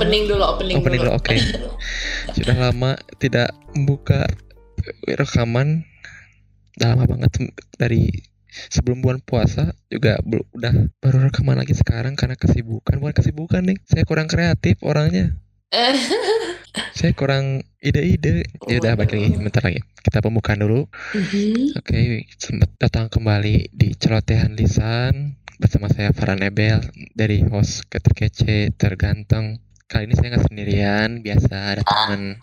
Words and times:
opening 0.00 0.24
dulu, 0.24 0.44
opening, 0.48 0.76
Opening 0.80 1.00
dulu, 1.04 1.12
oke. 1.12 1.36
Sudah 2.36 2.56
lama 2.56 2.96
tidak 3.20 3.52
membuka 3.76 4.24
rekaman. 5.04 5.84
Udah 6.80 6.96
lama 6.96 7.04
banget 7.04 7.52
dari 7.76 8.08
sebelum 8.48 9.04
bulan 9.04 9.20
puasa 9.22 9.76
juga 9.92 10.18
belum 10.26 10.42
udah 10.56 10.74
baru 10.98 11.30
rekaman 11.30 11.60
lagi 11.60 11.76
sekarang 11.76 12.18
karena 12.18 12.34
kesibukan 12.34 12.98
bukan 12.98 13.14
kesibukan 13.14 13.62
nih 13.62 13.78
saya 13.86 14.02
kurang 14.02 14.26
kreatif 14.26 14.74
orangnya 14.82 15.38
saya 16.98 17.14
kurang 17.14 17.62
ide-ide 17.78 18.42
ya 18.66 18.82
udah 18.82 18.98
balik 18.98 19.14
lagi 19.14 19.38
bentar 19.38 19.62
lagi 19.62 19.80
kita 20.02 20.18
pembukaan 20.18 20.66
dulu 20.66 20.90
Mhm. 21.14 21.78
Oke, 21.78 22.26
selamat 22.38 22.70
datang 22.78 23.06
kembali 23.06 23.70
di 23.70 23.94
celotehan 23.94 24.58
lisan 24.58 25.38
bersama 25.60 25.90
saya 25.90 26.10
Farhan 26.14 26.42
Ebel 26.42 26.80
dari 27.14 27.42
host 27.46 27.86
keterkece 27.90 28.74
terganteng. 28.74 29.60
Kali 29.90 30.06
ini 30.06 30.14
saya 30.14 30.28
nggak 30.30 30.46
sendirian, 30.46 31.08
biasa 31.18 31.54
ada 31.74 31.82
teman 31.82 32.38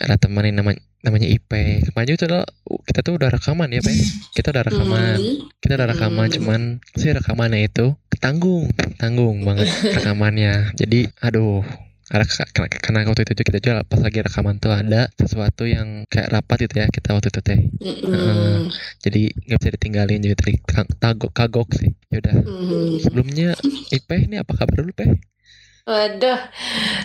ada 0.00 0.16
teman 0.16 0.48
yang 0.48 0.56
namanya 0.64 0.80
namanya 1.04 1.28
IP. 1.28 1.50
Kemarin 1.92 2.16
tuh 2.16 2.40
kita 2.88 3.00
tuh 3.04 3.20
udah 3.20 3.28
rekaman 3.28 3.68
ya, 3.68 3.84
Pak. 3.84 3.94
Kita 4.32 4.48
udah 4.48 4.64
rekaman. 4.64 5.16
Mhm. 5.20 5.34
Kita 5.60 5.72
udah 5.76 5.88
rekaman, 5.92 6.26
Hmm. 6.26 6.36
cuman 6.40 6.60
sih 6.96 7.12
rekamannya 7.12 7.68
itu 7.68 7.86
tanggung, 8.16 8.72
tanggung 8.96 9.44
banget 9.44 9.68
rekamannya. 9.92 10.72
Jadi, 10.72 11.04
aduh, 11.20 11.60
karena, 12.08 12.24
karena, 12.80 12.98
waktu 13.04 13.28
itu 13.28 13.44
kita 13.44 13.58
juga 13.60 13.84
pas 13.84 14.00
lagi 14.00 14.24
rekaman 14.24 14.56
tuh 14.56 14.72
ada 14.72 15.12
sesuatu 15.12 15.68
yang 15.68 16.08
kayak 16.08 16.32
rapat 16.32 16.64
gitu 16.64 16.74
ya 16.78 16.86
kita 16.86 17.12
waktu 17.12 17.28
itu 17.28 17.40
teh 17.42 17.60
Mhm. 17.82 18.70
jadi 19.02 19.22
nggak 19.34 19.58
bisa 19.58 19.70
ditinggalin 19.74 20.22
jadi 20.22 20.34
tadi 20.38 20.54
kag- 20.62 20.94
tagok 21.02 21.34
kagok 21.34 21.66
sih 21.74 21.98
yaudah 22.14 22.46
Mhm. 22.46 23.02
sebelumnya 23.02 23.58
Ipe 23.90 24.22
ini 24.22 24.38
apa 24.38 24.54
kabar 24.54 24.86
dulu 24.86 24.94
Pe? 24.94 25.18
Waduh, 25.86 26.34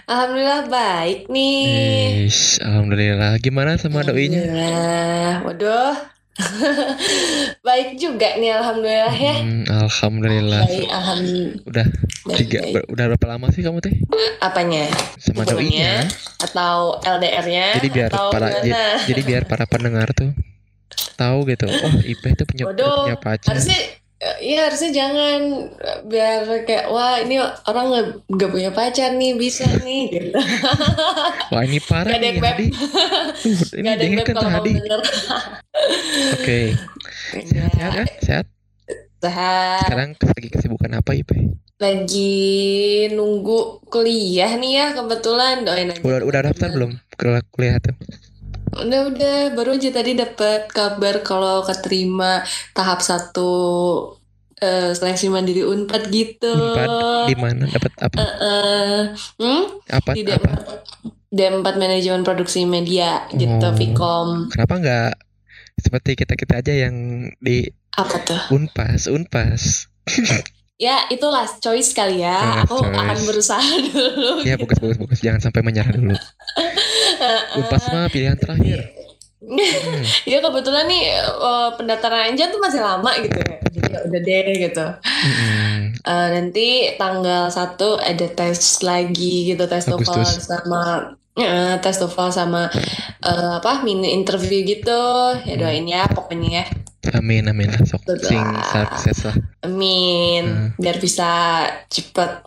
alhamdulillah 0.03 0.65
baik 0.65 1.29
nih. 1.29 2.25
Ish, 2.25 2.57
alhamdulillah 2.59 3.37
gimana 3.37 3.77
sama 3.77 4.01
doinya 4.01 4.41
Alhamdulillah. 4.41 5.33
Waduh. 5.45 5.93
baik 7.61 8.01
juga 8.01 8.33
nih 8.35 8.49
alhamdulillah 8.51 9.13
ya. 9.13 9.35
Hmm, 9.37 9.63
alhamdulillah 9.69 10.63
Baik, 10.65 10.87
alhamdulillah. 10.89 11.61
udah 11.61 11.85
Baik, 12.25 12.37
tiga 12.41 12.59
baik. 12.65 12.85
udah 12.89 13.05
berapa 13.05 13.25
lama 13.29 13.47
sih 13.53 13.61
kamu 13.61 13.77
teh 13.79 13.93
Apanya? 14.39 14.89
sama 15.21 15.45
doinya 15.45 16.01
Atau 16.41 16.97
LDR-nya? 17.03 17.77
jadi 17.77 17.87
biar 17.87 18.09
atau 18.09 18.33
para 18.33 18.47
jadi, 18.57 18.71
jadi 19.05 19.21
biar 19.21 19.43
para 19.45 19.69
pendengar 19.69 20.09
tuh 20.11 20.33
tahu 21.13 21.45
gitu 21.45 21.69
oh 21.69 21.93
Ipe 22.01 22.33
itu 22.33 22.43
punya 22.43 22.63
Waduh, 22.65 23.05
punya 23.05 23.17
pacar 23.19 23.53
harusnya 23.53 23.77
Iya 24.21 24.69
harusnya 24.69 24.91
jangan. 24.93 25.39
Biar 26.05 26.45
kayak 26.69 26.93
wah 26.93 27.17
ini 27.25 27.41
orang 27.41 27.85
nggak 27.89 28.05
nggak 28.29 28.49
punya 28.53 28.69
pacar 28.69 29.17
nih 29.17 29.33
bisa 29.33 29.65
nih. 29.81 30.03
Gitu. 30.13 30.29
wah 31.53 31.63
ini 31.65 31.81
parah 31.81 32.13
Gak 32.13 32.21
nih 32.21 32.37
Hadi. 32.37 32.67
Tuh, 32.69 33.81
ini 33.81 33.87
gak 33.89 33.95
ada 33.97 34.03
yang 34.05 34.13
kalau 34.21 34.41
mau 34.45 34.53
Hadi 34.61 34.73
oke. 36.37 36.59
Sehat 37.33 37.71
sehat 37.73 37.91
ya 37.97 38.05
sehat? 38.21 38.45
Sehat. 39.21 39.85
sekarang 39.85 40.17
lagi 40.17 40.49
kesibukan 40.49 40.91
apa 40.97 41.11
Ipe? 41.13 41.37
Lagi 41.81 42.33
nunggu 43.13 43.85
kuliah 43.89 44.53
nih 44.57 44.71
ya 44.77 44.85
kebetulan. 44.97 45.65
Doain 45.65 45.93
aja. 45.93 46.01
udah 46.01 46.25
udah 46.29 46.41
daftar 46.49 46.69
belum? 46.73 46.97
Ke 47.17 47.41
kuliah 47.53 47.77
tuh 47.81 47.97
Udah 48.73 49.01
udah 49.07 49.35
baru 49.51 49.75
aja 49.75 49.89
tadi 49.91 50.11
dapat 50.13 50.67
kabar 50.67 51.19
kalau 51.21 51.61
keterima 51.61 52.39
tahap 52.71 52.99
satu 52.99 53.51
eh, 54.57 54.91
seleksi 54.91 55.27
mandiri 55.27 55.61
Unpad 55.61 56.07
gitu. 56.07 56.47
Unpad 56.47 56.89
di 57.25 57.35
mana 57.35 57.63
dapat 57.67 57.91
apa 57.99 58.15
Eh, 58.17 59.01
hmm? 59.37 59.63
apa 59.89 60.09
Di 60.11 60.21
apa 60.23 60.51
D4, 61.29 61.61
D4 61.61 61.75
manajemen 61.75 62.21
produksi 62.21 62.63
media 62.63 63.27
gitu 63.31 63.51
Oh. 63.61 63.71
Vcom. 63.71 64.29
kenapa 64.47 64.73
nggak 64.77 65.11
seperti 65.77 66.11
kita 66.15 66.33
kita 66.35 66.53
aja 66.57 66.73
yang 66.77 66.95
di 67.37 67.65
Apa 67.91 68.17
tuh? 68.21 68.39
unpas 68.51 69.07
unpas 69.07 69.87
Ya 70.81 71.05
itu 71.07 71.21
last 71.27 71.61
choice 71.61 71.93
kali 71.93 72.19
ya. 72.19 72.33
Last 72.33 72.65
Aku 72.65 72.81
choice. 72.81 72.97
akan 72.97 73.17
berusaha 73.23 73.61
dulu. 73.87 74.41
ya 74.41 74.57
bagus 74.57 74.77
bagus 74.79 74.97
bagus 74.97 75.19
jangan 75.21 75.37
sampai 75.39 75.61
menyerah 75.61 75.93
dulu 75.93 76.17
unpas 77.57 77.83
mah 77.87 78.09
pilihan 78.09 78.33
terakhir 78.35 78.81
Hmm, 79.41 79.57
Ya 80.31 80.37
kebetulan 80.37 80.85
nih 80.85 81.17
eh, 81.17 81.69
pendaftaran 81.73 82.29
aja 82.29 82.45
tuh 82.47 82.61
masih 82.61 82.77
lama 82.77 83.09
gitu 83.17 83.35
ya. 83.35 83.57
Jadi 83.63 83.89
ya 83.89 83.99
udah 84.05 84.21
deh 84.21 84.45
gitu. 84.55 84.85
mm-mm. 85.01 85.77
Eh, 85.97 86.27
nanti 86.31 86.67
tanggal 86.93 87.49
1 87.49 87.57
ada 87.99 88.27
tes 88.29 88.59
lagi 88.81 89.49
gitu 89.49 89.65
tes 89.65 89.81
TOEFL 89.83 90.21
sama 90.39 90.81
eh, 91.33 91.73
tes 91.77 91.97
TOEFL 91.97 92.29
sama 92.29 92.69
eh, 93.19 93.51
apa 93.57 93.81
mini 93.81 94.13
interview 94.13 94.61
gitu. 94.61 95.01
Ya 95.41 95.57
Hmm. 95.57 95.59
doain 95.59 95.85
ya 95.85 96.05
pokoknya 96.05 96.49
ya. 96.61 96.65
Amin 97.11 97.43
amin 97.45 97.67
lah 97.67 97.81
sok 97.81 98.01
Betul. 98.03 98.21
sing 98.27 98.45
sukses 98.67 99.17
lah 99.23 99.37
Amin. 99.61 100.43
Hmm. 100.43 100.69
Biar 100.75 100.97
bisa 100.97 101.29
cepet 101.87 102.45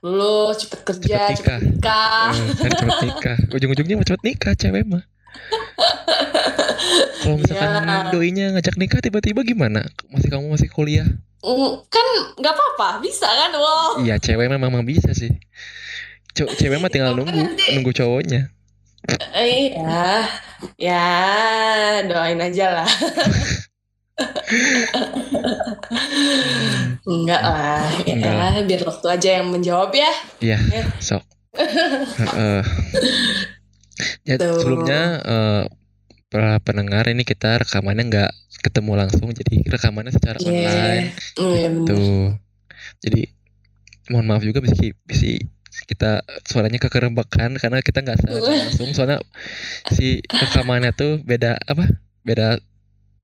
lulus, 0.00 0.58
cepet 0.60 0.80
kerja, 0.84 1.30
Cepet 1.30 1.38
cepet 1.38 1.58
nikah. 1.68 2.30
Eh, 2.30 2.54
kan 2.56 2.70
cepet 2.72 2.98
nikah 3.00 3.36
ujung-ujungnya 3.54 3.94
mau 3.94 4.04
cepet 4.04 4.22
nikah 4.24 4.52
cewek 4.52 4.82
mah 4.84 5.02
kalau 7.18 7.36
misalkan 7.36 7.70
Ya. 7.82 7.98
doinya 8.08 8.46
ngajak 8.52 8.74
nikah 8.76 8.98
tiba-tiba 8.98 9.40
gimana 9.42 9.80
masih 10.08 10.28
kamu 10.28 10.50
masih 10.50 10.68
kuliah 10.68 11.06
Mm, 11.40 11.82
Kan 11.88 12.06
nggak 12.38 12.52
apa-apa, 12.52 13.02
bisa 13.02 13.26
kan? 13.26 13.50
Wow. 13.52 13.98
iya 13.98 14.14
cewek 14.16 14.46
mah 14.46 14.60
memang 14.60 14.82
bisa 14.82 15.10
sih 15.10 15.30
Cow- 16.32 16.46
cewek 16.48 16.78
mah 16.78 16.86
tinggal 16.86 17.10
Kan 17.10 17.18
nunggu 17.18 17.42
nanti- 17.44 17.72
nunggu 17.72 17.90
cowoknya 17.92 18.50
Eh, 19.34 19.74
Iya, 19.74 20.22
ya 20.78 21.06
doain 22.04 22.38
aja 22.38 22.66
lah. 22.72 22.86
Enggak 27.04 27.42
lah, 27.42 27.82
ya 28.02 28.14
Enggak 28.14 28.34
lah. 28.34 28.50
biar 28.62 28.82
waktu 28.82 29.06
aja 29.08 29.28
yang 29.40 29.46
menjawab 29.48 29.90
ya. 29.92 30.12
Iya, 30.40 30.58
Ya. 30.62 30.82
sok. 30.98 31.22
Heeh. 31.52 32.62
ya, 34.24 34.34
Tuh. 34.36 34.56
sebelumnya 34.58 35.00
eh, 35.20 35.62
para 36.26 36.56
pendengar 36.58 37.04
ini 37.06 37.22
kita 37.22 37.60
rekamannya 37.60 38.04
nggak 38.08 38.30
ketemu 38.62 38.92
langsung, 38.96 39.28
jadi 39.30 39.60
rekamannya 39.62 40.10
secara 40.10 40.38
Iya. 40.38 40.48
online. 40.48 41.06
Bener. 41.36 41.70
Tuh. 41.84 42.26
Jadi 43.00 43.20
mohon 44.08 44.26
maaf 44.26 44.42
juga 44.42 44.58
bisa 44.58 44.74
bisa 45.02 45.38
kita 45.84 46.20
suaranya 46.44 46.76
kekerembakan 46.78 47.56
karena 47.56 47.78
kita 47.80 48.00
nggak 48.00 48.18
secara 48.18 48.40
langsung 48.68 48.90
soalnya 48.92 49.18
si 49.88 50.20
rekamannya 50.22 50.92
tuh 50.92 51.16
beda 51.22 51.56
apa 51.58 51.88
beda 52.22 52.60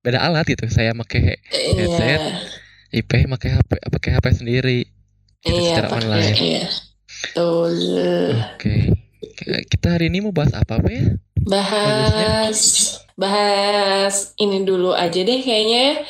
beda 0.04 0.22
alat 0.22 0.46
gitu 0.46 0.66
saya 0.70 0.94
pakai 0.94 1.42
headset. 1.50 2.20
Iya, 2.22 3.02
IP 3.02 3.28
pakai 3.28 3.50
HP 3.58 3.70
pakai 3.92 4.10
HP 4.16 4.26
sendiri 4.32 4.80
Gitu, 5.38 5.54
iya, 5.54 5.70
secara 5.70 5.88
pakai, 5.94 6.02
online 6.02 6.34
iya. 6.42 6.66
Betul. 7.08 7.74
Oke. 8.54 8.74
Kita 9.70 9.86
hari 9.94 10.10
ini 10.10 10.18
mau 10.22 10.34
bahas 10.34 10.50
apa 10.54 10.82
apa 10.82 10.88
ya? 10.90 11.06
Bahas, 11.46 12.58
bahas 13.14 14.34
ini 14.38 14.66
dulu 14.66 14.94
aja 14.94 15.18
deh 15.18 15.40
kayaknya. 15.42 16.02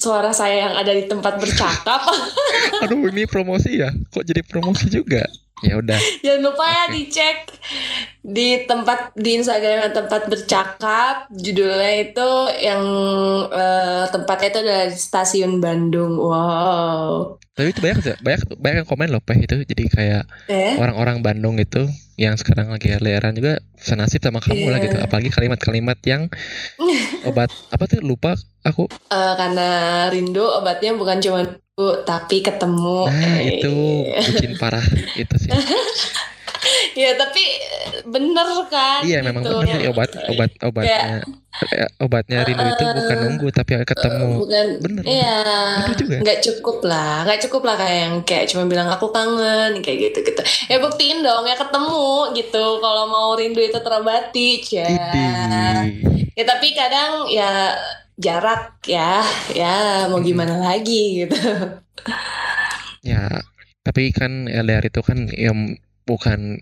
Suara 0.00 0.32
saya 0.32 0.64
yang 0.68 0.74
ada 0.80 0.96
di 0.96 1.04
tempat 1.04 1.36
bercakap. 1.36 2.00
Aduh, 2.88 3.12
ini 3.12 3.28
promosi 3.28 3.84
ya? 3.84 3.92
Kok 4.08 4.24
jadi 4.24 4.40
promosi 4.48 4.88
juga? 4.88 5.28
Ya 5.60 5.74
udah. 5.76 6.00
Jangan 6.24 6.40
lupa 6.42 6.64
ya 6.64 6.82
Oke. 6.84 6.92
dicek 6.94 7.36
di 8.20 8.48
tempat 8.64 9.16
di 9.16 9.30
Instagram 9.34 9.90
tempat 9.90 10.28
bercakap 10.28 11.28
judulnya 11.30 11.92
itu 12.02 12.28
yang 12.60 12.82
eh, 13.48 14.04
tempatnya 14.08 14.48
itu 14.48 14.58
adalah 14.60 14.86
stasiun 14.88 15.58
Bandung. 15.58 16.16
Wow. 16.16 17.36
Tapi 17.50 17.72
itu 17.72 17.80
banyak 17.80 17.98
banyak 18.20 18.42
banyak 18.56 18.76
yang 18.80 18.88
komen 18.88 19.08
loh, 19.08 19.20
Peh 19.20 19.36
itu. 19.36 19.56
Jadi 19.62 19.84
kayak 19.88 20.24
Eh? 20.46 20.76
orang-orang 20.76 21.20
Bandung 21.20 21.56
itu 21.56 21.84
yang 22.16 22.36
sekarang 22.36 22.68
lagi 22.68 22.92
LDRan 22.92 23.32
juga 23.32 23.60
senasib 23.76 24.20
sama 24.20 24.40
kamu 24.40 24.68
lah 24.68 24.76
Iya. 24.76 24.84
gitu. 24.86 24.96
Apalagi 25.00 25.28
kalimat-kalimat 25.28 25.96
yang 26.04 26.28
obat 27.28 27.48
apa 27.68 27.84
tuh 27.84 28.00
lupa 28.00 28.36
aku. 28.62 28.88
Eh, 28.88 29.34
karena 29.36 29.68
rindu 30.08 30.44
obatnya 30.44 30.92
bukan 30.92 31.20
cuma 31.20 31.40
tapi 32.02 32.40
ketemu. 32.40 32.98
Nah, 33.06 33.36
Eh, 33.40 33.58
itu 33.58 33.74
bucin 34.30 34.52
parah 34.56 34.84
itu 35.16 35.34
sih. 35.36 35.50
ya 37.00 37.16
tapi 37.16 37.40
bener 38.04 38.48
kan? 38.68 39.00
Iya, 39.00 39.24
memang 39.24 39.42
gitu. 39.44 39.56
benar 39.64 39.80
ya, 39.80 39.88
obat 39.92 40.10
obat 40.28 40.50
obatnya 40.60 41.24
eh, 41.72 41.88
obatnya 42.00 42.38
rindu 42.44 42.64
itu 42.64 42.84
bukan 42.84 43.16
nunggu 43.24 43.48
tapi 43.48 43.72
ketemu. 43.80 44.28
bukan 44.44 44.66
Bener. 44.80 45.02
Iya, 45.04 45.38
Bener 45.84 45.96
juga. 45.96 46.16
nggak 46.20 46.38
cukup 46.44 46.78
lah, 46.84 47.14
nggak 47.24 47.40
cukup 47.48 47.62
lah 47.64 47.74
kayak 47.80 47.98
yang 48.04 48.14
kayak 48.28 48.44
cuma 48.52 48.64
bilang 48.68 48.88
aku 48.92 49.06
kangen 49.08 49.80
kayak 49.80 49.98
gitu 50.10 50.18
gitu. 50.20 50.42
Ya 50.68 50.76
buktiin 50.78 51.24
dong 51.24 51.44
ya 51.48 51.56
ketemu 51.56 52.04
gitu. 52.36 52.64
Kalau 52.80 53.04
mau 53.08 53.32
rindu 53.32 53.60
itu 53.60 53.78
terobati, 53.80 54.50
ya. 54.68 54.88
Ya 56.36 56.44
tapi 56.46 56.72
kadang 56.72 57.28
ya 57.28 57.76
jarak 58.20 58.78
ya, 58.84 59.24
ya 59.50 59.74
mau 60.06 60.20
gimana 60.20 60.60
lagi 60.60 61.24
gitu. 61.24 61.36
Ya, 63.00 63.40
tapi 63.80 64.12
kan 64.12 64.44
LDR 64.44 64.84
itu 64.84 65.00
kan 65.00 65.24
yang 65.32 65.80
bukan 66.04 66.60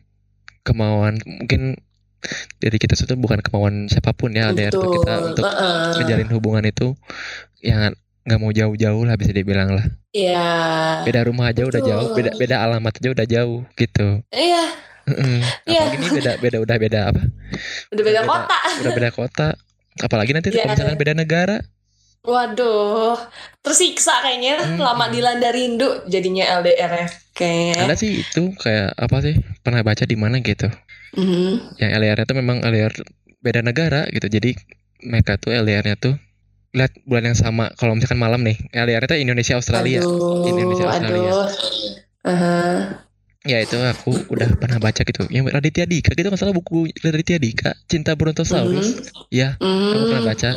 kemauan 0.62 1.19
mungkin 1.25 1.75
dari 2.58 2.76
kita 2.76 2.94
itu 2.94 3.14
bukan 3.14 3.38
kemauan 3.40 3.87
siapa 3.87 4.10
pun 4.12 4.34
ya 4.34 4.50
LDR 4.50 4.70
tuh 4.70 4.90
kita 4.93 5.12
untuk 5.25 5.44
Heeh. 5.44 5.99
menjalin 5.99 6.31
hubungan 6.31 6.64
itu 6.64 6.94
yang 7.58 7.94
nggak 8.22 8.38
mau 8.38 8.52
jauh-jauh 8.52 9.02
lah 9.02 9.16
bisa 9.16 9.32
dibilang 9.32 9.72
lah 9.72 9.87
Iya. 10.12 10.50
beda 11.06 11.25
rumah 11.25 11.49
aja 11.49 11.64
udah 11.64 11.81
Betul. 11.81 11.90
jauh 11.90 12.08
beda 12.12 12.31
beda 12.37 12.56
alamat 12.60 12.93
aja 12.99 13.08
udah 13.14 13.26
jauh 13.26 13.60
gitu 13.75 14.08
Iya, 14.28 14.64
Heeh. 15.08 15.38
Iya. 15.64 15.81
apalagi 15.81 15.96
ini 15.96 16.08
beda 16.12 16.32
beda 16.37 16.56
udah 16.60 16.76
beda 16.76 17.00
apa 17.08 17.22
udah 17.88 18.05
beda 18.05 18.20
Beda. 18.20 18.28
kota. 18.28 18.58
udah 18.82 18.93
beda 18.93 19.10
kota 19.10 19.49
apalagi 20.00 20.33
nanti 20.33 20.49
Iya. 20.49 20.62
kalau 20.62 20.73
misalkan 20.73 20.97
beda 20.97 21.15
negara 21.15 21.59
Waduh, 22.19 23.15
tersiksa 23.62 24.21
kayaknya 24.21 24.59
Hmm. 24.59 24.77
lama 24.77 25.06
dilanda 25.06 25.49
rindu 25.49 26.03
jadinya 26.05 26.45
LDR 26.53 26.91
ya 26.93 27.06
kayaknya. 27.33 27.79
ada 27.81 27.95
sih 27.95 28.21
itu 28.21 28.53
kayak 28.55 28.91
apa 28.93 29.17
sih 29.23 29.35
pernah 29.61 29.81
baca 29.81 30.03
di 30.03 30.12
mana 30.12 30.39
gitu 30.39 30.67
Mhm. 31.15 31.79
yang 31.79 31.91
LDR 31.95 32.19
itu 32.19 32.35
memang 32.35 32.61
LDR 32.61 32.91
beda 33.39 33.62
negara 33.62 34.05
gitu 34.09 34.27
jadi 34.27 34.50
mereka 35.00 35.39
tuh 35.39 35.55
LDR-nya 35.55 35.95
tuh 35.95 36.19
lihat 36.71 36.91
bulan 37.03 37.33
yang 37.33 37.39
sama 37.39 37.71
kalau 37.73 37.94
misalkan 37.94 38.19
malam 38.19 38.43
nih 38.43 38.59
LDR 38.73 39.06
itu 39.06 39.15
Indonesia 39.17 39.55
Australia 39.55 40.03
Aduh, 40.03 40.43
Indonesia, 40.44 40.85
Australia. 40.85 41.33
aduh. 41.33 41.47
Aha. 42.27 42.59
Ya 43.44 43.62
itu 43.62 43.76
aku 43.76 44.11
udah 44.29 44.58
pernah 44.58 44.79
baca 44.79 45.02
gitu. 45.02 45.26
Yang 45.31 45.55
Raditya 45.55 45.87
Dika 45.87 46.12
gitu 46.12 46.29
masalah 46.29 46.50
buku 46.50 46.90
Raditya 46.99 47.38
Dika 47.38 47.70
Cinta 47.87 48.14
Brontosaurus. 48.14 49.14
Ya 49.31 49.55
aku 49.56 50.05
pernah 50.08 50.25
Hmm. 50.25 50.31
baca. 50.31 50.50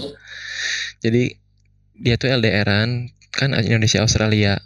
Jadi 1.01 1.23
dia 1.95 2.15
tuh 2.17 2.29
LDRan 2.29 2.89
kan 3.31 3.53
Indonesia 3.57 4.01
Australia. 4.01 4.57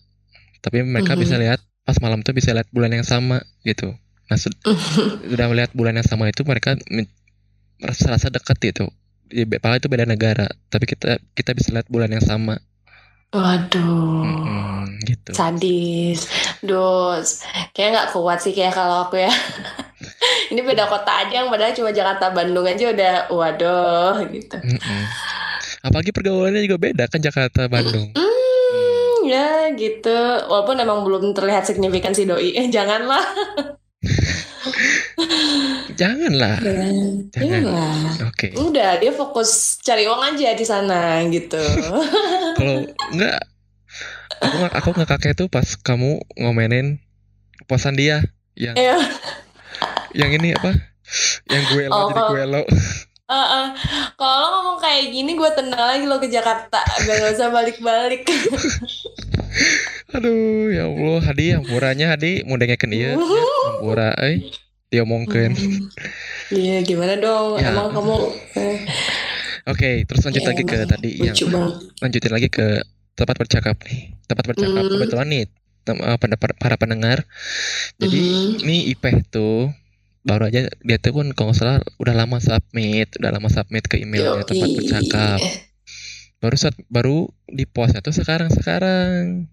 Tapi 0.60 0.82
mereka 0.82 1.14
Mhm. 1.14 1.22
bisa 1.22 1.36
lihat 1.38 1.60
pas 1.84 2.00
malam 2.00 2.26
tuh 2.26 2.34
bisa 2.34 2.50
lihat 2.52 2.66
bulan 2.72 2.90
yang 2.92 3.06
sama 3.06 3.44
gitu. 3.62 3.94
Nah 4.26 4.38
sud- 4.40 4.58
sudah 5.22 5.46
melihat 5.48 5.70
bulan 5.72 5.94
yang 5.96 6.08
sama 6.08 6.26
itu 6.26 6.42
mereka 6.42 6.74
merasa 7.78 8.10
rasa 8.10 8.28
dekat 8.30 8.58
gitu. 8.64 8.86
Di- 9.26 9.46
padahal 9.46 9.78
itu 9.78 9.90
beda 9.90 10.06
negara 10.06 10.46
tapi 10.70 10.86
kita 10.86 11.18
kita 11.34 11.52
bisa 11.54 11.74
lihat 11.74 11.90
bulan 11.90 12.10
yang 12.10 12.22
sama 12.22 12.58
Waduh. 13.36 14.24
Mm-mm, 14.24 15.04
gitu 15.04 15.30
Sadis. 15.36 16.32
Duh, 16.64 17.20
kayak 17.76 17.90
nggak 17.92 18.10
kuat 18.16 18.40
sih 18.40 18.56
kayak 18.56 18.72
kalau 18.72 19.04
aku 19.06 19.20
ya. 19.20 19.32
Ini 20.56 20.64
beda 20.64 20.88
kota 20.88 21.28
aja 21.28 21.44
yang 21.44 21.52
padahal 21.52 21.76
cuma 21.76 21.92
Jakarta 21.92 22.32
Bandung 22.32 22.64
aja 22.64 22.96
udah 22.96 23.14
waduh 23.28 24.16
gitu. 24.32 24.56
Mm-mm. 24.56 25.04
apalagi 25.86 26.10
pergaulannya 26.10 26.66
juga 26.66 26.82
beda 26.82 27.06
kan 27.06 27.22
Jakarta 27.22 27.70
Bandung 27.70 28.10
Hmm, 28.18 29.16
ya 29.30 29.70
gitu. 29.78 30.18
Walaupun 30.50 30.82
emang 30.82 31.06
belum 31.06 31.36
terlihat 31.36 31.68
signifikan 31.68 32.16
si 32.16 32.26
doi. 32.26 32.56
Eh, 32.56 32.72
janganlah. 32.72 33.22
janganlah 35.96 36.58
Jangan. 36.60 37.32
Jangan. 37.32 38.30
Oke 38.30 38.48
Udah, 38.56 38.98
dia 39.00 39.12
fokus 39.12 39.80
cari 39.82 40.06
uang 40.06 40.36
aja 40.36 40.54
di 40.54 40.66
sana 40.66 41.22
gitu. 41.28 41.60
kalau 42.58 42.84
enggak 43.14 43.40
aku 44.42 44.56
nggak 44.60 44.74
aku 44.76 44.90
nggak 44.94 45.10
kakek 45.16 45.34
tuh 45.36 45.48
pas 45.48 45.66
kamu 45.80 46.20
ngomenin 46.36 47.00
posan 47.66 47.96
dia 47.96 48.22
yang 48.56 48.76
Iya. 48.76 49.00
yang 50.16 50.32
ini 50.32 50.56
apa 50.56 50.72
yang 51.48 51.64
gue 51.72 51.84
lo 51.88 51.96
Oh, 51.96 52.08
jadi 52.12 52.22
oh. 52.22 52.30
gue 52.34 52.44
lo 52.48 52.62
Heeh. 53.26 53.66
Kalau 54.22 54.38
lo 54.38 54.48
ngomong 54.54 54.78
kayak 54.78 55.10
gini, 55.10 55.34
gue 55.34 55.50
tendang 55.58 55.82
lagi 55.82 56.06
lo 56.06 56.22
ke 56.22 56.30
Jakarta. 56.30 56.78
Gak 56.86 57.34
usah 57.34 57.50
balik-balik. 57.50 58.22
aduh 60.12 60.70
ya 60.70 60.86
allah 60.86 61.22
hadi 61.22 61.56
ampuranya 61.56 62.14
hadi. 62.14 62.46
Mau 62.46 62.58
dengerin 62.58 62.92
iya. 62.94 63.10
Ya, 63.14 63.44
ampura 63.74 64.10
eh. 64.22 64.46
Dia 64.94 65.02
omongkan 65.02 65.52
Hmm. 65.56 65.90
Iya, 66.54 66.86
gimana 66.86 67.18
dong? 67.18 67.58
Ya. 67.58 67.74
Emang 67.74 67.90
kamu 67.90 68.16
eh, 68.54 68.78
oke 69.66 69.92
terus 70.06 70.22
lanjut 70.22 70.46
Ya, 70.46 70.50
lagi 70.54 70.64
ke 70.64 70.78
tadi 70.86 71.10
yang 71.18 71.36
lanjutin 71.98 72.32
lagi 72.32 72.50
ke 72.54 72.86
tempat 73.18 73.36
bercakap 73.36 73.82
nih. 73.82 74.14
Tempat 74.30 74.46
bercakap. 74.46 74.78
Hmm. 74.78 74.92
kebetulan 74.94 75.28
nih 75.28 75.44
tem- 75.82 76.02
eh, 76.02 76.18
para 76.56 76.76
pendengar. 76.78 77.26
Jadi 77.98 78.22
Mhm. 78.22 78.62
ini 78.62 78.78
Ipeh 78.94 79.26
tuh 79.26 79.74
baru 80.22 80.50
aja 80.50 80.70
dia 80.82 80.98
tuh 80.98 81.14
kan 81.18 81.34
kalau 81.34 81.54
salah 81.54 81.78
udah 81.98 82.14
lama 82.14 82.38
submit 82.38 83.14
udah 83.18 83.30
lama 83.30 83.50
submit 83.50 83.86
ke 83.86 84.02
emailnya 84.02 84.46
tempat 84.46 84.70
bercakap. 84.70 85.40
Baru 86.38 86.56
saat 86.58 86.78
baru 86.90 87.26
di 87.50 87.66
postnya 87.66 88.06
tuh 88.06 88.14
sekarang 88.14 88.54
sekarang 88.54 89.50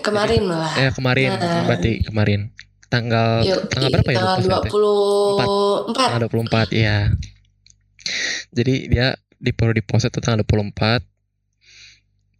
Kemarin 0.00 0.40
malah. 0.44 0.72
eh 0.74 0.90
kemarin 0.90 1.30
Nah. 1.32 1.64
berarti 1.64 2.00
kemarin 2.00 2.48
tanggal 2.88 3.44
Yuk, 3.44 3.68
tanggal 3.68 3.88
berapa 3.92 4.10
ya 4.10 4.16
Tanggal 4.16 4.36
lupa 4.36 4.48
saya 4.50 4.60
teh. 4.60 4.70
24. 4.72 5.94
tanggal 5.94 6.20
24 6.24 6.68
ya 6.72 6.96
jadi 8.50 8.74
dia 8.86 9.06
di 9.36 9.50
baru 9.50 9.72
di 9.72 9.80
post 9.80 10.04
itu 10.04 10.18
tanggal 10.18 10.42
24 10.42 11.04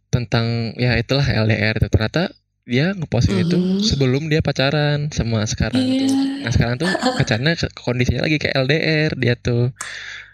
tentang 0.09 0.45
ya 0.75 0.97
itulah 0.97 1.23
LDR 1.23 1.77
itu 1.77 1.87
ternyata 1.87 2.33
dia 2.61 2.91
ngeposting 2.91 3.37
itu 3.39 3.55
Mhm. 3.55 3.79
sebelum 3.81 4.27
dia 4.27 4.41
pacaran 4.41 5.09
sama 5.09 5.41
sekarang 5.45 5.81
Iya. 5.81 5.97
tuh 6.03 6.11
nah 6.41 6.51
sekarang 6.51 6.75
tuh 6.77 6.89
pacarnya 7.17 7.51
kondisinya 7.75 8.21
lagi 8.21 8.37
kayak 8.37 8.57
LDR 8.59 9.11
dia 9.15 9.33
tuh 9.35 9.71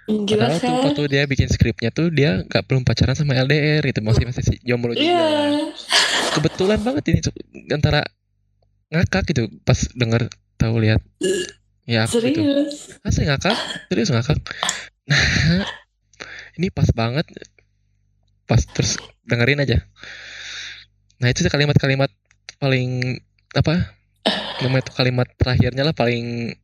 Gila 0.08 0.48
padahal 0.48 0.60
tuh 0.64 0.76
waktu 0.88 1.04
dia 1.12 1.24
bikin 1.28 1.52
skripnya 1.52 1.92
tuh 1.92 2.08
dia 2.08 2.40
nggak 2.48 2.64
belum 2.64 2.88
pacaran 2.88 3.12
sama 3.12 3.36
LDR 3.36 3.84
itu 3.84 4.00
masih 4.00 4.24
masih 4.24 4.40
si 4.40 4.56
jomblo 4.64 4.96
juga. 4.96 5.04
Iya. 5.04 5.28
kebetulan 6.32 6.80
banget 6.80 7.04
ini 7.12 7.20
antara 7.76 8.08
ngakak 8.88 9.28
gitu 9.28 9.52
pas 9.68 9.76
denger 10.00 10.32
tahu 10.56 10.80
lihat. 10.80 11.04
Ya 11.84 12.08
aku 12.08 12.24
gitu. 12.24 12.40
Serius. 12.40 12.96
asli 13.04 13.28
ngakak 13.28 13.58
serius 13.92 14.10
ngakak. 14.16 14.40
Nah 15.12 15.24
ini 16.56 16.72
pas 16.72 16.88
banget. 16.96 17.28
Pas 18.48 18.64
terus 18.64 18.96
dengerin 19.28 19.60
aja. 19.60 19.84
Nah 21.20 21.28
itu 21.28 21.44
kalimat-kalimat 21.52 22.08
paling 22.64 23.20
apa 23.60 23.92
namanya 24.64 24.88
itu 24.88 24.94
kalimat 24.96 25.28
terakhirnya 25.36 25.84
lah 25.84 25.94
paling 25.94 26.56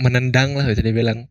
menendang 0.00 0.58
lah 0.58 0.66
bisa 0.66 0.82
dibilang 0.82 1.30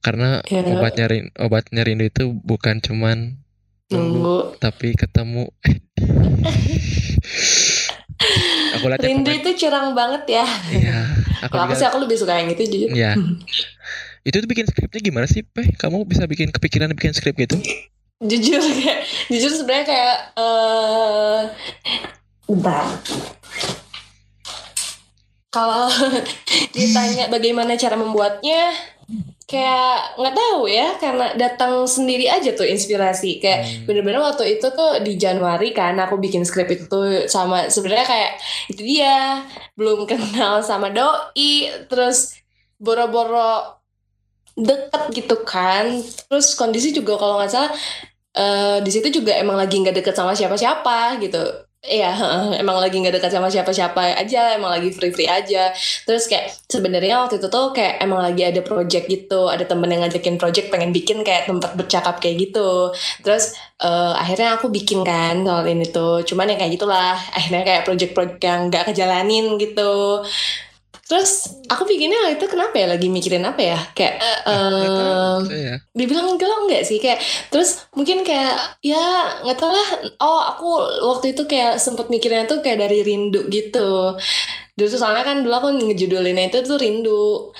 karena 0.00 0.40
Ya. 0.46 0.62
obatnya 0.66 1.06
rin 1.06 1.24
obatnya 1.36 1.82
rindu 1.82 2.06
itu 2.06 2.30
bukan 2.42 2.78
cuman 2.78 3.42
nunggu 3.86 4.58
tapi 4.58 4.92
ketemu 4.92 5.46
aku 8.74 8.84
lihat 8.88 9.00
Rindu 9.00 9.30
itu 9.30 9.50
curang 9.66 9.92
banget 9.92 10.40
ya. 10.40 10.46
iya 10.72 10.98
aku 11.44 11.54
aku 11.54 11.72
sih 11.74 11.84
aku 11.84 12.00
lebih 12.00 12.16
suka 12.16 12.32
yang 12.34 12.48
itu 12.48 12.64
jujur. 12.64 12.90
Iya. 12.92 13.12
Itu 14.26 14.42
tuh 14.42 14.50
bikin 14.50 14.66
skripnya 14.66 14.98
gimana 14.98 15.30
sih, 15.30 15.46
Peh? 15.46 15.70
Kamu 15.78 16.02
bisa 16.02 16.26
bikin 16.26 16.50
kepikiran 16.50 16.90
bikin 16.98 17.14
skrip 17.14 17.38
gitu? 17.38 17.54
jujur 18.18 18.58
kayak 18.82 19.06
jujur 19.30 19.54
sebenarnya 19.54 19.86
kayak 19.86 20.16
eh 20.34 21.40
bentar. 22.50 22.84
Kalau 25.46 25.86
ditanya 26.74 27.30
bagaimana 27.30 27.78
cara 27.78 27.94
membuatnya, 27.94 28.74
kayak 29.46 30.18
nggak 30.18 30.34
tahu 30.34 30.66
ya, 30.66 30.98
karena 30.98 31.26
datang 31.38 31.86
sendiri 31.86 32.26
aja 32.26 32.50
tuh 32.58 32.66
inspirasi. 32.66 33.38
Kayak 33.38 33.60
Hmm. 33.62 33.82
bener-bener 33.86 34.20
waktu 34.22 34.58
itu 34.58 34.66
tuh 34.74 34.98
di 35.06 35.14
Januari 35.14 35.70
kan 35.70 35.94
aku 36.02 36.18
bikin 36.18 36.42
skrip 36.42 36.66
itu 36.70 36.84
tuh 36.90 37.30
sama 37.30 37.70
sebenarnya 37.70 38.06
kayak 38.06 38.32
itu 38.74 38.82
dia 38.82 39.46
belum 39.78 40.04
kenal 40.10 40.60
sama 40.66 40.90
doi, 40.90 41.70
terus 41.86 42.34
boro-boro 42.82 43.78
deket 44.58 45.02
gitu 45.14 45.36
kan. 45.46 46.02
Terus 46.28 46.58
kondisi 46.58 46.90
juga 46.90 47.14
kalau 47.20 47.38
nggak 47.38 47.52
salah 47.52 47.72
eh 48.36 48.78
di 48.84 48.90
situ 48.92 49.08
juga 49.22 49.32
emang 49.38 49.56
lagi 49.56 49.80
nggak 49.80 49.96
deket 50.02 50.14
sama 50.18 50.36
siapa-siapa 50.36 51.16
gitu. 51.24 51.65
Iya, 51.86 52.10
emang 52.58 52.82
lagi 52.82 52.98
nggak 52.98 53.14
dekat 53.14 53.30
sama 53.30 53.46
siapa-siapa 53.46 54.18
aja, 54.18 54.58
emang 54.58 54.74
lagi 54.74 54.90
free-free 54.90 55.30
aja. 55.30 55.70
Terus 56.02 56.26
kayak 56.26 56.50
sebenarnya 56.66 57.22
waktu 57.22 57.38
itu 57.38 57.46
tuh 57.46 57.70
kayak 57.70 58.02
emang 58.02 58.26
lagi 58.26 58.42
ada 58.42 58.58
project 58.66 59.06
gitu, 59.06 59.46
ada 59.46 59.62
temen 59.62 59.86
yang 59.94 60.02
ngajakin 60.02 60.34
project 60.34 60.66
pengen 60.74 60.90
bikin 60.90 61.22
kayak 61.22 61.46
tempat 61.46 61.78
bercakap 61.78 62.18
kayak 62.18 62.50
gitu. 62.50 62.90
Terus 63.22 63.54
eh, 63.78 64.12
akhirnya 64.18 64.58
aku 64.58 64.66
bikin 64.74 65.06
kan 65.06 65.46
soal 65.46 65.62
ini 65.70 65.86
tuh, 65.86 66.26
cuman 66.26 66.50
ya 66.50 66.56
kayak 66.58 66.72
gitulah. 66.74 67.14
Akhirnya 67.38 67.62
kayak 67.62 67.82
project-project 67.86 68.40
yang 68.42 68.60
nggak 68.66 68.84
kejalanin 68.90 69.44
gitu. 69.62 70.26
Terus 71.06 71.62
aku 71.70 71.86
bikinnya 71.86 72.34
itu 72.34 72.50
kenapa 72.50 72.74
ya 72.82 72.90
lagi 72.90 73.06
mikirin 73.06 73.46
apa 73.46 73.62
ya? 73.62 73.78
Kayak 73.94 74.18
eh, 74.18 74.38
tahu, 74.42 74.58
em, 74.58 75.40
saya. 75.46 75.74
dibilang 75.94 76.34
galau 76.34 76.66
nggak 76.66 76.82
sih? 76.82 76.98
Kayak 76.98 77.22
terus 77.46 77.86
mungkin 77.94 78.26
kayak 78.26 78.82
ya 78.82 79.38
nggak 79.46 79.54
tahu 79.54 79.70
lah. 79.70 79.88
Oh 80.18 80.42
aku 80.50 80.68
waktu 81.06 81.38
itu 81.38 81.46
kayak 81.46 81.78
sempet 81.78 82.10
mikirnya 82.10 82.50
tuh 82.50 82.58
kayak 82.58 82.82
dari 82.82 83.06
rindu 83.06 83.46
gitu. 83.46 84.18
Dulu 84.74 84.86
tuh 84.90 84.98
soalnya 84.98 85.22
kan 85.22 85.46
dulu 85.46 85.54
aku 85.54 85.68
ngejudulinnya 85.78 86.50
itu 86.50 86.66
tuh 86.66 86.74
rindu. 86.74 87.54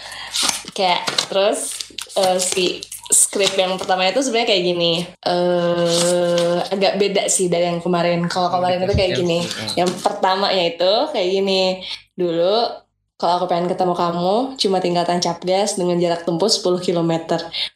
Kayak 0.75 1.07
terus 1.31 1.79
eh, 2.19 2.39
si 2.43 2.83
skrip 3.07 3.55
yang 3.55 3.79
pertama 3.79 4.11
itu 4.11 4.27
sebenarnya 4.27 4.51
kayak 4.51 4.65
gini. 4.75 4.93
Eh 5.23 6.59
agak 6.67 6.99
beda 6.99 7.31
sih 7.31 7.47
dari 7.47 7.71
yang 7.71 7.79
kemarin. 7.79 8.27
Kalau 8.27 8.51
kemarin 8.51 8.83
itu 8.83 8.95
kayak 8.99 9.13
gini. 9.15 9.39
yang 9.79 9.91
pertama 10.03 10.51
ya 10.51 10.67
itu 10.67 10.93
kayak 11.15 11.31
gini. 11.31 11.87
Dulu 12.19 12.86
kalau 13.17 13.41
aku 13.41 13.47
pengen 13.49 13.73
ketemu 13.73 13.97
kamu 13.97 14.61
cuma 14.61 14.77
tinggal 14.81 15.05
tancap 15.09 15.41
gas 15.41 15.81
dengan 15.81 15.97
jarak 15.97 16.29
tempuh 16.29 16.49
10 16.53 16.85
km 16.85 17.13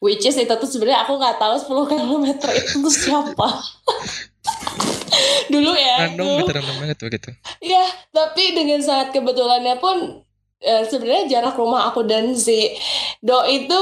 which 0.04 0.25
is 0.28 0.37
itu 0.37 0.52
tuh 0.52 0.68
sebenarnya 0.68 1.09
aku 1.09 1.16
nggak 1.16 1.40
tahu 1.40 1.56
10 1.88 1.92
km 1.97 2.25
itu 2.52 2.75
tuh 2.85 2.92
siapa 2.92 3.49
dulu 5.52 5.73
ya 5.75 6.06
random 6.06 6.25
dulu. 6.25 6.38
gitu 6.44 6.52
random 6.54 6.76
banget 6.80 6.99
begitu 7.00 7.30
Iya, 7.61 7.85
tapi 8.14 8.56
dengan 8.56 8.80
sangat 8.80 9.12
kebetulannya 9.12 9.76
pun 9.82 10.25
eh, 10.61 10.85
sebenarnya 10.88 11.28
jarak 11.28 11.56
rumah 11.56 11.92
aku 11.92 12.04
dan 12.06 12.32
si 12.37 12.73
Do 13.20 13.44
itu 13.49 13.80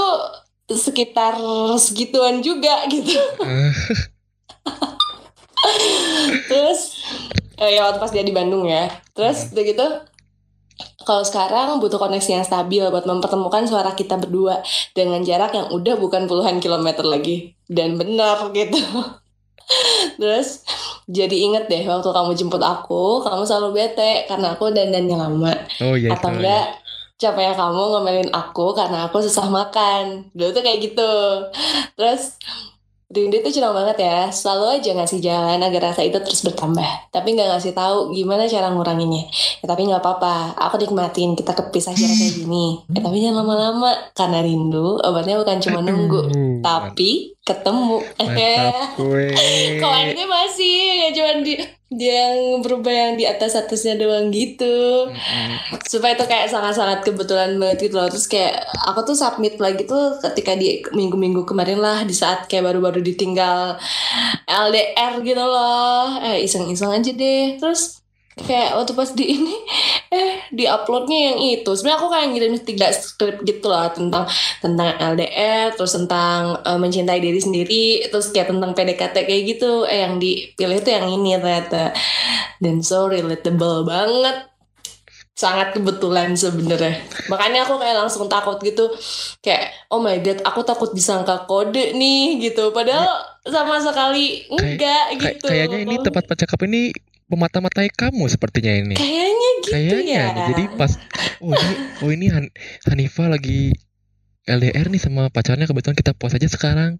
sekitar 0.69 1.39
segituan 1.81 2.43
juga 2.43 2.85
gitu. 2.91 3.15
Terus 6.51 6.81
eh, 7.59 7.71
ya 7.79 7.89
waktu 7.89 7.99
pas 8.03 8.13
dia 8.13 8.27
di 8.27 8.35
Bandung 8.35 8.67
ya. 8.67 8.91
Terus 9.15 9.55
udah 9.55 9.65
gitu 9.65 9.87
kalau 11.03 11.25
sekarang 11.27 11.81
butuh 11.83 11.99
koneksi 11.99 12.41
yang 12.41 12.45
stabil 12.47 12.85
buat 12.91 13.07
mempertemukan 13.09 13.67
suara 13.67 13.97
kita 13.97 14.21
berdua 14.21 14.63
dengan 14.95 15.23
jarak 15.25 15.55
yang 15.55 15.69
udah 15.73 15.99
bukan 15.99 16.31
puluhan 16.31 16.63
kilometer 16.63 17.03
lagi 17.03 17.57
dan 17.67 17.99
benar 17.99 18.53
gitu. 18.55 18.79
Terus 20.21 20.65
jadi 21.09 21.37
inget 21.37 21.69
deh 21.69 21.85
waktu 21.85 22.09
kamu 22.09 22.33
jemput 22.37 22.63
aku, 22.63 23.21
kamu 23.25 23.43
selalu 23.45 23.69
bete 23.85 24.25
karena 24.29 24.57
aku 24.57 24.73
dandannya 24.73 25.17
lama. 25.17 25.53
oh 25.85 25.95
iya 25.97 26.15
atau 26.17 26.31
tahu, 26.33 26.41
enggak 26.41 26.67
capeknya 27.19 27.55
kamu 27.59 27.83
ngomelin 27.91 28.31
aku 28.31 28.79
karena 28.79 29.11
aku 29.11 29.19
susah 29.19 29.51
makan 29.51 30.31
dulu 30.39 30.55
tuh 30.55 30.63
kayak 30.63 30.79
gitu 30.87 31.13
terus 31.99 32.39
Rindu 33.09 33.41
itu 33.41 33.57
curang 33.57 33.73
banget 33.73 34.05
ya. 34.05 34.29
Selalu 34.29 34.65
aja 34.77 34.91
ngasih 34.93 35.21
jalan 35.25 35.65
agar 35.65 35.93
rasa 35.93 36.05
itu 36.05 36.21
terus 36.21 36.45
bertambah. 36.45 37.09
Tapi 37.09 37.33
nggak 37.33 37.57
ngasih 37.57 37.73
tahu 37.73 38.13
gimana 38.13 38.45
cara 38.45 38.69
nguranginnya. 38.69 39.25
Ya, 39.65 39.65
tapi 39.65 39.89
nggak 39.89 40.05
apa-apa. 40.05 40.53
Aku 40.69 40.77
nikmatin 40.77 41.33
kita 41.33 41.57
kepisah 41.57 41.97
jarak 41.97 42.21
kayak 42.21 42.37
gini. 42.37 42.85
Ya, 42.93 43.01
tapi 43.01 43.17
jangan 43.25 43.49
lama-lama. 43.49 44.13
Karena 44.13 44.45
rindu 44.45 45.01
obatnya 45.01 45.41
bukan 45.41 45.57
cuma 45.57 45.81
nunggu. 45.81 46.21
Aduh, 46.29 46.61
tapi 46.61 47.38
ketemu. 47.49 48.05
Gue 49.01 49.33
kalau 49.81 49.99
ini 50.05 50.25
masih 50.29 50.77
nggak 51.01 51.13
cuma 51.17 51.33
di 51.41 51.55
dia 51.89 52.37
yang 52.37 52.61
berubah 52.61 52.93
yang 52.93 53.13
di 53.17 53.25
atas 53.25 53.57
atasnya 53.57 53.97
doang 53.97 54.29
gitu. 54.29 55.09
Mm-mm. 55.09 55.81
supaya 55.89 56.13
itu 56.13 56.29
kayak 56.29 56.53
sangat-sangat 56.53 57.01
kebetulan 57.01 57.57
banget 57.57 57.89
gitu 57.89 57.97
loh. 57.97 58.13
Terus 58.13 58.29
kayak 58.29 58.69
aku 58.85 59.09
tuh 59.09 59.17
submit 59.17 59.57
lagi 59.57 59.89
tuh 59.89 60.21
ketika 60.21 60.53
di 60.53 60.85
minggu-minggu 60.93 61.49
kemarin 61.49 61.81
lah 61.81 62.05
di 62.05 62.13
saat 62.13 62.45
kayak 62.45 62.69
baru-baru 62.69 63.01
ditinggal 63.01 63.81
LDR 64.45 65.25
gitu 65.25 65.41
loh. 65.41 66.21
Eh 66.21 66.45
iseng-iseng 66.45 66.93
aja 66.93 67.09
deh. 67.09 67.57
Terus 67.57 67.98
kayak 68.47 68.79
waktu 68.79 68.93
pas 68.95 69.11
di 69.13 69.25
ini 69.35 69.57
eh 70.09 70.47
di 70.55 70.65
uploadnya 70.65 71.19
yang 71.33 71.39
itu. 71.59 71.71
Sebenarnya 71.75 71.99
aku 72.01 72.09
kayak 72.09 72.27
ngirim 72.33 72.55
tiga 72.63 72.89
skrip 72.95 73.43
gitu 73.43 73.67
lah 73.69 73.91
tentang 73.93 74.25
tentang 74.63 74.95
LDR 74.97 75.75
terus 75.75 75.93
tentang 75.95 76.63
eh, 76.63 76.79
mencintai 76.79 77.21
diri 77.21 77.41
sendiri 77.41 77.85
terus 78.09 78.31
kayak 78.31 78.55
tentang 78.55 78.73
PDKT 78.73 79.17
kayak 79.27 79.43
gitu. 79.57 79.85
Eh 79.85 80.07
yang 80.07 80.17
dipilih 80.17 80.79
itu 80.79 80.91
yang 80.91 81.07
ini 81.09 81.37
ternyata. 81.37 81.93
Dan 82.63 82.81
so 82.81 83.07
relatable 83.07 83.83
banget. 83.85 84.49
Sangat 85.39 85.71
kebetulan 85.71 86.35
sebenarnya. 86.35 86.99
Makanya 87.31 87.63
aku 87.63 87.79
kayak 87.79 88.03
langsung 88.03 88.27
takut 88.27 88.59
gitu. 88.59 88.91
Kayak 89.39 89.71
oh 89.87 90.03
my 90.03 90.19
god 90.19 90.43
aku 90.43 90.67
takut 90.67 90.91
disangka 90.91 91.47
kode 91.47 91.95
nih 91.95 92.43
gitu. 92.43 92.75
Padahal 92.75 93.39
sama 93.47 93.79
sekali 93.79 94.45
enggak 94.51 95.05
Kay- 95.15 95.39
gitu. 95.39 95.47
kayaknya 95.47 95.79
ini 95.87 95.97
tempat 96.03 96.27
percakapan 96.27 96.69
ini 96.75 96.83
memata-matai 97.29 97.93
kamu 97.93 98.25
sepertinya 98.27 98.73
ini. 98.73 98.97
Kayaknya 98.97 99.49
gitu 99.61 99.69
kayaknya 99.69 100.17
ya. 100.17 100.25
nih, 100.33 100.45
jadi 100.55 100.65
pas 100.81 100.93
oh 101.45 101.53
ini 101.53 101.73
oh 102.01 102.11
ini 102.11 102.27
Han- 102.33 102.55
Hanifah 102.89 103.29
lagi 103.29 103.77
LDR 104.49 104.89
nih 104.89 104.99
sama 104.99 105.29
pacarnya 105.29 105.65
kebetulan 105.65 105.93
kita 105.93 106.13
pos 106.13 106.33
aja 106.33 106.49
sekarang. 106.49 106.97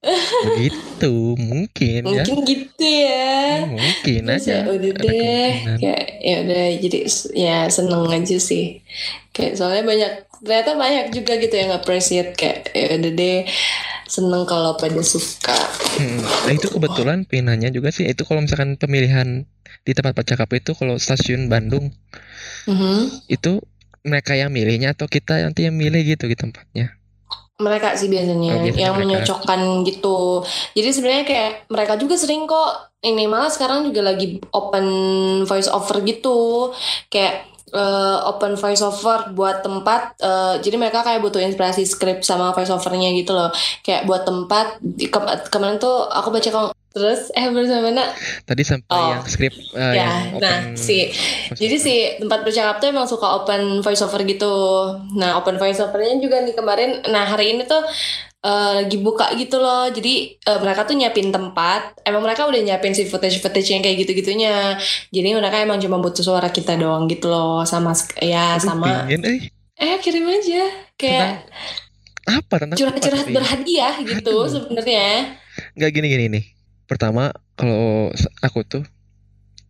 Begitu 0.46 1.34
mungkin 1.36 2.00
ya. 2.04 2.22
Mungkin 2.22 2.38
gitu 2.42 2.86
ya. 2.86 3.34
Hmm, 3.62 3.74
mungkin 3.74 4.20
Terus 4.24 4.42
aja. 4.42 4.54
ya 4.54 4.60
udah 4.64 4.90
ada 4.92 5.02
deh 5.02 5.50
kayak 5.76 6.02
ya 6.18 6.36
udah 6.40 6.64
jadi 6.78 6.98
ya 7.32 7.56
seneng 7.66 8.02
aja 8.06 8.36
sih. 8.38 8.80
Kayak 9.30 9.52
soalnya 9.56 9.82
banyak 9.82 10.12
ternyata 10.40 10.70
banyak 10.74 11.04
juga 11.10 11.32
gitu 11.36 11.54
yang 11.54 11.70
appreciate 11.72 12.34
kayak 12.34 12.70
ya 12.70 12.96
udah 12.96 13.12
deh 13.12 13.38
seneng 14.06 14.42
kalau 14.44 14.76
pada 14.76 15.00
suka. 15.00 15.56
Hmm, 15.96 16.20
Nah 16.20 16.52
itu 16.52 16.68
kebetulan 16.68 17.24
pinanya 17.24 17.68
juga 17.68 17.88
sih. 17.88 18.04
Itu 18.04 18.22
kalau 18.22 18.40
misalkan 18.40 18.76
pemilihan 18.76 19.46
di 19.82 19.92
tempat 19.92 20.14
percakapan 20.14 20.60
itu 20.60 20.72
kalau 20.72 20.94
stasiun 20.94 21.48
Bandung 21.48 21.90
Mhm. 22.62 23.26
itu 23.26 23.58
mereka 24.02 24.32
yang 24.34 24.50
milihnya 24.50 24.94
atau 24.94 25.06
kita 25.06 25.38
nanti 25.42 25.66
yang 25.66 25.74
milih 25.78 26.02
gitu 26.16 26.26
di 26.26 26.36
tempatnya 26.38 26.94
mereka 27.62 27.94
sih 27.94 28.10
biasanya, 28.10 28.58
Oh, 28.58 28.62
biasanya 28.66 28.82
yang 28.82 28.94
mereka. 28.98 29.22
menyocokkan 29.22 29.60
gitu. 29.86 30.42
Jadi 30.74 30.88
sebenarnya 30.90 31.24
kayak 31.28 31.50
mereka 31.70 31.94
juga 31.94 32.18
sering 32.18 32.50
kok 32.50 32.70
ini 33.06 33.30
malah 33.30 33.54
sekarang 33.54 33.86
juga 33.86 34.02
lagi 34.02 34.42
open 34.50 34.86
voice 35.46 35.70
over 35.70 36.02
gitu. 36.02 36.74
Kayak 37.06 37.46
eh, 37.70 38.18
open 38.26 38.58
voice 38.58 38.82
over 38.82 39.30
buat 39.30 39.62
tempat 39.62 40.18
eh, 40.18 40.54
jadi 40.58 40.74
mereka 40.74 41.06
kayak 41.06 41.22
butuh 41.22 41.38
inspirasi 41.38 41.86
skrip 41.86 42.26
sama 42.26 42.50
voice 42.50 42.72
overnya 42.74 43.14
gitu 43.14 43.30
loh. 43.30 43.54
Kayak 43.86 44.10
buat 44.10 44.26
tempat 44.26 44.82
di, 44.82 45.06
ke- 45.06 45.46
kemarin 45.46 45.78
tuh 45.78 46.10
aku 46.10 46.34
baca 46.34 46.74
terus 46.92 47.32
eh 47.32 47.48
bersama 47.48 47.88
mana? 47.88 48.04
tadi 48.42 48.62
sampai 48.62 48.88
Oh. 48.88 49.08
yang 49.10 49.24
skrip 49.24 49.52
eh, 49.72 49.92
Ya, 49.92 50.08
yang 50.28 50.38
nah, 50.38 50.58
si- 50.74 51.08
Jadi 51.52 51.76
si 51.76 51.94
tempat 52.18 52.40
bercakap 52.42 52.78
tuh 52.78 52.88
emang 52.88 53.04
suka 53.04 53.26
open 53.34 53.80
voice 53.80 54.00
over 54.00 54.20
gitu. 54.22 54.52
Nah 55.12 55.34
open 55.34 55.56
voice 55.56 55.78
overnya 55.78 56.16
juga 56.18 56.38
nih 56.38 56.52
kemarin. 56.52 57.00
Nah 57.06 57.24
hari 57.24 57.52
ini 57.52 57.64
tuh 57.64 57.80
eh, 58.42 58.72
lagi 58.78 58.96
buka 58.98 59.32
gitu 59.34 59.56
loh. 59.56 59.88
Jadi 59.88 60.14
eh, 60.38 60.58
mereka 60.58 60.84
tuh 60.84 60.92
nyiapin 60.92 61.28
tempat. 61.28 62.02
Emang 62.02 62.20
mereka 62.20 62.44
udah 62.44 62.60
nyiapin 62.60 62.92
si 62.92 63.04
footage 63.04 63.38
footage 63.38 63.68
yang 63.68 63.80
kayak 63.80 63.96
gitu 63.98 64.12
gitunya. 64.14 64.76
Jadi 65.08 65.28
mereka 65.32 65.56
emang 65.58 65.78
cuma 65.78 65.96
butuh 65.96 66.20
suara 66.20 66.48
kita 66.48 66.76
doang 66.76 67.06
gitu 67.06 67.26
loh. 67.26 67.64
Sama 67.64 67.90
ya 68.18 68.56
Aduh, 68.56 68.68
sama. 68.68 69.08
pingin, 69.08 69.22
eh 69.24 69.40
Eh 69.74 69.96
kirim 69.98 70.24
aja. 70.24 70.62
Kayak 70.94 71.48
apa 72.22 72.54
tentang 72.54 72.76
apa 72.76 72.78
curhat-curhat 72.78 73.26
tapi? 73.26 73.34
berhadiah 73.34 73.94
gitu 73.98 74.46
sebenarnya. 74.46 75.34
nggak 75.74 75.90
gini-gini 75.90 76.26
nih 76.30 76.44
pertama 76.92 77.32
kalau 77.56 78.12
aku 78.40 78.60
tuh 78.62 78.84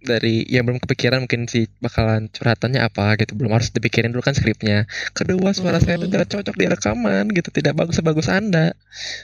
dari 0.02 0.42
yang 0.50 0.66
belum 0.66 0.82
kepikiran 0.82 1.22
mungkin 1.22 1.46
sih 1.46 1.70
bakalan 1.78 2.26
curhatannya 2.26 2.82
apa 2.82 3.14
gitu 3.22 3.38
belum 3.38 3.54
harus 3.54 3.70
dipikirin 3.70 4.10
dulu 4.10 4.18
kan 4.18 4.34
skripnya 4.34 4.82
kedua 5.14 5.54
suara 5.54 5.78
saya 5.78 5.94
tuh 5.94 6.10
Hmm. 6.10 6.14
tidak 6.18 6.28
cocok 6.34 6.54
di 6.58 6.66
rekaman 6.66 7.24
gitu 7.30 7.54
tidak 7.54 7.78
bagus 7.78 8.02
sebagus 8.02 8.26
anda 8.26 8.74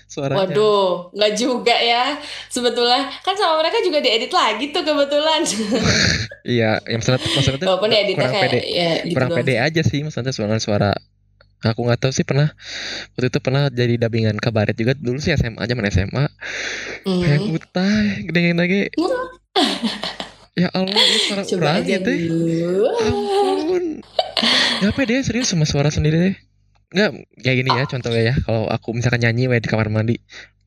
suaranya 0.06 0.38
Waduh, 0.46 1.10
nggak 1.18 1.32
juga 1.34 1.74
ya. 1.74 2.22
Sebetulnya 2.46 3.10
kan 3.26 3.34
sama 3.34 3.58
mereka 3.58 3.82
juga 3.82 3.98
diedit 3.98 4.30
lagi 4.30 4.70
tuh 4.70 4.86
kebetulan. 4.86 5.42
iya 6.46 6.78
yang 6.86 7.02
maksudnya 7.02 7.20
maksudnya 7.26 7.58
tuh 7.58 7.68
kurang 8.14 8.30
kayak 8.30 8.42
pede 8.46 8.60
ya 8.70 8.90
gitu 9.02 9.14
kurang 9.18 9.30
pede 9.34 9.54
aja 9.58 9.82
sih 9.82 10.00
maksudnya 10.06 10.30
suara 10.30 10.56
suara 10.62 10.92
aku 11.60 11.80
nggak 11.82 11.98
tahu 11.98 12.12
sih 12.14 12.22
pernah. 12.22 12.54
Waktu 13.14 13.26
itu 13.30 13.38
pernah 13.42 13.66
jadi 13.68 13.98
dubbingan 13.98 14.38
kabaret 14.38 14.74
juga. 14.74 14.94
Dulu 14.94 15.18
sih 15.18 15.34
SMA 15.34 15.58
aja 15.58 15.74
mana 15.74 15.90
SMA 15.90 16.24
Hmm. 17.02 17.22
kayak 17.24 17.40
utah 17.46 17.98
gedengan 18.28 18.62
lagi. 18.62 18.90
Ya 20.58 20.68
Allah 20.74 20.90
ini 20.90 21.18
suara 21.22 21.42
Coba 21.46 21.62
orang 21.70 21.86
aja 21.86 21.94
gitu 22.02 22.10
dulu. 22.10 22.82
ampun. 23.06 23.84
Gak 24.78 24.92
pede 24.94 25.22
serius 25.22 25.50
sama 25.50 25.66
suara 25.66 25.90
sendiri 25.90 26.18
deh. 26.18 26.36
Nggak, 26.88 27.10
kayak 27.44 27.56
gini 27.62 27.70
ya 27.70 27.84
contohnya 27.86 28.22
ya. 28.32 28.34
Kalau 28.42 28.66
aku 28.66 28.88
misalkan 28.96 29.22
nyanyi 29.22 29.46
di 29.58 29.68
kamar 29.70 29.86
mandi. 29.86 30.18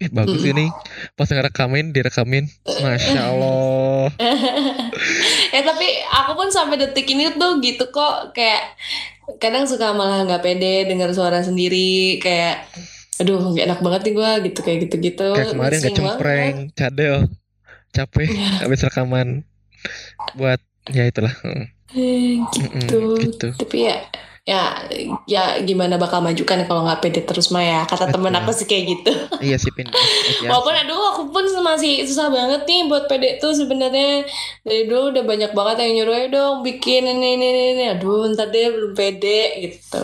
Eh 0.01 0.09
bagus 0.09 0.41
Mm-mm. 0.41 0.53
ini. 0.57 0.65
Pas 1.13 1.29
ngerekamin, 1.29 1.93
direkamin. 1.93 2.45
Masya 2.65 3.21
Allah 3.21 3.80
ya 5.53 5.61
tapi 5.69 5.87
aku 6.07 6.31
pun 6.35 6.49
sampai 6.51 6.79
detik 6.79 7.07
ini 7.11 7.31
tuh 7.35 7.61
gitu 7.63 7.87
kok 7.93 8.35
kayak 8.35 8.75
kadang 9.39 9.63
suka 9.69 9.95
malah 9.95 10.27
nggak 10.27 10.43
pede 10.43 10.89
dengar 10.89 11.13
suara 11.15 11.39
sendiri 11.45 12.19
kayak 12.19 12.67
aduh 13.21 13.53
gak 13.53 13.69
enak 13.69 13.79
banget 13.85 14.01
nih 14.09 14.13
gue 14.17 14.31
gitu 14.49 14.59
kayak 14.65 14.77
gitu-gitu. 14.89 15.29
Kayak 15.37 15.53
kemarin 15.53 15.77
gak 15.77 15.83
Sering 15.85 15.97
cempreng 16.01 16.55
Cadel 16.73 17.15
Capek 17.93 18.29
Habis 18.65 18.81
rekaman. 18.89 19.45
Buat 20.33 20.59
Ya 20.89 21.05
itulah 21.05 21.33
Mm, 21.45 21.69
Eh, 21.91 22.39
gitu. 22.55 23.19
Gitu. 23.19 23.47
Tapi 23.51 23.77
ya 23.91 23.99
ya 24.41 24.89
ya 25.29 25.61
gimana 25.61 26.01
bakal 26.01 26.17
maju 26.25 26.41
kan 26.49 26.65
kalau 26.65 26.81
nggak 26.81 27.01
pede 27.05 27.21
terus 27.21 27.53
mah 27.53 27.61
ya. 27.61 27.81
Kata 27.85 28.09
temen 28.09 28.33
aku 28.33 28.51
sih 28.57 28.65
kayak 28.65 28.85
gitu. 28.97 29.11
Iya 29.37 29.57
sih 29.61 29.69
Pin. 29.69 29.85
Ya, 30.41 30.49
Walaupun 30.49 30.73
aduh 30.73 31.01
aku 31.13 31.23
pun 31.29 31.45
masih 31.61 32.01
susah 32.09 32.33
banget 32.33 32.65
nih 32.65 32.89
buat 32.89 33.05
pede 33.05 33.37
tuh 33.37 33.53
sebenarnya. 33.53 34.25
Dari 34.65 34.89
dulu 34.89 35.13
udah 35.13 35.23
banyak 35.25 35.51
banget 35.53 35.75
yang 35.85 35.91
nyuruh 36.01 36.15
"Ayo 36.17 36.27
dong 36.33 36.55
bikin 36.65 37.05
ini 37.05 37.37
ini 37.37 37.45
ini, 37.53 37.63
ini." 37.77 37.83
aduh 37.93 38.33
ntar 38.33 38.49
deh 38.49 38.73
belum 38.73 38.97
pede 38.97 39.61
gitu. 39.61 40.01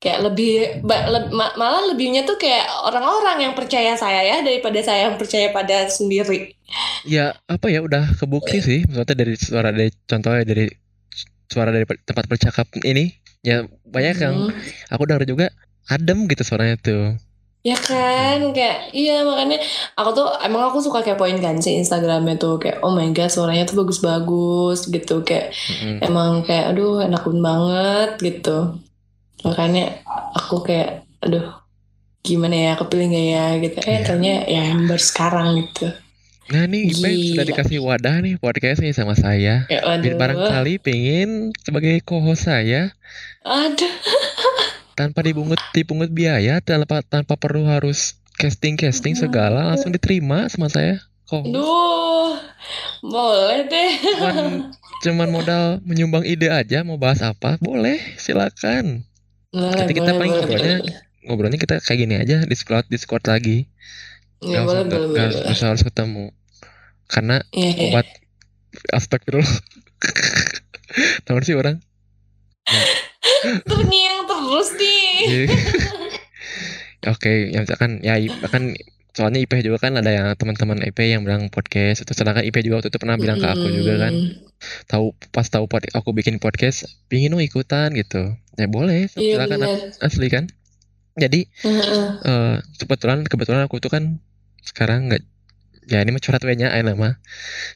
Kayak 0.00 0.20
lebih 0.24 0.52
le- 0.84 1.32
ma- 1.32 1.56
malah 1.56 1.88
lebihnya 1.88 2.28
tuh 2.28 2.36
kayak 2.36 2.68
orang-orang 2.84 3.48
yang 3.48 3.54
percaya 3.56 3.96
saya 3.96 4.20
ya 4.20 4.36
daripada 4.44 4.80
saya 4.84 5.08
yang 5.08 5.16
percaya 5.16 5.48
pada 5.52 5.88
sendiri. 5.88 6.52
Ya 7.08 7.36
apa 7.48 7.68
ya 7.68 7.84
udah 7.84 8.08
kebukti 8.16 8.60
sih. 8.64 8.80
Maksudnya 8.88 9.16
dari 9.16 9.34
suara 9.36 9.68
dari 9.68 9.92
Contohnya 10.08 10.44
dari 10.48 10.66
Suara 11.44 11.70
dari 11.70 11.84
tempat 11.86 12.24
bercakap 12.26 12.66
ini 12.82 13.14
ya 13.44 13.56
banyak 13.84 14.16
yang 14.18 14.36
Hmm. 14.48 14.56
aku 14.88 15.02
dengar 15.04 15.22
juga 15.22 15.46
adem 15.86 16.24
gitu 16.26 16.42
suaranya 16.42 16.80
tuh 16.80 17.14
Ya 17.64 17.80
kan, 17.80 18.52
kayak 18.52 18.92
iya 18.92 19.24
makanya 19.24 19.56
aku 19.96 20.12
tuh 20.12 20.28
emang 20.44 20.68
aku 20.68 20.84
suka 20.84 21.00
kepoin 21.00 21.40
kan 21.40 21.56
si 21.60 21.72
Instagramnya 21.72 22.36
tuh 22.36 22.60
kayak 22.60 22.84
oh 22.84 22.92
my 22.92 23.08
god 23.12 23.32
suaranya 23.32 23.64
tuh 23.64 23.80
bagus-bagus 23.80 24.92
gitu 24.92 25.24
kayak 25.24 25.48
Mm-mm. 25.72 25.96
emang 26.04 26.44
kayak 26.44 26.76
aduh 26.76 27.00
enak 27.00 27.24
banget 27.24 28.10
gitu 28.20 28.76
makanya 29.48 29.96
aku 30.36 30.60
kayak 30.60 31.08
aduh 31.24 31.56
gimana 32.20 32.52
ya 32.52 32.72
kepilih 32.76 33.06
gak 33.08 33.26
ya 33.32 33.46
gitu 33.56 33.76
eh 33.80 33.88
Iya. 33.88 34.04
ternyata 34.04 34.44
ya 34.44 34.62
yang 34.68 34.80
baru 34.84 35.00
sekarang 35.00 35.46
gitu 35.64 35.88
nah 36.44 36.68
nih 36.68 36.92
Ipe 36.92 37.08
sudah 37.32 37.44
Gila. 37.44 37.50
dikasih 37.50 37.78
wadah 37.80 38.16
nih 38.20 38.34
podcast 38.36 38.84
nih 38.84 38.92
sama 38.92 39.16
saya. 39.16 39.64
Ya 39.66 39.80
aduh. 39.80 40.12
barangkali 40.14 40.76
pengen 40.78 41.50
sebagai 41.60 42.00
co-host 42.04 42.44
saya. 42.44 42.92
Aduh. 43.42 43.88
Tanpa 44.98 45.24
dipungut 45.24 45.58
dipungut 45.72 46.06
biaya 46.08 46.62
tanpa 46.62 47.02
tanpa 47.02 47.34
perlu 47.34 47.66
harus 47.66 48.14
casting 48.36 48.78
casting 48.78 49.18
segala 49.18 49.74
langsung 49.74 49.90
diterima 49.90 50.46
sama 50.46 50.68
saya 50.68 51.02
co-host. 51.26 51.50
Aduh 51.50 52.36
boleh 53.02 53.60
deh. 53.66 53.92
Cuman 54.14 54.46
cuman 55.04 55.28
modal 55.28 55.64
menyumbang 55.82 56.24
ide 56.24 56.48
aja 56.48 56.80
mau 56.80 56.96
bahas 56.96 57.20
apa 57.20 57.58
boleh 57.58 57.98
silakan. 58.16 59.02
Boleh 59.50 59.74
Nanti 59.74 59.92
kita 59.92 60.10
boleh 60.10 60.18
paling 60.20 60.32
boleh 60.32 60.40
ngobrolnya 60.44 60.76
boleh. 60.78 60.96
ngobrolnya 61.24 61.58
kita 61.58 61.74
kayak 61.80 61.98
gini 61.98 62.14
aja 62.14 62.36
discord 62.44 62.84
discord 62.86 63.24
lagi 63.24 63.66
ya 64.44 64.60
nggak 64.60 64.64
boleh 64.64 64.82
boleh 64.86 65.08
boleh 65.10 65.52
usah 65.52 65.72
harus 65.72 65.82
ketemu. 65.82 66.30
Karena 67.04 67.36
Iya, 67.52 67.70
iya. 67.72 67.90
obat 67.92 68.06
astagfirullah. 68.92 69.54
Tahun 71.26 71.42
sih 71.42 71.56
orang? 71.56 71.80
Terngiang 73.68 74.20
terus 74.24 74.68
nih. 74.76 75.12
Jadi- 75.28 75.48
oke 77.12 77.32
ya 77.52 77.60
misalkan 77.60 78.00
ya 78.00 78.16
kan 78.48 78.72
soalnya 79.14 79.38
IP 79.44 79.60
juga 79.62 79.78
kan 79.78 79.94
ada 79.94 80.10
yang 80.10 80.26
teman-teman 80.34 80.80
IP 80.82 81.06
yang 81.06 81.22
bilang 81.22 81.52
podcast 81.52 82.02
itu 82.02 82.12
sedangkan 82.16 82.42
IP 82.42 82.64
juga 82.64 82.80
waktu 82.82 82.88
itu 82.90 82.98
pernah 82.98 83.14
bilang 83.20 83.38
ke 83.38 83.46
aku 83.46 83.68
juga 83.70 84.08
kan. 84.08 84.12
Tahu 84.88 85.12
pas 85.28 85.44
tahu 85.46 85.68
pod, 85.68 85.84
aku 85.92 86.16
bikin 86.16 86.40
podcast 86.40 86.88
pingin 87.12 87.30
dong 87.30 87.44
ikutan 87.44 87.92
gitu. 87.94 88.32
Ya 88.56 88.66
boleh 88.66 89.06
iya 89.14 89.36
silakan 89.38 89.60
benar 89.60 89.70
asli 90.00 90.26
kan. 90.32 90.48
Jadi 91.14 91.46
eh 92.26 92.56
kebetulan 92.80 93.22
kebetulan 93.28 93.62
aku 93.68 93.78
tuh 93.78 93.92
kan 93.92 94.18
sekarang 94.64 95.12
nggak 95.12 95.22
ya 95.84 96.00
ini 96.00 96.16
mah 96.16 96.22
curhat 96.24 96.40
nya 96.56 96.72
enak 96.72 96.96
mah 96.96 97.14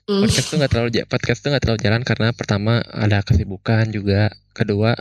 Hmm. 0.08 0.24
podcast 0.24 0.48
tuh 0.48 0.56
nggak 0.56 0.70
terlalu 0.72 0.88
podcast 1.04 1.38
tuh 1.44 1.48
nggak 1.52 1.62
terlalu 1.62 1.80
jalan 1.84 2.02
karena 2.02 2.28
pertama 2.32 2.80
ada 2.88 3.20
kesibukan 3.20 3.84
juga 3.92 4.32
kedua 4.56 4.96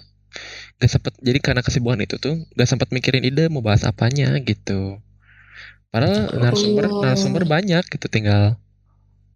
gak 0.78 0.92
sempet 0.92 1.14
jadi 1.24 1.40
karena 1.42 1.62
kesibukan 1.66 1.98
itu 2.04 2.20
tuh 2.22 2.46
gak 2.54 2.70
sempet 2.70 2.94
mikirin 2.94 3.26
ide 3.26 3.50
mau 3.50 3.64
bahas 3.66 3.82
apanya 3.88 4.38
gitu 4.44 5.02
padahal 5.90 6.36
narasumber 6.38 6.86
Oh. 6.92 7.02
narasumber 7.02 7.48
banyak 7.48 7.82
gitu 7.90 8.06
tinggal 8.12 8.60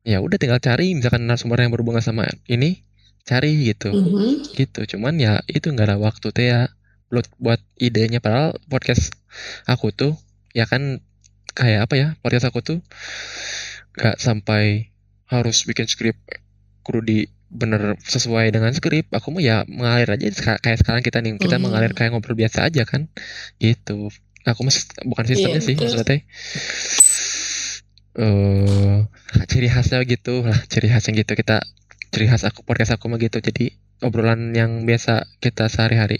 ya 0.06 0.20
udah 0.22 0.38
tinggal 0.38 0.60
cari 0.62 0.94
misalkan 0.94 1.26
narasumber 1.26 1.64
yang 1.64 1.72
berhubungan 1.74 2.04
sama 2.04 2.28
ini 2.46 2.84
cari 3.26 3.72
gitu 3.72 3.90
Mhm. 3.90 4.54
gitu 4.54 4.98
cuman 4.98 5.18
ya 5.18 5.42
itu 5.50 5.72
nggak 5.72 5.88
ada 5.94 5.98
waktu 5.98 6.28
teh 6.36 6.48
ya 6.54 6.70
buat 7.10 7.26
buat 7.42 7.62
idenya 7.82 8.20
padahal 8.22 8.58
podcast 8.70 9.14
aku 9.66 9.90
tuh 9.96 10.14
ya 10.54 10.68
kan 10.70 11.02
kayak 11.52 11.88
apa 11.90 11.94
ya 11.96 12.08
podcast 12.22 12.48
aku 12.48 12.60
tuh 12.62 12.80
nggak 13.98 14.18
sampai 14.18 14.92
harus 15.28 15.64
bikin 15.64 15.88
skrip 15.88 16.16
kudu 16.82 17.00
di 17.04 17.18
bener 17.52 18.00
sesuai 18.00 18.56
dengan 18.56 18.72
skrip 18.72 19.12
aku 19.12 19.36
mah 19.36 19.44
ya 19.44 19.68
mengalir 19.68 20.08
aja 20.08 20.32
kayak 20.60 20.80
sekarang 20.80 21.04
kita 21.04 21.20
nih 21.20 21.36
kita 21.36 21.60
Mhm. 21.60 21.64
mengalir 21.68 21.92
kayak 21.92 22.16
ngobrol 22.16 22.40
biasa 22.40 22.72
aja 22.72 22.88
kan. 22.88 23.12
Gitu. 23.60 24.08
Aku 24.48 24.60
mah 24.64 24.72
sis- 24.72 24.88
bukan 25.04 25.28
sistemnya 25.28 25.60
Iya, 25.60 25.68
sih 25.68 25.76
betul. 25.76 25.86
maksudnya. 25.92 26.18
Eh 28.12 28.98
ciri 29.48 29.68
khasnya 29.68 30.04
gitu 30.04 30.44
lah 30.44 30.60
ciri 30.68 30.88
khasnya 30.92 31.12
gitu 31.24 31.32
kita 31.32 31.64
ciri 32.12 32.28
khas 32.28 32.44
aku 32.44 32.64
podcast 32.64 32.96
aku 32.96 33.08
mah 33.08 33.20
gitu. 33.20 33.40
Jadi 33.40 33.72
obrolan 34.04 34.52
yang 34.52 34.84
biasa 34.84 35.28
kita 35.40 35.68
sehari-hari 35.68 36.20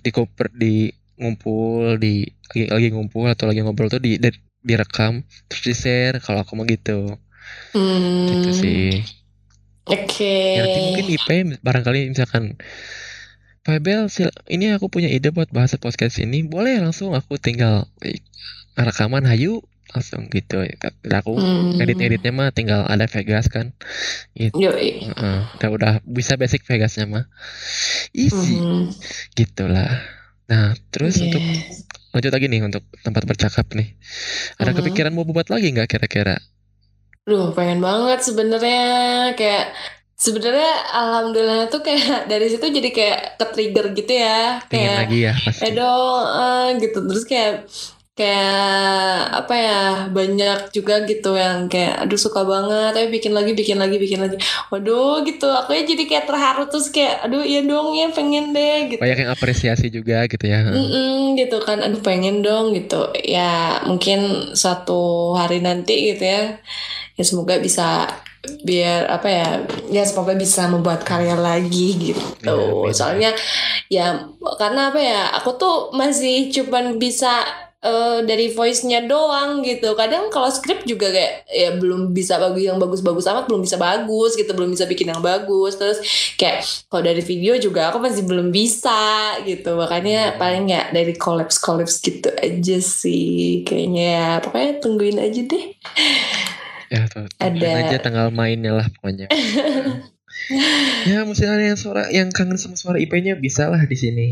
di 0.00 0.10
koper 0.12 0.48
di 0.54 0.88
ngumpul 1.18 1.98
di 1.98 2.24
lagi, 2.48 2.64
lagi 2.70 2.88
ngumpul 2.94 3.26
atau 3.28 3.44
lagi 3.44 3.60
ngobrol 3.60 3.90
tuh 3.90 4.00
di, 4.00 4.16
di 4.16 4.30
direkam 4.60 5.22
terus 5.46 5.62
di 5.62 5.74
share 5.74 6.16
kalau 6.18 6.42
aku 6.42 6.54
mah 6.54 6.64
gitu 6.64 7.14
gitu 8.28 8.50
Hmm. 8.50 8.52
sih 8.52 9.02
Oke. 9.84 10.36
ya, 10.54 10.62
nanti 10.62 10.78
mungkin 10.82 11.06
IP 11.08 11.28
barangkali 11.58 12.12
misalkan 12.12 12.60
Pak 13.62 13.80
Bel 13.80 14.08
sil- 14.08 14.32
ini 14.46 14.72
aku 14.72 14.88
punya 14.88 15.08
ide 15.08 15.28
buat 15.28 15.48
bahas 15.48 15.76
podcast 15.76 16.16
ini 16.18 16.40
boleh 16.42 16.76
langsung 16.78 17.12
aku 17.12 17.36
tinggal 17.36 17.88
eh, 18.00 18.20
rekaman 18.74 19.24
hayu 19.24 19.60
langsung 19.88 20.28
gitu 20.28 20.60
aku 21.02 21.32
Hmm. 21.32 21.80
edit-editnya 21.80 22.28
mah 22.28 22.52
tinggal 22.52 22.84
ada 22.84 23.08
Vegas 23.08 23.48
kan 23.48 23.72
gitu 24.34 24.60
Yoi. 24.60 25.08
Heeh, 25.08 25.38
udah 25.56 25.68
udah 25.70 25.92
bisa 26.04 26.36
basic 26.36 26.64
Vegasnya 26.64 27.08
mah 27.08 27.24
easy 28.12 28.60
Hmm. 28.60 28.92
gitulah 29.32 29.88
nah 30.44 30.72
terus 30.90 31.16
Iya. 31.16 31.28
untuk 31.28 31.44
lanjut 32.08 32.32
lagi 32.32 32.46
nih 32.46 32.60
untuk 32.62 32.82
tempat 33.00 33.22
bercakap 33.24 33.66
nih. 33.72 33.92
Ada 34.56 34.72
Mhm. 34.72 34.76
kepikiran 34.80 35.12
mau 35.12 35.24
buat 35.24 35.48
lagi 35.48 35.70
nggak 35.70 35.88
kira-kira? 35.88 36.36
Duh, 37.22 37.52
pengen 37.52 37.78
banget 37.78 38.24
sebenarnya. 38.24 38.82
Kayak 39.36 39.76
sebenarnya 40.16 40.72
alhamdulillah 40.90 41.68
tuh 41.68 41.84
kayak 41.84 42.00
dari 42.32 42.48
situ 42.48 42.64
jadi 42.64 42.90
kayak 42.90 43.20
ke-trigger 43.36 43.86
gitu 43.92 44.12
ya. 44.14 44.64
pengen 44.66 44.88
Kayak 44.88 44.98
lagi 45.04 45.18
ya 45.20 45.34
pasti. 45.36 45.70
Dong 45.72 46.24
eh, 46.24 46.66
gitu. 46.80 46.98
Terus 47.04 47.24
kayak 47.24 47.52
kayak 48.18 49.30
apa 49.30 49.54
ya 49.54 49.82
banyak 50.10 50.74
juga 50.74 51.06
gitu 51.06 51.38
yang 51.38 51.70
kayak 51.70 52.02
aduh 52.02 52.18
suka 52.18 52.42
banget 52.42 52.90
tapi 52.98 53.14
bikin 53.14 53.30
lagi 53.30 53.54
bikin 53.54 53.78
lagi 53.78 53.96
bikin 54.02 54.18
lagi. 54.18 54.36
Waduh 54.74 55.22
gitu. 55.22 55.46
Aku 55.46 55.70
ya 55.70 55.86
jadi 55.86 56.02
kayak 56.02 56.26
terharu 56.26 56.66
terus 56.66 56.90
kayak 56.90 57.22
aduh 57.22 57.46
iya 57.46 57.62
dong 57.62 57.94
ya 57.94 58.10
pengen 58.10 58.50
deh 58.50 58.90
gitu. 58.90 59.00
Banyak 59.00 59.22
yang 59.22 59.30
apresiasi 59.30 59.86
juga 59.94 60.26
gitu 60.26 60.42
ya. 60.42 60.66
Mm-mm, 60.66 61.38
gitu 61.38 61.62
kan. 61.62 61.78
Aduh 61.78 62.02
pengen 62.02 62.42
dong 62.42 62.74
gitu. 62.74 63.14
Ya 63.22 63.78
mungkin 63.86 64.50
suatu 64.58 65.38
hari 65.38 65.62
nanti 65.62 66.10
gitu 66.10 66.26
ya 66.26 66.58
ya 67.14 67.22
semoga 67.22 67.62
bisa 67.62 68.10
biar 68.62 69.10
apa 69.10 69.28
ya 69.28 69.48
ya 69.90 70.02
semoga 70.06 70.34
bisa 70.34 70.66
membuat 70.66 71.06
karya 71.06 71.38
lagi 71.38 72.14
gitu. 72.14 72.58
Ya, 72.86 72.94
soalnya 72.94 73.30
ya 73.90 74.26
karena 74.58 74.90
apa 74.90 75.00
ya 75.02 75.22
aku 75.38 75.54
tuh 75.58 75.76
masih 75.94 76.50
cuman 76.54 76.98
bisa 76.98 77.46
eh, 77.78 78.18
dari 78.26 78.50
voice-nya 78.50 79.06
doang 79.06 79.62
gitu. 79.62 79.94
Kadang 79.94 80.28
kalau 80.28 80.50
skrip 80.50 80.82
juga 80.82 81.08
kayak 81.08 81.46
ya 81.46 81.70
belum 81.78 82.10
bisa 82.10 82.36
bagus 82.36 82.62
yang 82.66 82.76
bagus-bagus 82.76 83.26
amat 83.26 83.46
belum 83.46 83.62
bisa 83.62 83.76
bagus 83.76 84.34
gitu 84.34 84.50
belum 84.52 84.74
bisa 84.74 84.84
bikin 84.84 85.14
yang 85.14 85.22
bagus. 85.22 85.78
Terus 85.78 85.98
kayak 86.34 86.66
kalau 86.90 87.02
dari 87.06 87.22
video 87.22 87.54
juga 87.56 87.88
aku 87.90 88.02
masih 88.02 88.26
belum 88.26 88.50
bisa 88.50 88.98
gitu. 89.46 89.78
Makanya 89.78 90.34
Hmm. 90.34 90.38
paling 90.38 90.64
ya 90.68 90.90
dari 90.90 91.14
collabs 91.14 91.58
collabs 91.58 92.02
gitu 92.02 92.28
aja 92.34 92.78
sih 92.82 93.62
kayaknya 93.62 94.04
ya. 94.18 94.28
Pokoknya 94.42 94.72
tungguin 94.82 95.18
aja 95.18 95.40
deh. 95.42 95.64
Ya 96.88 97.04
tuh 97.04 97.28
Ada. 97.36 97.84
aja 97.84 97.96
tanggal 98.00 98.32
mainnya 98.32 98.72
lah 98.72 98.88
pokoknya 98.88 99.28
ya 101.10 101.28
mesti 101.28 101.44
ada 101.44 101.60
yang 101.60 101.78
suara 101.78 102.08
yang 102.08 102.32
kangen 102.32 102.56
sama 102.56 102.74
suara 102.74 102.96
IP-nya 102.96 103.36
bisa 103.36 103.68
lah 103.68 103.84
di 103.84 103.96
sini. 103.96 104.28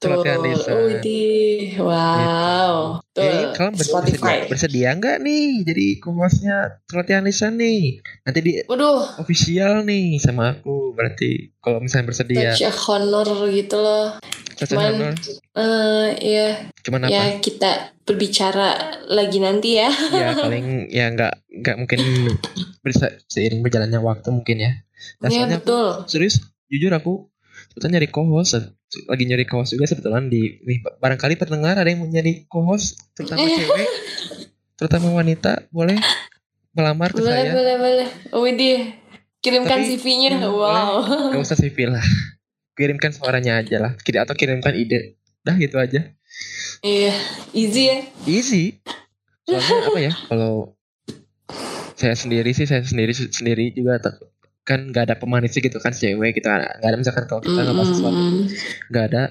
Tuh 0.00 0.22
pelatihan 0.22 0.40
desain 0.40 0.76
Widih. 0.96 1.76
wow. 1.80 3.00
Tuh 3.12 3.20
Jadi 3.20 3.38
kalian 3.56 3.74
bersedia, 3.76 4.48
bersedia 4.48 4.88
nggak 4.96 5.16
nih? 5.20 5.46
Jadi 5.64 5.86
co-hostnya 6.00 6.80
pelatihan 6.88 7.24
lisan 7.24 7.60
nih. 7.60 8.00
Nanti 8.24 8.38
di 8.40 8.52
waduh. 8.64 9.20
official 9.20 9.84
nih 9.84 10.16
sama 10.20 10.56
aku. 10.56 10.96
Berarti 10.96 11.52
kalau 11.60 11.84
misalnya 11.84 12.12
bersedia 12.12 12.56
a 12.56 12.72
honor 12.88 13.28
gitu 13.52 13.76
loh 13.80 14.16
cuman 14.58 15.12
eh 15.52 16.08
ya 16.18 16.48
cuman 16.80 17.00
apa? 17.02 17.10
ya 17.10 17.24
kita 17.36 17.70
berbicara 18.02 18.68
lagi 19.06 19.36
nanti 19.36 19.76
ya. 19.76 19.90
Ya 20.10 20.32
paling 20.34 20.88
ya 20.88 21.10
nggak 21.10 21.32
nggak 21.54 21.76
mungkin 21.76 22.00
bisa 22.80 23.10
seiring 23.26 23.60
berjalannya 23.60 23.98
waktu 23.98 24.28
mungkin 24.30 24.56
ya. 24.58 24.72
Nah, 25.18 25.28
ya 25.28 25.42
soalnya 25.42 25.58
aku- 25.58 25.66
betul. 25.66 25.88
serius 26.06 26.36
jujur 26.66 26.90
aku 26.90 27.28
sebetulnya 27.68 27.98
nyari 27.98 28.08
co-host 28.08 28.52
lagi 29.04 29.24
nyari 29.24 29.44
co-host 29.44 29.70
juga 29.70 29.84
sebetulnya 29.84 30.24
di 30.24 30.56
nih 30.58 30.78
barangkali 30.94 31.34
pendengar 31.36 31.74
ada 31.74 31.84
yang 31.84 32.00
mau 32.00 32.08
nyari 32.08 32.46
co-host 32.46 32.96
terutama 33.12 33.42
Eh. 33.42 33.54
cewek 33.54 33.88
terutama 34.74 35.06
wanita 35.12 35.66
boleh 35.68 35.98
melamar 36.72 37.10
ke 37.10 37.18
boleh 37.18 37.32
saya. 37.34 37.52
boleh 37.52 37.74
boleh. 37.76 38.08
Widih 38.34 38.78
kirimkan 39.38 39.78
Tapi- 39.80 39.88
CV-nya 39.94 40.30
Hmm, 40.36 40.48
wow. 40.48 41.02
Gak 41.30 41.42
usah 41.42 41.56
CV 41.56 41.86
lah 41.86 42.02
kirimkan 42.76 43.10
suaranya 43.10 43.58
aja 43.64 43.80
lah. 43.80 43.92
Atau 43.96 44.36
kirimkan 44.36 44.76
ide. 44.76 45.16
Dah 45.42 45.56
gitu 45.56 45.80
aja. 45.80 46.12
Iya 46.84 47.14
easy 47.56 47.88
ya. 47.88 47.98
Easy. 48.28 48.64
Soalnya 49.48 49.88
apa 49.88 49.98
ya 49.98 50.12
kalau 50.28 50.76
saya 51.96 52.12
sendiri 52.12 52.52
sih 52.52 52.68
saya 52.68 52.84
sendiri 52.84 53.16
sendiri 53.16 53.72
juga 53.72 53.96
kan 54.66 54.90
nggak 54.90 55.08
ada 55.08 55.16
pemanisnya 55.16 55.64
gitu 55.64 55.78
kan 55.80 55.94
cewek 55.96 56.36
gitu. 56.36 56.46
Nggak 56.50 56.84
ada 56.84 56.98
misalkan 56.98 57.24
kalau 57.30 57.40
kita 57.40 57.60
ngebahas 57.64 57.88
sesuatu 57.94 58.18
Mm-mm. 58.20 58.46
nggak 58.92 59.04
ada 59.14 59.22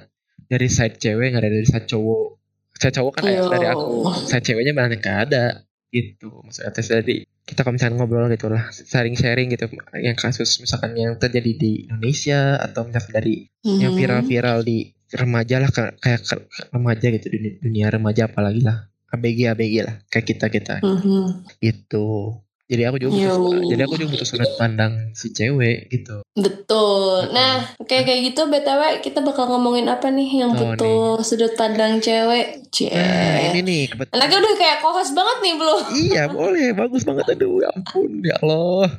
dari 0.50 0.68
side 0.72 0.98
cewek 0.98 1.36
nggak 1.36 1.44
ada 1.46 1.52
dari 1.52 1.68
side 1.68 1.88
cowok. 1.88 2.28
Saya 2.76 2.92
cowok 2.92 3.12
kan 3.20 3.24
Yo. 3.30 3.48
dari 3.52 3.68
aku. 3.70 3.88
Saya 4.26 4.42
ceweknya 4.42 4.74
banyak 4.74 5.00
nggak 5.04 5.20
ada 5.30 5.68
gitu. 5.94 6.42
Maksudnya 6.42 6.72
tes 6.74 6.88
dari 6.90 7.28
kita 7.46 7.62
kalau 7.62 7.78
misalnya 7.78 8.02
ngobrol 8.02 8.26
gitu 8.34 8.50
lah 8.50 8.74
sharing 8.74 9.14
sharing 9.14 9.54
gitu 9.54 9.70
yang 10.02 10.18
kasus 10.18 10.58
misalkan 10.58 10.98
yang 10.98 11.14
terjadi 11.22 11.52
di 11.54 11.72
Indonesia 11.86 12.58
atau 12.58 12.90
misalkan 12.90 13.14
dari 13.14 13.36
yang 13.64 13.94
Mhm. 13.94 14.00
viral-viral 14.02 14.60
di 14.66 14.90
remaja 15.14 15.62
lah 15.62 15.70
kayak 15.72 16.26
remaja 16.74 17.08
gitu 17.14 17.30
dunia, 17.30 17.54
dunia 17.62 17.86
remaja 17.94 18.26
apalagi 18.26 18.66
lah 18.66 18.90
ABG 19.14 19.40
ABG 19.48 19.76
lah 19.86 19.96
kayak 20.10 20.26
kita 20.26 20.46
kita 20.50 20.76
Mhm. 20.82 21.46
gitu 21.62 22.42
jadi 22.66 22.90
aku 22.90 22.98
juga 22.98 23.12
butuh, 23.14 23.52
Yo. 23.56 23.70
jadi 23.70 23.82
aku 23.84 23.94
juga 23.96 24.10
butuh 24.14 24.28
sudut 24.28 24.52
pandang 24.56 24.94
si 25.12 25.30
cewek 25.30 25.86
gitu 25.88 26.26
Betul. 26.34 27.32
Nah, 27.32 27.64
kayak 27.80 28.04
kayak 28.04 28.22
gitu 28.26 28.42
BTW 28.46 28.82
kita 29.00 29.22
bakal 29.22 29.48
ngomongin 29.48 29.86
apa 29.86 30.10
nih 30.10 30.28
yang 30.36 30.52
Oh, 30.52 30.74
butuh 30.74 31.22
sudut 31.22 31.54
pandang 31.54 31.98
cewek? 32.00 32.66
Cie. 32.70 32.90
nah 32.90 33.40
ini 33.48 33.62
nih 33.62 33.82
kebetulan 33.88 34.18
Anaknya 34.18 34.38
udah 34.40 34.56
kayak 34.56 34.78
kohos 34.80 35.10
banget 35.12 35.38
nih 35.40 35.54
belum? 35.56 35.80
iya 35.96 36.24
boleh 36.28 36.68
bagus 36.72 37.02
banget 37.04 37.26
aduh 37.32 37.60
ya 37.60 37.70
ampun 37.72 38.12
ya 38.20 38.36
Allah 38.40 38.90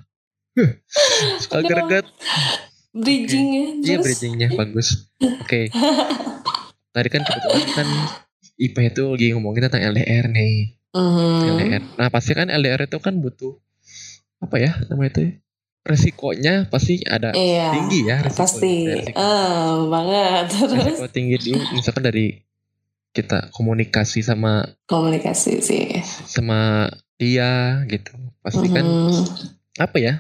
suka 1.43 1.59
greget 1.61 2.07
Bridgingnya. 2.93 3.65
iya 3.79 3.97
Terus? 3.97 4.05
bridgingnya 4.07 4.49
bagus 4.53 5.11
oke 5.21 5.61
tadi 6.95 7.09
kan 7.11 7.21
kebetulan 7.21 7.63
kan 7.75 7.89
IPA 8.57 8.81
itu 8.89 9.03
lagi 9.07 9.27
ngomongin 9.35 9.69
tentang 9.69 9.85
LDR 9.87 10.31
nih 10.31 10.76
LDR. 11.47 11.83
Nah 11.95 12.09
pasti 12.09 12.33
kan 12.33 12.49
LDR 12.49 12.81
itu 12.83 12.99
kan 12.99 13.15
butuh 13.17 13.57
apa 14.39 14.57
ya 14.57 14.73
namanya 14.89 15.11
itu? 15.13 15.23
Resikonya 15.83 16.67
pasti 16.67 16.99
ada 17.03 17.31
Iya. 17.31 17.71
tinggi 17.71 18.01
ya 18.05 18.19
resiko. 18.19 18.43
Pasti. 18.43 18.75
Resiko, 18.85 19.17
Ah, 19.17 19.87
banget. 19.87 20.45
Terus 20.51 20.73
resiko 20.75 21.07
tinggi 21.09 21.37
dulu 21.39 21.63
misalkan 21.73 22.03
dari 22.03 22.27
kita 23.13 23.49
komunikasi 23.51 24.21
sama 24.21 24.67
komunikasi 24.85 25.61
sih. 25.61 26.03
sama 26.27 26.91
dia 27.15 27.81
gitu. 27.87 28.13
Pasti 28.41 28.67
kan 28.69 28.85
Mhm. 28.85 29.25
apa 29.79 29.97
ya? 29.97 30.15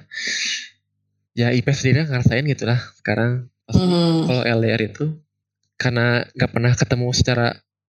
Ya 1.35 1.53
IP 1.53 1.69
sendiri 1.69 2.07
ngerasain 2.07 2.47
gitu 2.47 2.65
lah 2.65 2.81
sekarang. 2.97 3.51
Pasti 3.67 3.83
Mhm. 3.83 4.25
kalau 4.25 4.43
LDR 4.47 4.81
itu 4.81 5.05
karena 5.77 6.25
nggak 6.31 6.51
pernah 6.51 6.73
ketemu 6.73 7.09
secara 7.11 7.47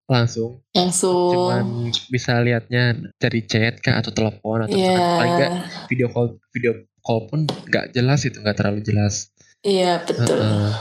langsung, 0.08 0.64
Langsung. 0.72 1.36
cuman 1.36 1.66
bisa 2.08 2.40
lihatnya 2.40 2.96
dari 3.20 3.44
chat 3.44 3.78
kah 3.78 4.00
atau 4.00 4.10
telepon 4.10 4.64
atau 4.64 4.72
misalkan 4.74 5.04
paling 5.20 5.34
nggak 5.36 5.54
video 5.92 6.08
call 6.08 6.28
video 6.56 6.72
call 7.00 7.28
pun 7.28 7.44
nggak 7.44 7.92
jelas 7.92 8.24
itu 8.24 8.40
nggak 8.40 8.56
terlalu 8.56 8.80
jelas. 8.82 9.36
Iya, 9.62 10.00
betul. 10.02 10.32
Heeh. 10.32 10.72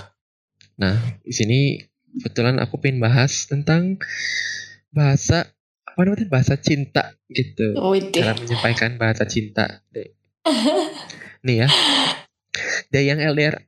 Nah 0.78 0.94
di 1.20 1.32
sini 1.34 1.58
kebetulan 2.14 2.62
aku 2.62 2.78
pengen 2.78 3.02
bahas 3.02 3.44
tentang 3.44 3.98
bahasa 4.88 5.50
apa 5.84 6.00
namanya 6.02 6.30
bahasa 6.30 6.54
cinta 6.54 7.18
gitu. 7.26 7.74
Widih. 7.74 8.22
Cara 8.22 8.38
menyampaikan 8.38 8.94
bahasa 8.94 9.26
cinta. 9.26 9.82
Deh. 9.90 10.14
Nih 11.46 11.62
ya, 11.62 11.68
dari 12.88 13.10
yang 13.10 13.18
LDR 13.18 13.58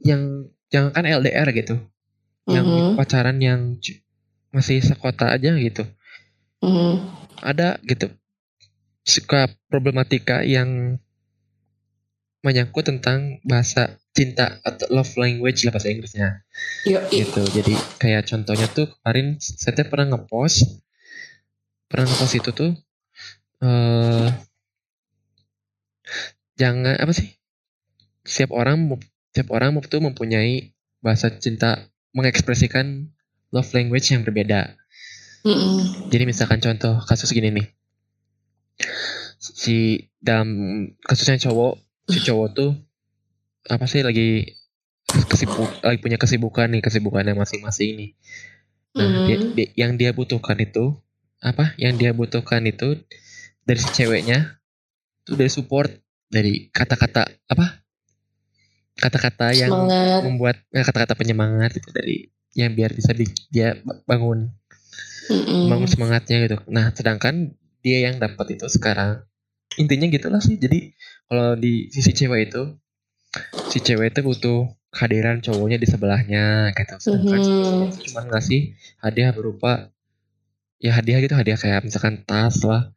yang 0.00 0.22
jangan 0.68 0.92
kan 0.92 1.04
LDR 1.04 1.48
gitu, 1.52 1.76
yang 2.44 2.64
Mhm. 2.64 2.96
pacaran 2.96 3.36
yang 3.36 3.80
masih 4.54 4.80
sekota 4.80 5.28
aja 5.32 5.54
gitu. 5.56 5.84
Mhm. 6.64 7.04
Ada 7.38 7.78
gitu 7.86 8.10
suka 9.08 9.48
problematika 9.72 10.44
yang 10.44 11.00
menyangkut 12.44 12.86
tentang 12.86 13.42
bahasa 13.42 13.98
cinta 14.14 14.62
atau 14.62 14.86
love 14.92 15.14
language 15.18 15.66
lah 15.66 15.74
bahasa 15.74 15.90
Inggrisnya 15.90 16.42
Yoi. 16.86 17.24
gitu 17.24 17.42
jadi 17.50 17.74
kayak 17.98 18.30
contohnya 18.30 18.66
tuh 18.70 18.86
kemarin 18.98 19.38
saya 19.40 19.86
pernah 19.86 20.14
ngepost 20.14 20.82
pernah 21.90 22.06
ngepost 22.06 22.34
itu 22.38 22.50
tuh 22.54 22.72
eh 23.58 24.28
jangan 26.58 26.94
apa 26.98 27.12
sih 27.14 27.34
setiap 28.22 28.54
orang 28.54 28.98
setiap 29.30 29.54
orang 29.54 29.74
tuh 29.86 29.98
mempunyai 29.98 30.74
bahasa 31.02 31.30
cinta 31.30 31.90
mengekspresikan 32.14 33.10
love 33.50 33.70
language 33.72 34.12
yang 34.12 34.22
berbeda 34.22 34.76
Mhm. 35.46 36.10
jadi 36.10 36.24
misalkan 36.26 36.58
contoh 36.58 36.98
kasus 37.06 37.30
gini 37.30 37.54
nih. 37.54 37.66
Si 39.38 40.10
dalam 40.18 40.50
kasusnya 41.02 41.38
cowok, 41.38 41.78
si 42.10 42.18
cowok 42.22 42.48
tuh 42.54 42.70
apa 43.70 43.86
sih 43.86 44.02
lagi 44.02 44.54
kesibuk 45.08 45.70
lagi 45.80 45.98
punya 46.02 46.18
kesibukan 46.18 46.68
nih, 46.68 46.82
kesibukannya 46.82 47.38
masing-masing 47.38 47.90
nih. 47.96 48.10
Nah, 48.98 49.06
Mhm. 49.06 49.24
dia- 49.26 49.46
dia- 49.54 49.72
yang 49.86 49.92
dia 49.94 50.10
butuhkan 50.10 50.58
itu 50.58 50.98
apa? 51.38 51.72
Yang 51.78 51.94
dia 52.02 52.10
butuhkan 52.12 52.66
itu 52.66 52.98
dari 53.62 53.78
si 53.78 53.88
ceweknya 53.94 54.58
itu 55.22 55.38
dari 55.38 55.50
support 55.50 55.90
dari 56.28 56.68
kata-kata 56.68 57.30
apa? 57.46 57.87
Kata-kata 58.98 59.54
yang 59.54 59.70
Semangat. 59.70 60.20
membuat 60.26 60.56
eh, 60.68 60.82
kata-kata 60.82 61.14
penyemangat 61.14 61.78
itu 61.78 61.88
dari 61.88 62.16
yang 62.52 62.74
biar 62.74 62.90
bisa 62.90 63.14
bi- 63.14 63.30
dia 63.48 63.78
bangun 64.04 64.50
Mhm. 65.28 65.68
bangun 65.68 65.86
semangatnya 65.86 66.36
gitu. 66.42 66.56
Nah, 66.66 66.90
sedangkan 66.90 67.54
dia 67.78 68.10
yang 68.10 68.18
dapat 68.18 68.58
itu 68.58 68.66
sekarang 68.66 69.22
intinya 69.76 70.08
gitulah 70.08 70.40
sih. 70.40 70.56
Jadi 70.56 70.90
kalau 71.24 71.54
di 71.54 71.86
sisi 71.88 72.10
cewek 72.10 72.50
itu 72.50 72.62
si 73.68 73.78
cewek 73.78 74.10
itu 74.10 74.20
butuh 74.24 74.60
kehadiran 74.88 75.38
cowoknya 75.38 75.76
di 75.76 75.86
sebelahnya 75.86 76.72
gitu. 76.74 76.94
Sedangkan 76.98 77.38
Mhm. 77.38 77.46
itu 77.92 78.08
cuma 78.08 78.26
ngasih 78.26 78.72
hadiah 78.98 79.30
berupa 79.30 79.92
ya 80.78 80.96
hadiah 80.96 81.20
gitu 81.20 81.34
hadiah 81.34 81.54
kayak 81.54 81.84
misalkan 81.84 82.24
tas 82.24 82.64
lah 82.64 82.90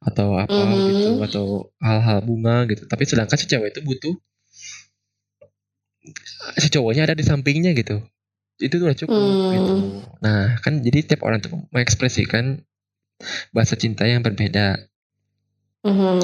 atau 0.00 0.34
apa 0.34 0.54
Mhm. 0.54 0.80
gitu 0.88 1.10
atau 1.20 1.44
hal-hal 1.76 2.22
bunga 2.22 2.64
gitu. 2.70 2.86
Tapi 2.86 3.02
sedangkan 3.04 3.36
si 3.36 3.44
cewek 3.44 3.74
itu 3.74 3.82
butuh 3.82 4.14
si 6.58 6.68
cowoknya 6.68 7.06
ada 7.10 7.14
di 7.14 7.24
sampingnya 7.24 7.72
gitu. 7.72 8.02
Itu 8.58 8.78
tuh 8.78 8.86
udah 8.90 8.98
cukup 8.98 9.18
Hmm. 9.18 9.52
gitu. 9.54 9.72
Nah, 10.22 10.58
kan 10.60 10.82
jadi 10.82 11.02
tiap 11.06 11.22
orang 11.26 11.42
tuh 11.42 11.54
mengekspresikan 11.70 12.62
bahasa 13.54 13.74
cinta 13.78 14.06
yang 14.06 14.22
berbeda. 14.22 14.86
Mhm. 15.82 16.18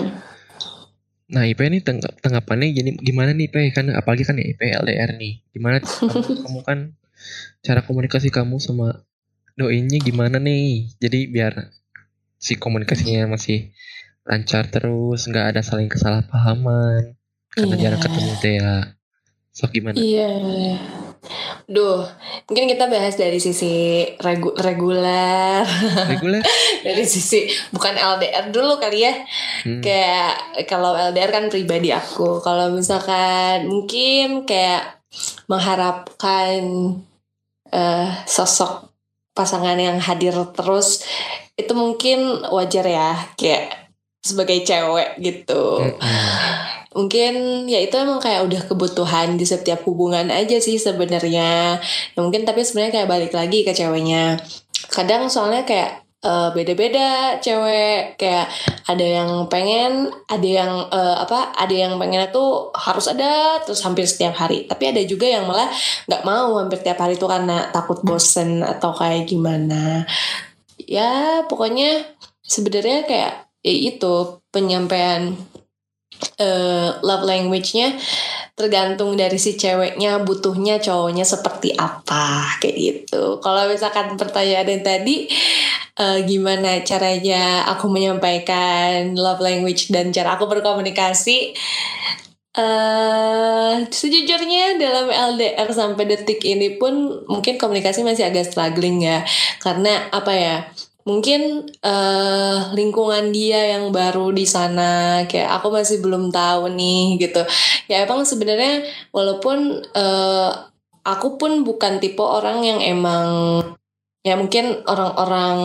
Nah, 1.29 1.45
IP 1.45 1.61
ini 1.69 1.85
teng 1.85 2.01
tanggapannya 2.01 2.73
gini 2.73 2.91
gimana 2.97 3.37
nih, 3.37 3.53
IP? 3.53 3.57
Kan 3.77 3.93
apalagi 3.93 4.25
kan 4.25 4.41
IP 4.41 4.65
LDR 4.65 5.13
nih. 5.15 5.45
Gimana 5.53 5.77
kamu, 5.83 6.09
kamu 6.47 6.61
kan 6.65 6.79
cara 7.61 7.85
komunikasi 7.85 8.33
kamu 8.33 8.57
sama 8.63 9.05
doinya 9.55 9.99
gimana 10.01 10.41
nih? 10.41 10.89
Jadi 10.97 11.29
biar 11.29 11.69
si 12.39 12.57
komunikasinya 12.57 13.29
masih 13.29 13.75
lancar 14.25 14.71
terus, 14.73 15.27
nggak 15.29 15.53
ada 15.57 15.61
saling 15.61 15.91
kesalahpahaman. 15.91 17.19
Karena 17.53 17.75
Iya. 17.77 17.83
jarang 17.83 18.01
ketemu 18.01 18.33
teh 18.41 18.55
ya. 18.57 18.75
Sok 19.59 19.75
gimana? 19.75 19.99
Iya. 19.99 20.31
Duh, 21.67 22.07
mungkin 22.47 22.71
kita 22.71 22.87
bahas 22.87 23.19
dari 23.19 23.43
sisi 23.43 24.07
regu- 24.23 24.55
reguler, 24.55 25.67
Reguler? 26.07 26.47
dari 26.87 27.03
sisi 27.03 27.51
bukan 27.75 27.99
LDR 27.99 28.55
dulu 28.55 28.79
kali 28.79 29.03
ya. 29.03 29.19
Hmm. 29.67 29.83
Kayak 29.83 30.63
kalau 30.71 30.95
LDR 30.95 31.35
kan 31.35 31.51
pribadi 31.51 31.91
aku. 31.91 32.39
Kalau 32.39 32.71
misalkan 32.71 33.67
mungkin 33.67 34.47
kayak 34.47 35.03
mengharapkan 35.51 36.63
eh, 37.75 38.09
sosok 38.31 38.95
pasangan 39.35 39.75
yang 39.75 39.99
hadir 39.99 40.39
terus 40.55 41.03
itu 41.59 41.75
mungkin 41.75 42.47
wajar 42.47 42.87
ya 42.87 43.11
kayak 43.35 43.91
sebagai 44.23 44.63
cewek 44.63 45.19
gitu. 45.19 45.83
Mm-mm. 45.83 46.68
Mungkin 46.99 47.65
ya 47.71 47.79
itu 47.79 47.95
emang 47.95 48.19
kayak 48.19 48.51
udah 48.51 48.67
kebutuhan 48.67 49.39
di 49.39 49.47
setiap 49.47 49.87
hubungan 49.87 50.35
aja 50.35 50.59
sih 50.59 50.83
sebenarnya. 50.83 51.79
Ya 51.79 52.19
mungkin 52.19 52.43
tapi 52.43 52.67
sebenarnya 52.67 52.99
kayak 52.99 53.11
balik 53.15 53.33
lagi 53.39 53.63
ke 53.63 53.71
ceweknya. 53.71 54.35
Kadang 54.91 55.31
soalnya 55.31 55.63
kayak 55.63 56.03
eh, 56.27 56.51
beda-beda 56.51 57.39
cewek 57.39 58.19
kayak 58.19 58.51
ada 58.91 59.07
yang 59.07 59.47
pengen, 59.47 60.11
ada 60.27 60.49
yang 60.49 60.73
eh, 60.91 61.17
apa? 61.23 61.55
Ada 61.55 61.75
yang 61.87 61.93
pengennya 62.03 62.35
tuh 62.35 62.75
harus 62.75 63.07
ada 63.07 63.63
terus 63.63 63.79
hampir 63.87 64.03
setiap 64.03 64.35
hari. 64.35 64.67
Tapi 64.67 64.91
ada 64.91 65.03
juga 65.07 65.31
yang 65.31 65.47
malah 65.47 65.71
nggak 66.11 66.27
mau 66.27 66.59
hampir 66.59 66.83
tiap 66.83 66.99
hari 66.99 67.15
tuh 67.15 67.31
karena 67.31 67.71
takut 67.71 68.03
bosen 68.03 68.67
atau 68.67 68.91
kayak 68.91 69.31
gimana. 69.31 70.03
Ya 70.83 71.47
pokoknya 71.47 72.19
sebenarnya 72.43 73.07
kayak 73.07 73.33
ya 73.63 73.75
itu 73.95 74.43
penyampaian 74.51 75.39
eh, 76.39 76.91
love 77.03 77.25
language-nya 77.25 77.95
tergantung 78.59 79.15
dari 79.15 79.39
si 79.39 79.55
ceweknya 79.55 80.23
butuhnya 80.27 80.83
cowoknya 80.83 81.23
seperti 81.23 81.75
apa 81.79 82.59
kayak 82.59 82.77
gitu. 82.77 83.39
Kalau 83.39 83.71
misalkan 83.71 84.19
pertanyaan 84.19 84.69
yang 84.69 84.85
tadi 84.85 85.31
eh, 85.99 86.19
gimana 86.27 86.83
caranya 86.83 87.67
aku 87.71 87.87
menyampaikan 87.91 89.15
love 89.15 89.43
language 89.43 89.91
dan 89.95 90.11
cara 90.11 90.35
aku 90.39 90.51
berkomunikasi 90.51 91.55
Uh, 92.59 93.87
sejujurnya 93.87 94.83
dalam 94.83 95.07
LDR 95.07 95.71
sampai 95.71 96.11
detik 96.11 96.43
ini 96.43 96.75
pun 96.75 97.23
mungkin 97.31 97.55
komunikasi 97.55 98.03
masih 98.03 98.27
agak 98.27 98.51
struggling 98.51 98.99
ya 98.99 99.23
karena 99.63 100.11
apa 100.11 100.33
ya 100.35 100.57
mungkin 101.09 101.65
uh, 101.81 102.77
lingkungan 102.77 103.33
dia 103.33 103.81
yang 103.81 103.89
baru 103.89 104.29
di 104.29 104.45
sana 104.45 105.25
kayak 105.25 105.57
aku 105.57 105.73
masih 105.73 106.05
belum 106.05 106.29
tahu 106.29 106.69
nih 106.77 107.17
gitu. 107.17 107.49
Ya 107.89 108.05
emang 108.05 108.29
sebenarnya 108.29 108.85
walaupun 109.09 109.89
uh, 109.97 110.51
aku 111.09 111.41
pun 111.41 111.65
bukan 111.65 111.97
tipe 111.97 112.21
orang 112.21 112.61
yang 112.61 112.81
emang 112.85 113.25
ya 114.29 114.35
mungkin 114.37 114.85
orang-orang 114.85 115.57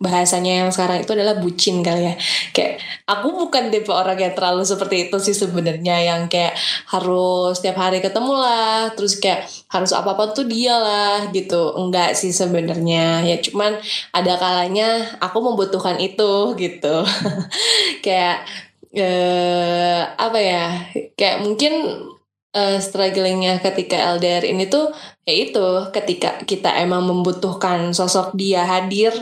bahasanya 0.00 0.64
yang 0.64 0.70
sekarang 0.72 1.04
itu 1.04 1.12
adalah 1.12 1.36
bucin 1.36 1.84
kali 1.84 2.08
ya. 2.08 2.14
Kayak 2.56 2.80
aku 3.04 3.28
bukan 3.36 3.68
tipe 3.68 3.92
orang 3.92 4.16
yang 4.16 4.32
terlalu 4.32 4.64
seperti 4.64 5.08
itu 5.08 5.16
sih 5.20 5.36
sebenarnya 5.36 5.96
yang 6.00 6.20
kayak 6.32 6.56
harus 6.88 7.60
setiap 7.60 7.76
hari 7.76 8.00
ketemu 8.00 8.32
lah 8.40 8.88
terus 8.96 9.20
kayak 9.20 9.44
harus 9.68 9.92
apa 9.92 10.16
apa 10.16 10.32
tuh 10.32 10.48
dia 10.48 10.72
lah 10.74 11.28
gitu. 11.30 11.76
Enggak 11.76 12.16
sih 12.16 12.32
sebenarnya. 12.32 13.20
Ya 13.28 13.36
cuman 13.44 13.76
ada 14.16 14.40
kalanya 14.40 15.20
aku 15.20 15.38
membutuhkan 15.44 16.00
itu 16.00 16.56
gitu. 16.56 17.04
Kayak 18.04 18.48
eh, 18.94 20.02
apa 20.02 20.38
ya 20.38 20.66
kayak 21.14 21.46
mungkin 21.46 21.72
uh, 22.54 22.78
strugglingnya 22.78 23.62
ketika 23.62 24.16
LDR 24.16 24.46
ini 24.46 24.66
tuh 24.66 24.90
ya 25.26 25.34
itu 25.34 25.66
ketika 25.94 26.42
kita 26.42 26.74
emang 26.82 27.06
membutuhkan 27.06 27.94
sosok 27.94 28.34
dia 28.34 28.66
hadir 28.66 29.14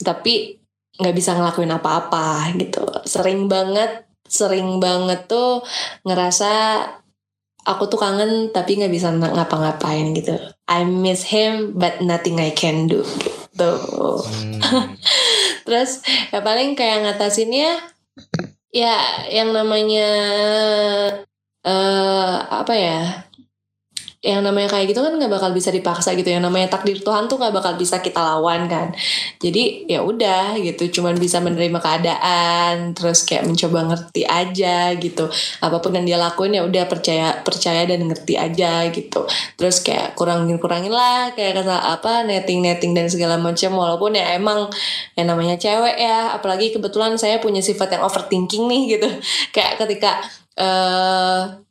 tapi 0.00 0.60
nggak 0.94 1.16
bisa 1.16 1.34
ngelakuin 1.34 1.74
apa-apa 1.74 2.54
gitu. 2.56 2.84
Sering 3.04 3.50
banget 3.50 4.06
sering 4.24 4.80
banget 4.80 5.28
tuh 5.28 5.62
ngerasa 6.02 6.80
aku 7.64 7.86
tuh 7.88 8.00
kangen 8.00 8.50
tapi 8.50 8.80
nggak 8.80 8.92
bisa 8.92 9.10
ngapa-ngapain 9.12 10.14
gitu. 10.16 10.36
I 10.64 10.84
miss 10.88 11.28
him 11.28 11.76
but 11.76 12.00
nothing 12.00 12.40
I 12.40 12.54
can 12.54 12.86
do 12.88 13.04
gitu. 13.04 13.72
Hmm. 14.24 14.60
terus 15.64 16.04
ya 16.28 16.44
paling 16.44 16.76
kayak 16.76 17.08
ngatasinnya 17.08 17.80
ya 18.74 19.26
yang 19.32 19.54
namanya 19.56 20.08
uh, 21.64 22.36
apa 22.60 22.74
ya? 22.76 23.00
Yang 24.24 24.40
namanya 24.40 24.68
kayak 24.72 24.88
gitu 24.88 25.04
kan 25.04 25.20
nggak 25.20 25.32
bakal 25.36 25.52
bisa 25.52 25.68
dipaksa 25.68 26.16
gitu. 26.16 26.32
Yang 26.32 26.48
namanya 26.48 26.72
takdir 26.72 26.96
Tuhan 26.96 27.28
tuh 27.28 27.36
nggak 27.36 27.60
bakal 27.60 27.76
bisa 27.76 28.00
kita 28.00 28.24
lawan 28.24 28.64
kan. 28.72 28.96
Jadi 29.36 29.84
ya 29.84 30.00
udah 30.00 30.56
gitu. 30.64 30.88
Cuman 30.88 31.20
bisa 31.20 31.44
menerima 31.44 31.76
keadaan 31.76 32.96
terus 32.96 33.28
kayak 33.28 33.44
mencoba 33.44 33.84
ngerti 33.92 34.24
aja 34.24 34.96
gitu. 34.96 35.28
Apa 35.60 35.76
pun 35.84 35.92
yang 35.92 36.08
dia 36.08 36.16
lakuin 36.16 36.56
ya 36.56 36.64
udah 36.64 36.88
percaya 36.88 37.44
percaya 37.44 37.84
dan 37.84 38.08
ngerti 38.08 38.40
aja 38.40 38.88
gitu. 38.88 39.28
Terus 39.60 39.84
kayak 39.84 40.16
kurangin 40.16 40.56
kurangin 40.56 40.96
lah 40.96 41.36
kayak 41.36 41.60
kata 41.60 41.76
apa 41.92 42.24
netting 42.24 42.64
netting 42.64 42.96
dan 42.96 43.12
segala 43.12 43.36
macam. 43.36 43.76
Walaupun 43.76 44.16
ya 44.16 44.40
emang 44.40 44.72
yang 45.20 45.28
namanya 45.28 45.60
cewek 45.60 46.00
ya 46.00 46.32
apalagi 46.32 46.72
kebetulan 46.72 47.20
saya 47.20 47.44
punya 47.44 47.60
sifat 47.60 48.00
yang 48.00 48.08
overthinking 48.08 48.64
nih 48.72 48.96
gitu. 48.96 49.08
Kayak 49.54 49.84
ketika 49.84 50.24
uh, 50.58 51.64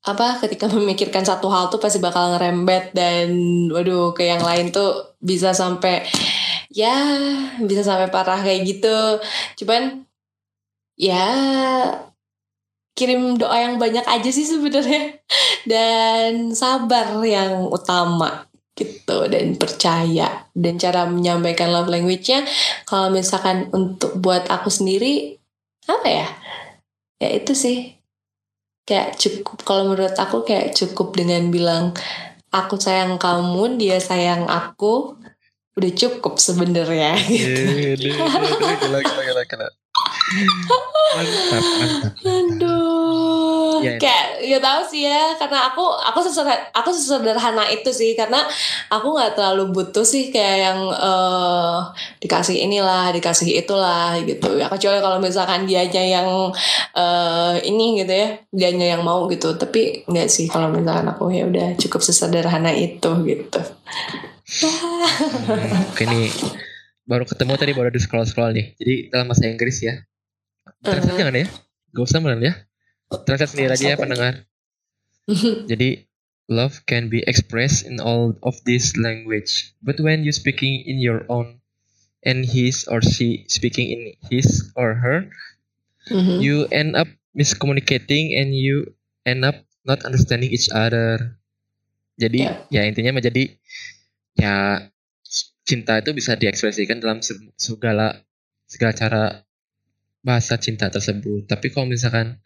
apa 0.00 0.26
ketika 0.40 0.66
memikirkan 0.76 1.24
satu 1.24 1.52
hal 1.52 1.68
tuh 1.68 1.80
pasti 1.80 2.00
bakal 2.00 2.36
ngerembet 2.36 2.96
dan 2.96 3.28
waduh 3.68 4.16
ke 4.16 4.24
yang 4.28 4.40
lain 4.40 4.72
tuh 4.72 5.16
bisa 5.20 5.52
sampai 5.52 6.04
ya 6.72 6.96
bisa 7.60 7.84
sampai 7.84 8.08
parah 8.08 8.40
kayak 8.40 8.64
gitu. 8.64 8.98
Cuman 9.62 10.06
ya 10.96 11.28
kirim 12.96 13.40
doa 13.40 13.56
yang 13.56 13.76
banyak 13.80 14.04
aja 14.04 14.30
sih 14.30 14.46
sebenarnya. 14.46 15.20
Dan 15.70 16.56
sabar 16.56 17.20
yang 17.24 17.68
utama 17.68 18.48
gitu 18.72 19.28
dan 19.28 19.60
percaya. 19.60 20.48
Dan 20.56 20.80
cara 20.80 21.04
menyampaikan 21.04 21.68
love 21.68 21.92
language-nya 21.92 22.48
kalau 22.88 23.12
misalkan 23.12 23.68
untuk 23.76 24.16
buat 24.16 24.48
aku 24.48 24.72
sendiri 24.72 25.36
apa 25.84 26.08
ya 26.08 26.28
ya 27.20 27.28
itu 27.36 27.52
sih 27.52 28.00
kayak 28.88 29.20
cukup 29.20 29.62
kalau 29.62 29.92
menurut 29.92 30.16
aku 30.16 30.42
kayak 30.42 30.72
cukup 30.72 31.12
dengan 31.14 31.52
bilang 31.52 31.92
aku 32.50 32.80
sayang 32.80 33.20
kamu 33.20 33.78
dia 33.78 34.00
sayang 34.02 34.48
aku 34.48 35.14
udah 35.78 35.92
cukup 35.94 36.40
sebenarnya 36.42 37.14
gitu. 37.30 37.62
Mantap, 40.30 41.62
mantap. 41.80 42.12
Aduh. 42.22 43.80
Ya, 43.80 43.96
kayak 43.96 44.44
ya 44.44 44.58
tahu 44.60 44.80
sih 44.92 45.08
ya 45.08 45.32
karena 45.40 45.72
aku 45.72 45.84
aku 45.88 46.20
sesederhana, 46.20 46.68
aku 46.76 46.90
sesederhana 46.92 47.64
itu 47.72 47.90
sih 47.94 48.12
karena 48.12 48.44
aku 48.92 49.16
nggak 49.16 49.38
terlalu 49.38 49.72
butuh 49.72 50.04
sih 50.04 50.28
kayak 50.28 50.56
yang 50.68 50.80
uh, 50.92 51.88
dikasih 52.20 52.60
inilah 52.60 53.08
dikasih 53.14 53.56
itulah 53.56 54.20
gitu 54.20 54.60
ya 54.60 54.68
kecuali 54.68 55.00
kalau 55.00 55.16
misalkan 55.16 55.64
dia 55.64 55.88
aja 55.88 56.02
yang 56.02 56.52
uh, 56.92 57.54
ini 57.62 58.04
gitu 58.04 58.12
ya 58.12 58.28
dia 58.52 58.68
aja 58.68 58.86
yang 58.98 59.02
mau 59.06 59.24
gitu 59.32 59.56
tapi 59.56 60.04
nggak 60.04 60.28
sih 60.28 60.50
kalau 60.52 60.68
misalkan 60.68 61.08
aku 61.08 61.32
ya 61.32 61.48
udah 61.48 61.78
cukup 61.80 62.04
sesederhana 62.04 62.74
itu 62.76 63.10
gitu 63.24 63.60
hmm, 64.60 65.94
oke 65.94 66.04
nih 66.04 66.28
baru 67.08 67.24
ketemu 67.24 67.52
tadi 67.56 67.72
baru 67.72 67.88
di 67.88 68.00
scroll 68.02 68.28
scroll 68.28 68.52
nih 68.52 68.76
jadi 68.76 68.94
dalam 69.08 69.32
bahasa 69.32 69.48
Inggris 69.48 69.80
ya 69.80 70.04
Translate 70.80 71.06
uh 71.06 71.12
-huh. 71.12 71.20
jangan 71.20 71.36
ya 71.36 71.46
gak 71.90 72.04
usah 72.06 72.18
benar 72.22 72.40
ya 72.40 72.54
Translate 73.26 73.50
sendiri 73.50 73.72
aja 73.74 73.86
ya 73.92 73.96
pendengar 73.98 74.34
jadi 75.70 76.04
love 76.50 76.82
can 76.90 77.06
be 77.06 77.22
expressed 77.30 77.86
in 77.86 78.02
all 78.02 78.34
of 78.42 78.58
this 78.66 78.98
language 78.98 79.74
but 79.84 79.98
when 80.02 80.26
you 80.26 80.34
speaking 80.34 80.82
in 80.82 80.98
your 80.98 81.22
own 81.30 81.62
and 82.26 82.44
his 82.44 82.84
or 82.90 82.98
she 83.00 83.46
speaking 83.46 83.88
in 83.90 84.02
his 84.28 84.70
or 84.74 84.98
her 84.98 85.30
mm-hmm. 86.10 86.42
you 86.42 86.66
end 86.74 86.98
up 86.98 87.06
miscommunicating 87.36 88.34
and 88.34 88.52
you 88.52 88.84
end 89.24 89.46
up 89.46 89.62
not 89.86 90.02
understanding 90.02 90.50
each 90.50 90.68
other 90.74 91.38
jadi 92.20 92.52
yeah. 92.68 92.82
ya 92.82 92.88
intinya 92.90 93.16
menjadi 93.16 93.56
ya 94.36 94.84
cinta 95.64 96.02
itu 96.02 96.10
bisa 96.12 96.34
diekspresikan 96.34 96.98
dalam 96.98 97.22
segala 97.54 98.26
segala 98.66 98.92
cara 98.92 99.24
bahasa 100.20 100.56
cinta 100.60 100.88
tersebut. 100.92 101.48
Tapi 101.48 101.72
kalau 101.72 101.88
misalkan 101.88 102.36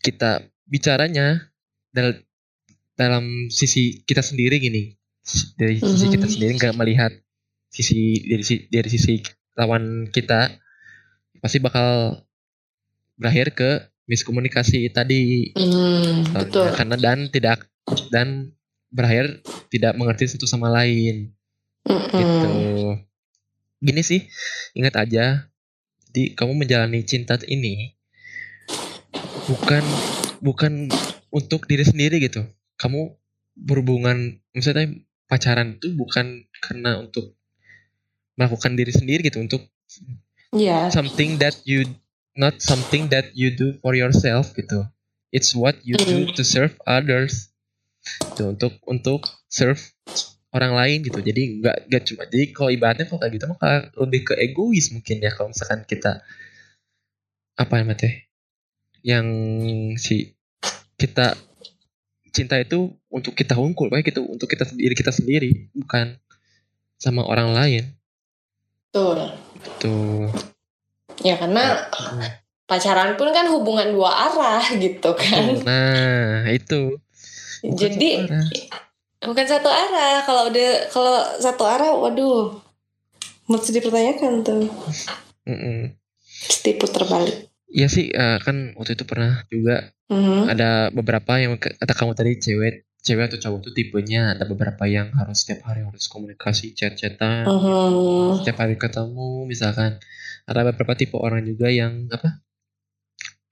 kita 0.00 0.44
bicaranya 0.64 1.52
dalam 1.92 2.16
dalam 2.96 3.24
sisi 3.52 4.04
kita 4.04 4.20
sendiri 4.24 4.60
gini, 4.60 4.92
dari 5.56 5.80
sisi 5.80 6.08
mm-hmm. 6.08 6.14
kita 6.16 6.26
sendiri 6.28 6.52
nggak 6.56 6.76
melihat 6.76 7.12
sisi 7.70 8.24
dari 8.24 8.44
dari 8.68 8.88
sisi 8.88 9.20
lawan 9.56 10.08
kita, 10.08 10.48
pasti 11.40 11.60
bakal 11.60 12.20
berakhir 13.20 13.52
ke 13.52 13.70
miskomunikasi 14.08 14.88
tadi. 14.92 15.52
Mm, 15.56 16.32
betul. 16.32 16.68
Karena 16.72 16.96
dan 16.96 17.28
tidak 17.28 17.68
dan 18.08 18.52
berakhir 18.90 19.44
tidak 19.70 19.94
mengerti 19.94 20.28
satu 20.28 20.48
sama 20.48 20.72
lain. 20.72 21.36
Mm-mm. 21.80 22.12
gitu 22.12 22.52
gini 23.80 24.02
sih 24.04 24.20
ingat 24.76 24.94
aja 25.00 25.49
di 26.10 26.34
kamu 26.34 26.66
menjalani 26.66 27.06
cinta 27.06 27.38
ini 27.46 27.94
bukan 29.46 29.82
bukan 30.42 30.90
untuk 31.30 31.66
diri 31.70 31.86
sendiri 31.86 32.18
gitu. 32.22 32.46
Kamu 32.78 33.14
berhubungan 33.54 34.40
misalnya 34.54 34.90
pacaran 35.30 35.78
itu 35.78 35.94
bukan 35.94 36.46
karena 36.58 36.98
untuk 36.98 37.34
melakukan 38.34 38.74
diri 38.74 38.90
sendiri 38.90 39.20
gitu 39.26 39.42
untuk 39.42 39.62
yeah. 40.54 40.88
something 40.90 41.36
that 41.38 41.54
you 41.68 41.86
not 42.34 42.58
something 42.58 43.10
that 43.10 43.30
you 43.36 43.52
do 43.52 43.76
for 43.84 43.94
yourself 43.94 44.50
gitu. 44.56 44.86
It's 45.30 45.54
what 45.54 45.78
you 45.86 45.94
do 45.94 46.26
to 46.34 46.42
serve 46.42 46.74
others. 46.88 47.54
Itu 48.34 48.56
untuk 48.56 48.74
untuk 48.88 49.28
serve 49.46 49.78
orang 50.50 50.72
lain 50.74 50.98
gitu. 51.06 51.18
Jadi 51.22 51.62
nggak 51.62 51.76
nggak 51.90 52.02
cuma 52.06 52.22
jadi 52.26 52.44
kalau 52.50 52.70
ibaratnya 52.70 53.06
kalau 53.06 53.20
kayak 53.22 53.32
gitu 53.38 53.44
mah 53.50 53.58
lebih 54.06 54.20
ke 54.30 54.34
egois 54.38 54.90
mungkin 54.94 55.22
ya 55.22 55.30
kalau 55.34 55.54
misalkan 55.54 55.86
kita 55.86 56.22
apa 57.60 57.74
ya 57.76 57.94
teh 57.94 58.14
yang 59.04 59.26
si 59.96 60.32
kita 60.96 61.36
cinta 62.30 62.56
itu 62.60 62.94
untuk 63.10 63.34
kita 63.34 63.58
hungkul 63.58 63.90
kayak 63.90 64.14
gitu 64.14 64.22
untuk 64.22 64.46
kita 64.46 64.62
sendiri 64.62 64.94
kita 64.94 65.10
sendiri 65.10 65.70
bukan 65.74 66.18
sama 67.00 67.24
orang 67.24 67.56
lain. 67.56 67.84
Betul. 68.90 69.18
Betul. 69.60 70.28
Ya 71.20 71.36
karena 71.36 71.88
pacaran 72.64 73.16
pun 73.16 73.28
kan 73.34 73.48
hubungan 73.48 73.92
dua 73.92 74.30
arah 74.30 74.64
gitu 74.76 75.10
kan. 75.16 75.64
Nah 75.64 76.48
itu. 76.48 76.96
Bukan 77.60 77.76
jadi 77.76 78.10
bukan 79.20 79.46
satu 79.46 79.68
arah 79.68 80.24
kalau 80.24 80.48
udah 80.48 80.70
kalau 80.88 81.16
satu 81.36 81.64
arah 81.68 81.92
waduh 81.92 82.56
mesti 83.46 83.76
dipertanyakan 83.76 84.40
tuh 84.46 84.64
mm 85.44 85.52
-mm. 85.52 85.80
pasti 86.48 86.70
putar 86.76 87.04
balik 87.08 87.50
Iya 87.70 87.86
sih 87.86 88.10
eh, 88.10 88.38
kan 88.42 88.74
waktu 88.74 88.98
itu 88.98 89.06
pernah 89.06 89.46
juga 89.46 89.94
Mhm. 90.10 90.50
ada 90.50 90.90
beberapa 90.90 91.38
yang 91.38 91.54
kata 91.54 91.94
kamu 91.94 92.18
tadi 92.18 92.34
cewek 92.42 92.82
cewek 92.98 93.30
atau 93.30 93.38
cowok 93.38 93.70
tuh 93.70 93.72
tipenya 93.78 94.34
ada 94.34 94.42
beberapa 94.42 94.82
yang 94.90 95.14
harus 95.14 95.46
setiap 95.46 95.70
hari 95.70 95.86
harus 95.86 96.10
komunikasi 96.10 96.74
chat-chatan 96.74 97.46
Mhm. 97.46 98.42
setiap 98.42 98.58
hari 98.58 98.74
ketemu 98.74 99.46
misalkan 99.46 100.02
ada 100.50 100.66
beberapa 100.66 100.98
tipe 100.98 101.14
orang 101.14 101.46
juga 101.46 101.70
yang 101.70 102.10
apa 102.10 102.42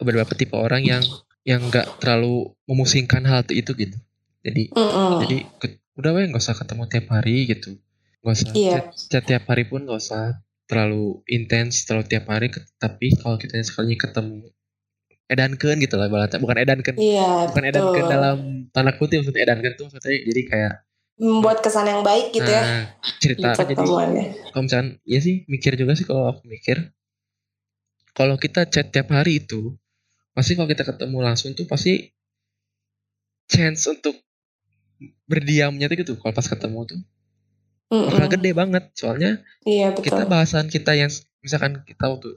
beberapa 0.02 0.34
tipe 0.34 0.58
orang 0.58 0.82
yang 0.82 1.02
yang 1.46 1.62
nggak 1.70 2.02
terlalu 2.02 2.50
memusingkan 2.66 3.22
hal 3.22 3.46
itu 3.54 3.70
gitu 3.78 3.94
jadi 4.40 4.62
Mhm. 4.70 5.12
jadi 5.18 5.36
ke- 5.58 5.78
udah 5.94 6.10
weh 6.14 6.24
nggak 6.30 6.38
usah 6.40 6.54
ketemu 6.54 6.82
tiap 6.86 7.06
hari 7.10 7.36
gitu 7.46 7.70
nggak 8.22 8.34
usah 8.34 8.52
Iya. 8.54 8.70
chat, 8.70 8.86
chat 9.10 9.22
tiap 9.26 9.44
hari 9.46 9.66
pun 9.66 9.82
nggak 9.82 9.98
usah 9.98 10.38
terlalu 10.68 11.22
intens 11.26 11.82
terlalu 11.84 12.06
tiap 12.06 12.28
hari 12.28 12.48
tapi 12.76 13.14
kalau 13.18 13.34
kita 13.36 13.58
sekalinya 13.60 13.98
ketemu 13.98 14.52
edankan 15.28 15.76
gitu 15.80 15.94
lah 15.96 16.06
ibaratnya 16.08 16.38
bukan 16.38 16.56
edankan 16.56 16.94
Iya, 16.96 17.52
bukan 17.52 17.64
edankan 17.66 18.04
betul. 18.04 18.12
dalam 18.12 18.36
tanda 18.70 18.92
kutip 18.94 19.20
maksudnya 19.20 19.42
edankan 19.44 19.72
tuh 19.76 19.84
maksudnya 19.88 20.18
jadi 20.24 20.42
kayak 20.46 20.74
Membuat 21.18 21.58
kesan 21.60 21.90
yang 21.90 22.06
baik 22.06 22.30
gitu 22.30 22.46
ya. 22.46 22.62
nah, 22.62 22.84
cerita 23.18 23.50
Di 23.58 23.74
jadi 23.74 23.84
kalau 24.54 24.62
misalnya 24.62 24.92
ya 25.02 25.18
sih 25.18 25.42
mikir 25.50 25.74
juga 25.74 25.98
sih 25.98 26.06
kalau 26.06 26.30
aku 26.30 26.46
mikir 26.46 26.94
kalau 28.14 28.38
kita 28.38 28.66
chat 28.66 28.90
tiap 28.90 29.10
hari 29.10 29.42
itu 29.42 29.74
pasti 30.30 30.54
kalau 30.54 30.70
kita 30.70 30.86
ketemu 30.86 31.18
langsung 31.18 31.54
tuh 31.54 31.66
pasti 31.66 32.14
chance 33.48 33.88
untuk 33.88 34.14
berdiamnya 35.24 35.86
tuh 35.86 35.96
gitu 35.96 36.12
kalau 36.14 36.32
pas 36.32 36.44
ketemu 36.44 36.80
tuh 36.86 37.00
bakal 37.88 38.20
Mhm. 38.20 38.32
gede 38.32 38.50
banget 38.52 38.84
soalnya 38.92 39.40
Iya, 39.62 39.90
betul. 39.90 40.04
kita 40.06 40.22
bahasan 40.24 40.66
kita 40.66 40.92
yang 40.92 41.08
misalkan 41.38 41.80
kita 41.82 42.04
waktu 42.06 42.36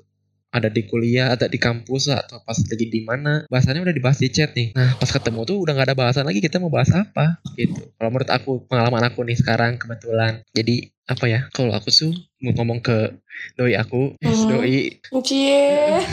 ada 0.50 0.68
di 0.68 0.84
kuliah 0.84 1.32
atau 1.32 1.48
di 1.48 1.56
kampus 1.56 2.08
atau 2.08 2.40
pas 2.42 2.56
lagi 2.56 2.86
di 2.86 3.02
mana 3.02 3.48
bahasannya 3.48 3.82
udah 3.82 3.94
dibahas 3.94 4.20
di 4.20 4.28
chat 4.28 4.52
nih 4.52 4.72
nah 4.72 4.94
pas 4.94 5.08
ketemu 5.08 5.44
tuh 5.46 5.58
udah 5.58 5.72
nggak 5.72 5.88
ada 5.88 5.98
bahasan 5.98 6.24
lagi 6.24 6.40
kita 6.40 6.60
mau 6.60 6.68
bahas 6.68 6.92
apa 6.92 7.40
gitu 7.54 7.80
kalau 7.96 8.10
menurut 8.10 8.28
aku 8.28 8.52
pengalaman 8.66 9.04
aku 9.06 9.24
nih 9.24 9.36
sekarang 9.36 9.76
kebetulan 9.76 10.44
jadi 10.52 10.76
apa 11.06 11.26
ya 11.26 11.40
kalau 11.50 11.72
aku 11.72 11.88
tuh 11.90 12.12
mau 12.40 12.52
ngomong 12.54 12.80
ke 12.80 13.16
doi 13.56 13.76
aku 13.76 14.16
Mhm. 14.18 14.48
doi 14.50 15.00
Cie. 15.22 16.04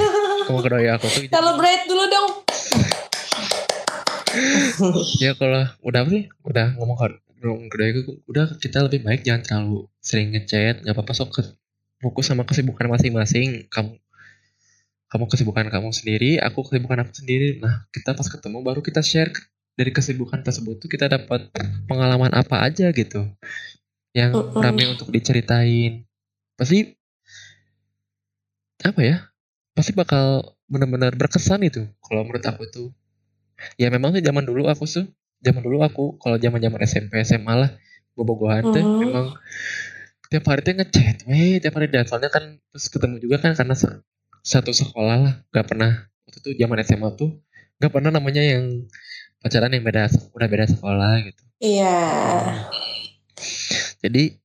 ngomong 0.47 0.63
ke 0.63 0.69
doi 0.69 0.87
aku 0.89 1.07
tuh 1.09 1.23
Celebrate 1.35 1.83
dulu 1.85 2.05
dong. 2.07 2.28
ya 5.23 5.33
kalau 5.35 5.67
udah 5.83 6.01
apa 6.05 6.11
sih? 6.13 6.25
Udah 6.45 6.75
ngomong 6.79 6.97
ke 6.99 7.07
ngomong 7.39 7.71
ke 7.71 7.77
doi 7.79 7.91
aku 7.95 8.13
udah 8.27 8.47
kita 8.59 8.83
lebih 8.83 9.07
baik 9.07 9.23
jangan 9.23 9.43
terlalu 9.47 9.87
sering 10.03 10.35
ngechat 10.35 10.83
nggak 10.83 10.95
apa-apa 10.95 11.15
sok 11.15 11.39
fokus 12.03 12.27
sama 12.31 12.43
kesibukan 12.47 12.87
masing-masing. 12.91 13.67
Kamu 13.71 13.95
kamu 15.09 15.25
kesibukan 15.33 15.67
kamu 15.73 15.89
sendiri 15.95 16.37
aku 16.43 16.67
kesibukan 16.67 17.07
aku 17.07 17.13
sendiri. 17.15 17.59
Nah 17.63 17.89
kita 17.95 18.13
pas 18.13 18.29
ketemu 18.29 18.59
baru 18.61 18.81
kita 18.85 19.01
share 19.01 19.33
dari 19.79 19.95
kesibukan 19.95 20.43
tersebut 20.43 20.83
tuh 20.83 20.91
kita 20.91 21.07
dapat 21.07 21.49
pengalaman 21.87 22.35
apa 22.35 22.67
aja 22.67 22.91
gitu 22.91 23.31
yang 24.13 24.35
Mm-mm. 24.35 24.59
rame 24.59 24.85
untuk 24.91 25.09
diceritain. 25.15 26.03
Pasti 26.59 26.99
apa 28.83 29.01
ya? 29.01 29.17
Pasti 29.73 29.95
bakal 29.95 30.59
benar-benar 30.69 31.17
berkesan 31.17 31.65
itu 31.65 31.89
kalau 32.05 32.27
menurut 32.29 32.45
aku 32.45 32.69
tuh 32.69 32.89
ya 33.77 33.89
memang 33.91 34.15
sih 34.15 34.23
zaman 34.23 34.45
dulu 34.47 34.67
aku 34.67 34.87
tuh 34.87 35.07
zaman 35.43 35.63
dulu 35.63 35.83
aku 35.83 36.05
kalau 36.19 36.39
zaman 36.39 36.59
zaman 36.59 36.81
SMP 36.83 37.23
SMA 37.23 37.55
lah 37.55 37.71
bobogohan 38.15 38.71
tuh 38.71 38.83
Mhm. 38.83 38.99
memang 38.99 39.27
tiap 40.29 40.45
hari 40.47 40.61
tuh 40.67 40.75
ngechat 40.77 41.25
weh 41.27 41.57
tiap 41.59 41.75
hari 41.79 41.89
dan 41.89 42.05
soalnya 42.05 42.29
kan 42.29 42.59
terus 42.71 42.87
ketemu 42.91 43.17
juga 43.23 43.41
kan 43.41 43.55
karena 43.57 43.75
satu 44.43 44.71
sekolah 44.71 45.17
lah 45.19 45.35
gak 45.51 45.67
pernah 45.73 46.07
waktu 46.27 46.39
itu 46.43 46.51
zaman 46.59 46.79
SMA 46.83 47.09
tuh 47.17 47.39
gak 47.79 47.91
pernah 47.95 48.11
namanya 48.13 48.43
yang 48.43 48.87
pacaran 49.39 49.71
yang 49.73 49.87
beda 49.87 50.11
udah 50.35 50.49
beda 50.51 50.67
sekolah 50.69 51.13
gitu 51.27 51.43
Iya. 51.59 51.97
jadi 54.03 54.39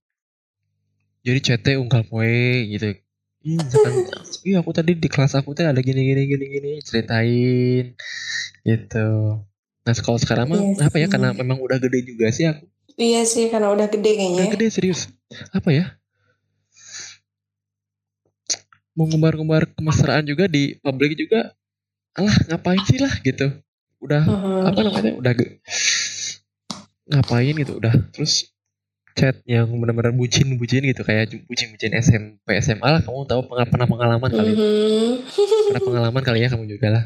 jadi 1.23 1.39
chatnya 1.39 1.79
ungkal 1.79 2.03
poe 2.05 2.67
gitu 2.69 2.99
Misalkan, 3.43 4.07
iya 4.47 4.63
aku 4.63 4.71
tadi 4.71 4.95
di 4.95 5.11
kelas 5.11 5.35
aku 5.35 5.51
tuh 5.51 5.67
ada 5.67 5.83
gini 5.83 5.99
gini 5.99 6.21
gini 6.31 6.45
gini 6.47 6.71
ceritain 6.79 7.91
gitu. 8.63 9.07
Nah 9.83 9.93
kalau 9.99 10.15
sekarang 10.15 10.47
mah 10.47 10.63
Iya 10.63 10.87
apa 10.87 10.95
ya 10.95 11.07
karena 11.11 11.35
memang 11.35 11.59
udah 11.59 11.75
gede 11.75 12.07
juga 12.07 12.31
sih 12.31 12.47
aku 12.47 12.63
Iya 12.95 13.27
sih 13.27 13.51
karena 13.51 13.73
udah 13.73 13.91
gede 13.91 14.11
kayaknya. 14.15 14.37
udah 14.39 14.47
gede 14.55 14.67
serius. 14.71 15.11
Apa 15.51 15.75
ya? 15.75 15.85
Mau 18.93 19.09
ngembar-ngembar 19.09 19.73
kemesraan 19.73 20.23
juga 20.29 20.45
di 20.45 20.77
publik 20.79 21.17
juga 21.17 21.51
alah 22.13 22.37
ngapain 22.47 22.79
sih 22.85 23.01
lah 23.01 23.11
gitu. 23.25 23.49
Udah 23.99 24.23
Mhm. 24.23 24.61
apa 24.71 24.79
namanya 24.85 25.11
udah 25.19 25.33
ngapain 27.11 27.53
gitu 27.59 27.73
udah. 27.81 27.91
Terus 28.13 28.52
chat 29.13 29.35
yang 29.45 29.69
benar-benar 29.71 30.11
bucin-bucin 30.11 30.83
gitu 30.83 31.01
kayak 31.01 31.29
bucin-bucin 31.45 31.93
SMP 31.95 32.45
SMA 32.59 32.87
lah 32.89 33.01
kamu 33.01 33.25
tahu 33.25 33.41
pengal- 33.45 33.69
pernah 33.69 33.85
pengalaman 33.85 34.29
kali 34.29 34.51
Mhm. 34.53 35.13
pernah 35.69 35.81
pengalaman 35.81 36.21
kali 36.21 36.39
ya 36.41 36.49
kamu 36.49 36.65
juga 36.67 36.87
lah. 36.89 37.03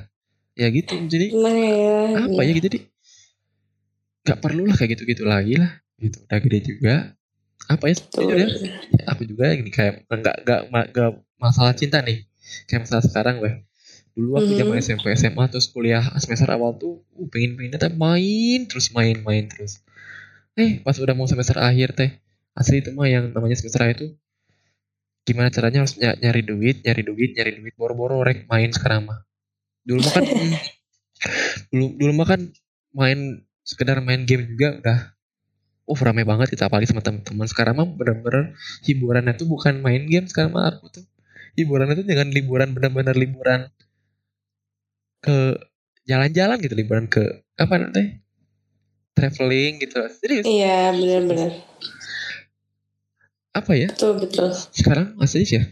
Ya 0.53 0.67
gitu 0.69 0.97
jadi 1.05 1.29
Gimana 1.29 1.59
ya? 1.59 2.25
apa 2.25 2.41
ya 2.41 2.51
gitu 2.51 2.67
jadi 2.67 2.79
nggak 4.23 4.39
perlu 4.41 4.63
lah 4.65 4.75
kayak 4.75 4.97
gitu-gitu 4.97 5.23
lagi 5.23 5.55
lah. 5.55 5.71
Gitu 5.95 6.17
udah 6.21 6.39
gede 6.39 6.59
juga. 6.65 6.95
Apa 7.67 7.85
ya? 7.87 7.95
Ya 8.17 8.47
aku 9.07 9.23
juga 9.23 9.51
ini 9.51 9.69
kayak 9.69 10.07
nggak 10.07 10.35
nggak 10.43 10.61
nggak 10.91 11.09
masalah 11.37 11.71
cinta 11.71 11.99
nih. 12.01 12.25
Kayak 12.65 12.87
masalah 12.87 13.03
sekarang 13.03 13.35
weh. 13.39 13.55
Dulu 14.11 14.41
aku 14.41 14.51
Mhm. 14.51 14.59
zaman 14.59 14.75
SMP 14.79 15.05
SMA 15.13 15.43
terus 15.47 15.69
kuliah 15.69 16.01
semester 16.17 16.49
awal 16.49 16.73
tuh 16.73 17.05
uh, 17.13 17.27
pengen 17.29 17.53
pengen 17.53 17.77
tapi 17.77 17.93
main 17.93 18.65
terus 18.65 18.89
main 18.89 19.21
main 19.21 19.45
terus 19.45 19.77
eh 20.63 20.71
pas 20.85 20.97
udah 21.03 21.15
mau 21.17 21.27
semester 21.31 21.57
akhir 21.69 21.89
teh 21.99 22.11
asli 22.59 22.75
itu 22.81 22.89
mah 22.97 23.07
yang 23.13 23.25
namanya 23.35 23.57
semester 23.59 23.81
akhir 23.85 23.97
tuh 24.03 24.11
gimana 25.27 25.51
caranya 25.55 25.83
harus 25.83 25.95
ny- 25.99 26.19
nyari 26.23 26.41
duit 26.49 26.77
nyari 26.85 27.01
duit 27.09 27.29
nyari 27.35 27.51
duit 27.59 27.73
boro-boro 27.79 28.23
rek 28.27 28.39
main 28.51 28.71
sekarang 28.71 29.01
mah. 29.09 29.19
Dulu 29.87 29.99
mah 30.05 30.13
kan 30.17 30.25
hmm, 30.31 30.55
dulu 31.71 31.85
dulu 31.99 32.11
mah 32.19 32.27
kan 32.31 32.41
main 32.95 33.19
sekedar 33.67 33.97
main 34.07 34.23
game 34.29 34.43
juga 34.51 34.69
udah. 34.81 34.99
Uh 35.87 35.99
rame 36.03 36.23
banget 36.27 36.47
itu 36.55 36.63
apalagi 36.67 36.87
sama 36.91 37.03
teman-teman 37.05 37.47
sekarang 37.47 37.75
mah 37.79 37.87
bener-bener 37.87 38.55
hiburannya 38.87 39.33
tuh 39.39 39.47
bukan 39.53 39.79
main 39.85 40.03
game 40.11 40.27
sekarang 40.31 40.51
mah 40.55 40.65
aku 40.71 40.85
tuh. 41.01 41.05
Hiburannya 41.59 41.95
tuh 41.99 42.07
dengan 42.07 42.27
liburan 42.31 42.69
bener-bener 42.75 43.15
liburan 43.15 43.61
ke 45.25 45.37
jalan-jalan 46.09 46.57
gitu 46.63 46.73
liburan 46.77 47.05
ke 47.13 47.21
apa 47.57 47.73
nanti 47.81 48.03
traveling 49.17 49.81
gitu. 49.81 49.97
Serius? 50.21 50.45
Iya 50.45 50.93
benar-benar. 50.93 51.51
apa 53.57 53.73
ya? 53.73 53.89
Betul 53.89 54.21
betul. 54.21 54.53
sekarang 54.69 55.17
asli 55.17 55.41
sih 55.41 55.57
ya. 55.57 55.65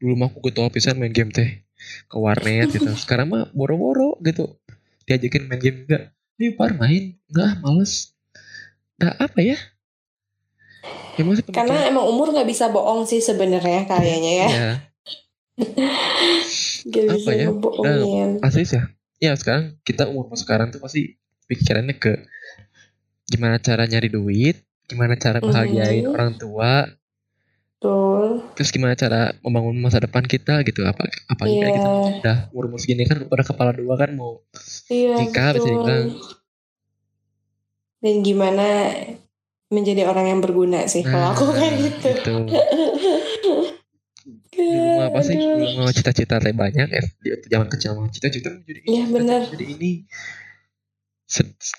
Dulu 0.00 0.16
mah 0.16 0.32
aku 0.32 0.40
getol 0.48 0.72
pisan 0.72 0.96
main 0.96 1.12
game 1.12 1.28
teh. 1.28 1.60
Ke 2.08 2.16
warnet 2.16 2.72
gitu. 2.72 2.88
Sekarang 3.04 3.28
mah 3.32 3.52
boro-boro 3.52 4.16
gitu. 4.24 4.56
Diajakin 5.04 5.44
main 5.44 5.60
game 5.60 5.84
juga. 5.84 5.98
Ayo 6.40 6.56
par 6.56 6.72
main. 6.76 7.20
Enggak 7.28 7.60
males. 7.60 8.16
Nah 8.96 9.12
apa 9.20 9.40
ya? 9.44 9.56
Ya 11.16 11.22
masih 11.28 11.44
Karena 11.52 11.84
emang 11.84 12.08
umur 12.08 12.32
nggak 12.32 12.48
bisa 12.48 12.72
bohong 12.72 13.04
sih 13.04 13.20
sebenarnya 13.20 13.84
kayaknya 13.84 14.32
ya. 14.32 14.48
ya 14.56 14.68
Gak 16.88 17.04
Apa 17.04 17.14
bisa 17.20 17.30
ya? 17.36 17.46
ngebohongin. 17.52 18.30
asli 18.40 18.64
sih 18.64 18.80
ya. 18.80 18.84
Ya 19.20 19.32
sekarang 19.36 19.76
kita 19.84 20.08
umur 20.08 20.32
sekarang 20.32 20.72
tuh 20.72 20.80
pasti 20.80 21.20
pikirannya 21.50 21.94
ke 21.94 22.22
gimana 23.26 23.58
cara 23.58 23.84
nyari 23.84 24.06
duit 24.06 24.62
gimana 24.86 25.14
cara 25.14 25.38
bahagiain 25.38 26.02
Mhm. 26.02 26.12
orang 26.12 26.32
tua 26.34 26.86
Betul. 27.76 28.44
terus 28.52 28.70
gimana 28.70 28.92
cara 28.92 29.32
membangun 29.40 29.78
masa 29.78 29.98
depan 29.98 30.22
kita 30.22 30.60
gitu 30.62 30.84
apa 30.84 31.08
kayak 31.08 31.24
Iya. 31.48 31.72
kita 31.72 31.88
udah 32.20 32.36
umur 32.50 32.64
umur 32.68 32.78
segini 32.78 33.02
kan 33.04 33.22
udah 33.22 33.42
kepala 33.42 33.72
dua 33.72 33.94
kan 33.96 34.12
mau 34.12 34.42
Iya. 34.86 35.16
nikah 35.18 35.50
bisa 35.52 35.66
dibilang 35.66 36.06
Dan 38.00 38.20
gimana 38.20 38.66
menjadi 39.68 40.02
orang 40.04 40.26
yang 40.26 40.40
berguna 40.40 40.84
sih 40.86 41.00
kalau 41.02 41.30
aku 41.30 41.52
kayak 41.52 41.74
gitu. 41.78 42.08
gitu 42.10 42.34
dulu 44.50 44.88
mah 44.92 45.06
apa 45.08 45.20
sih 45.20 45.34
dulu 45.34 45.88
cita-cita 45.90 46.36
teh 46.36 46.52
banyak 46.52 46.86
ya 46.86 47.02
di 47.18 47.28
zaman 47.48 47.68
kecil 47.68 47.96
cita-cita 48.08 48.50
mau 48.50 48.60
jadi 48.60 48.80
ini 48.82 48.88
Iya, 48.90 49.04
benar. 49.08 49.40
cita-cita 49.40 49.56
jadi 49.56 49.66
ini 49.72 49.92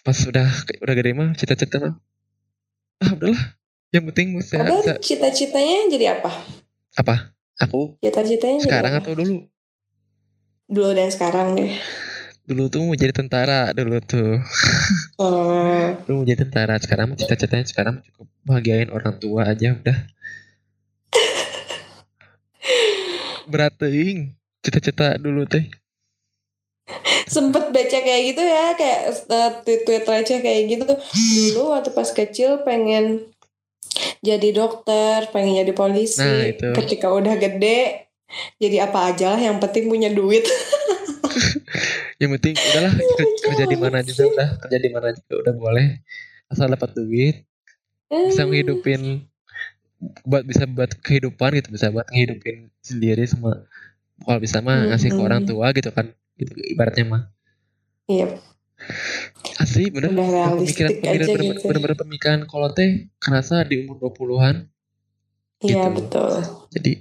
pas 0.01 0.17
udah 0.23 0.47
udah 0.79 0.93
gede 0.95 1.11
mah 1.11 1.29
cita-cita 1.35 1.77
mah 1.77 1.93
ah 3.01 3.11
udahlah 3.11 3.41
yang 3.91 4.07
penting 4.07 4.39
Padahal 4.39 4.79
sehat. 4.79 5.03
cita-citanya 5.03 5.91
jadi 5.91 6.05
apa? 6.15 6.31
apa 6.93 7.33
aku 7.57 7.97
Cita-citanya 7.99 8.57
jadi 8.57 8.63
sekarang 8.63 8.91
apa? 8.95 9.01
atau 9.03 9.11
dulu 9.13 9.35
Dulu 10.71 10.89
dan 10.95 11.11
sekarang 11.11 11.59
deh. 11.59 11.75
dulu 12.41 12.67
tuh 12.67 12.81
mau 12.81 12.95
jadi 12.95 13.11
tentara 13.11 13.69
dulu 13.71 13.99
tuh 14.01 14.39
Oh, 15.19 15.93
dulu 16.07 16.23
mau 16.23 16.25
jadi 16.25 16.41
tentara 16.41 16.79
sekarang 16.79 17.11
mah 17.11 17.17
cita-citanya 17.19 17.67
sekarang 17.67 17.99
mah 17.99 18.03
cukup 18.07 18.27
bahagiain 18.43 18.87
orang 18.87 19.19
tua 19.19 19.45
aja 19.45 19.75
udah 19.75 19.97
berat 23.51 23.75
cita-cita 24.63 25.19
dulu 25.19 25.43
teh 25.43 25.67
sempet 27.28 27.69
baca 27.69 27.97
kayak 28.01 28.22
gitu 28.34 28.43
ya 28.43 28.65
kayak 28.78 29.01
uh, 29.30 29.51
tweet-tweet 29.65 30.03
receh 30.05 30.39
kayak 30.39 30.61
gitu. 30.69 30.86
Dulu 31.53 31.76
waktu 31.76 31.89
pas 31.93 32.09
kecil 32.09 32.63
pengen 32.63 33.30
jadi 34.22 34.49
dokter 34.53 35.28
pengen 35.34 35.65
jadi 35.65 35.74
polisi. 35.76 36.22
Nah, 36.22 36.45
itu. 36.47 36.69
ketika 36.78 37.11
udah 37.11 37.36
gede 37.36 38.07
jadi 38.61 38.88
apa 38.88 39.11
aja 39.11 39.36
lah 39.36 39.41
yang 39.41 39.59
penting 39.59 39.91
punya 39.91 40.07
duit. 40.13 40.47
Yang 42.22 42.38
penting 42.38 42.53
udahlah 42.53 42.93
ker- 42.93 43.38
kerja 43.49 43.65
di 43.65 43.78
mana 43.82 43.97
juga 44.05 44.24
udah 44.30 44.49
kerja 44.61 44.78
di 44.78 44.89
mana 44.93 45.09
juga 45.09 45.36
udah 45.41 45.53
boleh. 45.57 45.88
Asal 46.53 46.69
dapat 46.69 46.93
duit 46.93 47.49
bisa 48.11 48.45
menghidupin 48.45 49.26
buat 50.28 50.43
bisa 50.45 50.69
buat 50.69 50.91
kehidupan 51.01 51.57
gitu 51.57 51.74
bisa 51.74 51.89
buat 51.89 52.05
ngehidupin 52.13 52.69
sendiri 52.86 53.26
semua. 53.26 53.65
Kalau 54.22 54.38
bisa 54.38 54.61
mah 54.61 54.93
ngasih 54.93 55.17
ke 55.17 55.22
orang 55.22 55.49
tua 55.49 55.74
gitu 55.74 55.89
kan 55.89 56.13
gitu 56.41 56.51
ibaratnya 56.67 57.05
mah. 57.05 57.23
Iya. 58.05 58.41
Asli 59.61 59.93
bener. 59.93 60.09
Udah 60.09 60.57
pemikiran 60.57 60.89
pemikiran 60.89 61.13
aja 61.13 61.25
bener, 61.29 61.45
gitu. 61.53 61.69
bener, 61.69 61.93
pemikiran 61.93 62.39
kalau 62.49 62.73
teh 62.73 62.89
kerasa 63.17 63.61
di 63.61 63.85
umur 63.85 64.01
20-an 64.01 64.65
iya 65.61 65.85
Gitu. 65.85 65.93
betul. 66.01 66.31
Jadi 66.73 66.91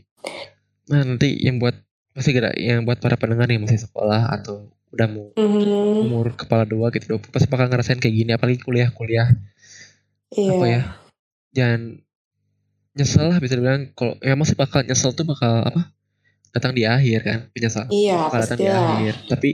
nah 0.86 1.00
nanti 1.00 1.40
yang 1.40 1.56
buat 1.56 1.72
pasti 2.12 2.30
kira 2.30 2.52
yang 2.52 2.84
buat 2.84 2.98
para 2.98 3.16
pendengar 3.16 3.48
yang 3.48 3.64
masih 3.64 3.80
sekolah 3.80 4.28
atau 4.28 4.68
udah 4.90 5.06
mau 5.06 5.30
Mhm. 5.38 6.04
umur 6.04 6.34
kepala 6.34 6.66
dua 6.66 6.90
gitu 6.90 7.16
20 7.16 7.30
pasti 7.30 7.46
bakal 7.46 7.70
ngerasain 7.70 7.96
kayak 7.96 8.12
gini 8.12 8.30
apalagi 8.34 8.60
kuliah 8.60 8.90
kuliah. 8.92 9.30
Iya. 10.30 10.52
Apa 10.52 10.66
ya? 10.66 10.82
Jangan 11.50 11.80
nyesel 12.92 13.24
lah 13.30 13.38
bisa 13.38 13.54
dibilang. 13.56 13.94
Kalau 13.94 14.18
ya 14.20 14.34
masih 14.34 14.54
bakal 14.54 14.82
nyesel 14.84 15.14
tuh 15.14 15.24
bakal 15.24 15.64
apa 15.64 15.94
datang 16.50 16.72
di 16.74 16.82
akhir 16.86 17.18
kan 17.22 17.38
penyesalan 17.54 17.90
iya 17.90 18.26
bakal 18.26 18.40
datang 18.42 18.58
di 18.58 18.68
akhir. 18.68 19.14
Tapi 19.30 19.50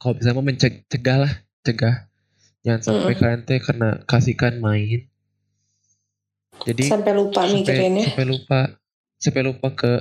kalau 0.00 0.14
bisa 0.16 0.30
mau 0.32 0.44
mencegah 0.44 1.16
lah 1.18 1.32
cegah. 1.66 2.08
Jangan 2.60 2.80
sampai 2.84 3.16
Mm-mm. 3.16 3.20
kalian 3.20 3.42
teh 3.48 3.60
karena 3.60 3.88
kasihkan 4.04 4.60
main. 4.60 5.08
Jadi 6.60 6.84
sampai 6.92 7.12
lupa 7.16 7.48
sampai, 7.48 7.56
mikirinnya. 7.64 8.04
sampai 8.12 8.26
lupa 8.28 8.60
sampai 9.16 9.42
lupa 9.48 9.68
ke 9.72 9.92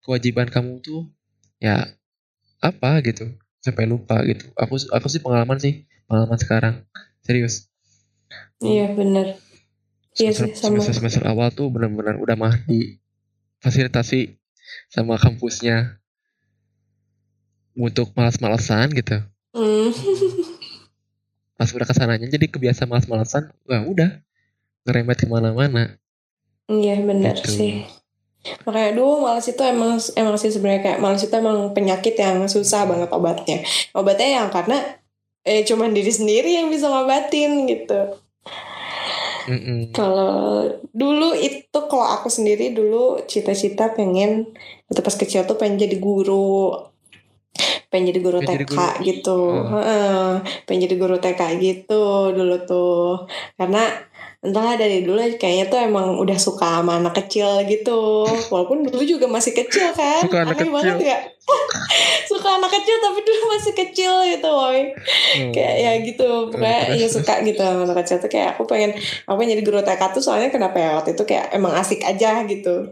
kewajiban 0.00 0.48
kamu 0.48 0.80
tuh 0.80 1.12
ya 1.60 1.92
apa 2.64 3.04
gitu. 3.04 3.36
Sampai 3.60 3.84
lupa 3.84 4.24
gitu. 4.24 4.48
Aku 4.56 4.80
aku 4.92 5.06
sih 5.12 5.20
pengalaman 5.20 5.60
sih 5.60 5.84
pengalaman 6.08 6.38
sekarang. 6.40 6.74
Serius. 7.20 7.68
Iya 8.64 8.96
bener. 8.96 9.36
Iya 10.16 10.32
sih, 10.32 10.56
sama. 10.56 10.80
semester 10.80 11.04
semester 11.04 11.22
awal 11.28 11.52
tuh 11.52 11.68
benar-benar 11.68 12.16
udah 12.16 12.36
mah 12.40 12.56
di 12.64 12.96
fasilitasi 13.60 14.40
sama 14.86 15.16
kampusnya 15.16 15.98
untuk 17.74 18.12
malas-malasan 18.12 18.92
gitu 18.92 19.20
Hmm. 19.52 19.88
pas 21.56 21.72
udah 21.72 21.88
ke 21.88 21.94
sananya 21.96 22.28
jadi 22.28 22.44
kebiasa 22.44 22.84
malas-malasan 22.84 23.48
wah 23.64 23.80
udah 23.82 24.20
ngerembet 24.84 25.24
ke 25.24 25.26
mana-mana 25.26 25.96
Iya 26.66 26.98
benar 27.00 27.38
Gitu. 27.38 27.46
sih. 27.48 27.74
Makanya 28.66 28.90
aduh 28.92 29.22
malas 29.22 29.46
itu 29.46 29.62
emang 29.62 30.02
emang 30.12 30.34
sih 30.34 30.50
sebenarnya 30.50 30.82
kayak 30.82 30.98
malas 30.98 31.22
itu 31.22 31.30
emang 31.30 31.70
penyakit 31.70 32.18
yang 32.18 32.42
susah 32.46 32.82
banget 32.84 33.06
obatnya. 33.14 33.62
Obatnya 33.94 34.42
yang 34.42 34.48
karena 34.50 34.82
eh 35.40 35.62
cuman 35.62 35.94
diri 35.94 36.10
sendiri 36.10 36.58
yang 36.58 36.66
bisa 36.66 36.90
ngobatin 36.90 37.70
gitu. 37.70 38.18
Mm-mm. 39.46 39.94
Kalau 39.94 40.66
dulu 40.90 41.32
itu 41.38 41.78
kalau 41.86 42.06
aku 42.18 42.28
sendiri 42.28 42.74
dulu 42.74 43.22
cita-cita 43.30 43.94
pengen 43.94 44.50
waktu 44.90 45.00
pas 45.02 45.16
kecil 45.16 45.46
tuh 45.46 45.56
pengen 45.58 45.78
jadi 45.86 45.96
guru. 46.02 46.74
Pengen 47.88 48.10
jadi 48.12 48.20
guru 48.20 48.38
Pengen 48.42 48.52
jadi 48.52 48.66
TK 48.66 48.76
guru. 48.76 49.06
gitu. 49.06 49.40
Heeh, 49.72 50.26
pengen 50.66 50.80
jadi 50.90 50.96
guru 50.98 51.16
TK 51.22 51.40
gitu 51.62 52.04
dulu 52.34 52.56
tuh. 52.66 53.30
Karena 53.56 53.82
entahlah 54.40 54.76
dari 54.76 55.02
dulu 55.02 55.20
kayaknya 55.36 55.66
tuh 55.66 55.80
emang 55.80 56.16
udah 56.16 56.36
suka 56.36 56.80
sama 56.80 56.98
anak 56.98 57.16
kecil 57.16 57.64
gitu. 57.64 58.24
Walaupun 58.48 58.84
dulu 58.86 59.02
juga 59.02 59.26
masih 59.26 59.52
kecil 59.52 59.92
kan. 59.92 60.24
Suka 60.24 60.44
anak 60.44 60.56
Aneh 60.58 60.70
banget 60.70 60.94
kecil. 60.96 61.08
ya. 61.08 61.18
suka 62.30 62.58
anak 62.58 62.74
kecil 62.74 62.98
tapi 62.98 63.22
dulu 63.22 63.42
masih 63.54 63.72
kecil 63.72 64.12
gitu 64.26 64.50
woy 64.50 64.90
Oh. 65.36 65.52
kayak 65.54 65.74
ya 65.78 65.92
gitu 66.02 66.50
pokoknya 66.50 66.96
ya 66.98 67.06
suka 67.06 67.38
gitu 67.44 67.60
sama 67.62 67.86
anak 67.86 68.02
kecil 68.02 68.18
tuh 68.18 68.26
kayak 68.26 68.58
aku 68.58 68.66
pengen 68.66 68.90
aku 69.24 69.36
pengen 69.36 69.52
jadi 69.54 69.62
guru 69.62 69.78
TK 69.78 70.02
tuh 70.10 70.22
soalnya 70.24 70.50
kenapa 70.50 70.74
ya 70.74 70.98
waktu 70.98 71.14
itu 71.14 71.22
kayak 71.22 71.54
emang 71.54 71.70
asik 71.78 72.02
aja 72.02 72.42
gitu 72.44 72.90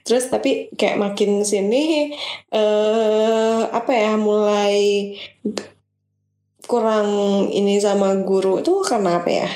terus 0.00 0.32
tapi 0.32 0.72
kayak 0.74 0.96
makin 0.96 1.44
sini 1.44 2.14
eh 2.48 3.60
apa 3.68 3.92
ya 3.92 4.16
mulai 4.16 5.12
kurang 6.64 7.08
ini 7.50 7.76
sama 7.76 8.14
guru 8.22 8.62
itu 8.62 8.80
karena 8.80 9.20
apa 9.20 9.30
ya 9.30 9.48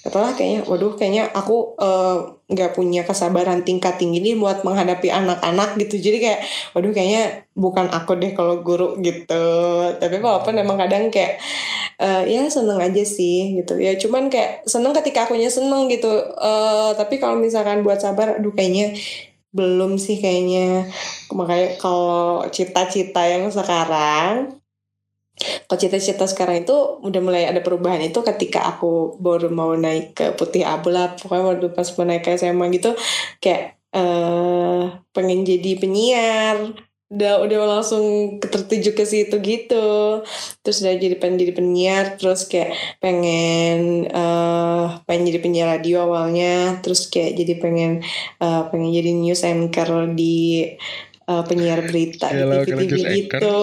setelah 0.00 0.32
kayaknya 0.32 0.64
waduh 0.64 0.96
kayaknya 0.96 1.28
aku 1.36 1.76
eh, 1.76 2.16
nggak 2.50 2.72
punya 2.72 3.04
kesabaran 3.04 3.62
tingkat 3.68 4.00
tinggi 4.00 4.24
nih 4.24 4.34
buat 4.40 4.64
menghadapi 4.64 5.12
anak-anak 5.12 5.76
gitu. 5.76 6.00
Jadi 6.00 6.18
kayak 6.24 6.40
waduh 6.72 6.92
kayaknya 6.96 7.44
bukan 7.52 7.86
aku 7.92 8.16
deh 8.16 8.32
kalau 8.32 8.64
guru 8.64 8.96
gitu. 9.04 9.44
Tapi 10.00 10.16
walaupun 10.24 10.56
emang 10.56 10.80
kadang 10.80 11.12
kayak 11.12 11.36
eh, 12.00 12.22
ya 12.32 12.48
seneng 12.48 12.80
aja 12.80 13.04
sih 13.04 13.60
gitu. 13.60 13.76
Ya 13.76 13.92
cuman 14.00 14.32
kayak 14.32 14.64
seneng 14.64 14.96
ketika 14.96 15.28
akunya 15.28 15.52
seneng 15.52 15.92
gitu. 15.92 16.08
Eh, 16.40 16.90
tapi 16.96 17.20
kalau 17.20 17.36
misalkan 17.36 17.84
buat 17.84 18.00
sabar 18.00 18.40
aduh 18.40 18.56
kayaknya 18.56 18.96
belum 19.52 20.00
sih 20.00 20.16
kayaknya. 20.16 20.88
Makanya 21.28 21.76
kalau 21.76 22.48
cita-cita 22.48 23.20
yang 23.28 23.52
sekarang 23.52 24.59
kalau 25.66 25.78
cita-cita 25.80 26.24
sekarang 26.28 26.62
itu 26.68 26.76
udah 27.00 27.20
mulai 27.24 27.48
ada 27.48 27.64
perubahan 27.64 28.00
itu 28.04 28.20
ketika 28.20 28.66
aku 28.70 29.16
baru 29.18 29.48
mau 29.48 29.72
naik 29.74 30.16
ke 30.16 30.24
putih 30.36 30.62
abu 30.68 30.92
lah 30.92 31.16
pokoknya 31.16 31.44
waktu 31.56 31.66
pas 31.72 31.88
mau 31.96 32.04
naik 32.04 32.22
ke 32.26 32.36
SMA 32.36 32.66
gitu 32.76 32.92
kayak 33.42 33.80
eh 33.90 34.82
pengen 35.14 35.42
jadi 35.42 35.70
penyiar. 35.82 36.58
Udah 37.10 37.42
udah 37.42 37.58
langsung 37.66 38.38
tertuju 38.38 38.94
ke 38.94 39.02
situ 39.02 39.34
gitu. 39.42 40.22
Terus 40.62 40.78
udah 40.82 40.94
jadi 40.94 41.16
pengen 41.18 41.42
jadi 41.42 41.52
penyiar 41.58 42.04
terus 42.14 42.46
kayak 42.46 42.70
pengen 43.02 44.06
eh 44.06 44.86
pengen 45.06 45.26
jadi 45.26 45.40
penyiar 45.42 45.68
radio 45.74 46.06
awalnya 46.06 46.78
terus 46.82 47.10
kayak 47.10 47.34
jadi 47.34 47.52
pengen 47.58 47.90
eh, 48.38 48.62
pengen 48.70 48.90
jadi 48.94 49.10
news 49.18 49.42
anchor 49.42 49.90
di 50.14 50.70
eh, 51.30 51.42
penyiar 51.46 51.80
berita 51.88 52.26
Galau, 52.26 52.60
di 52.60 52.70
kalau 52.70 52.82
TV 52.82 52.90
news 52.90 53.04
anchor. 53.06 53.40
gitu 53.40 53.54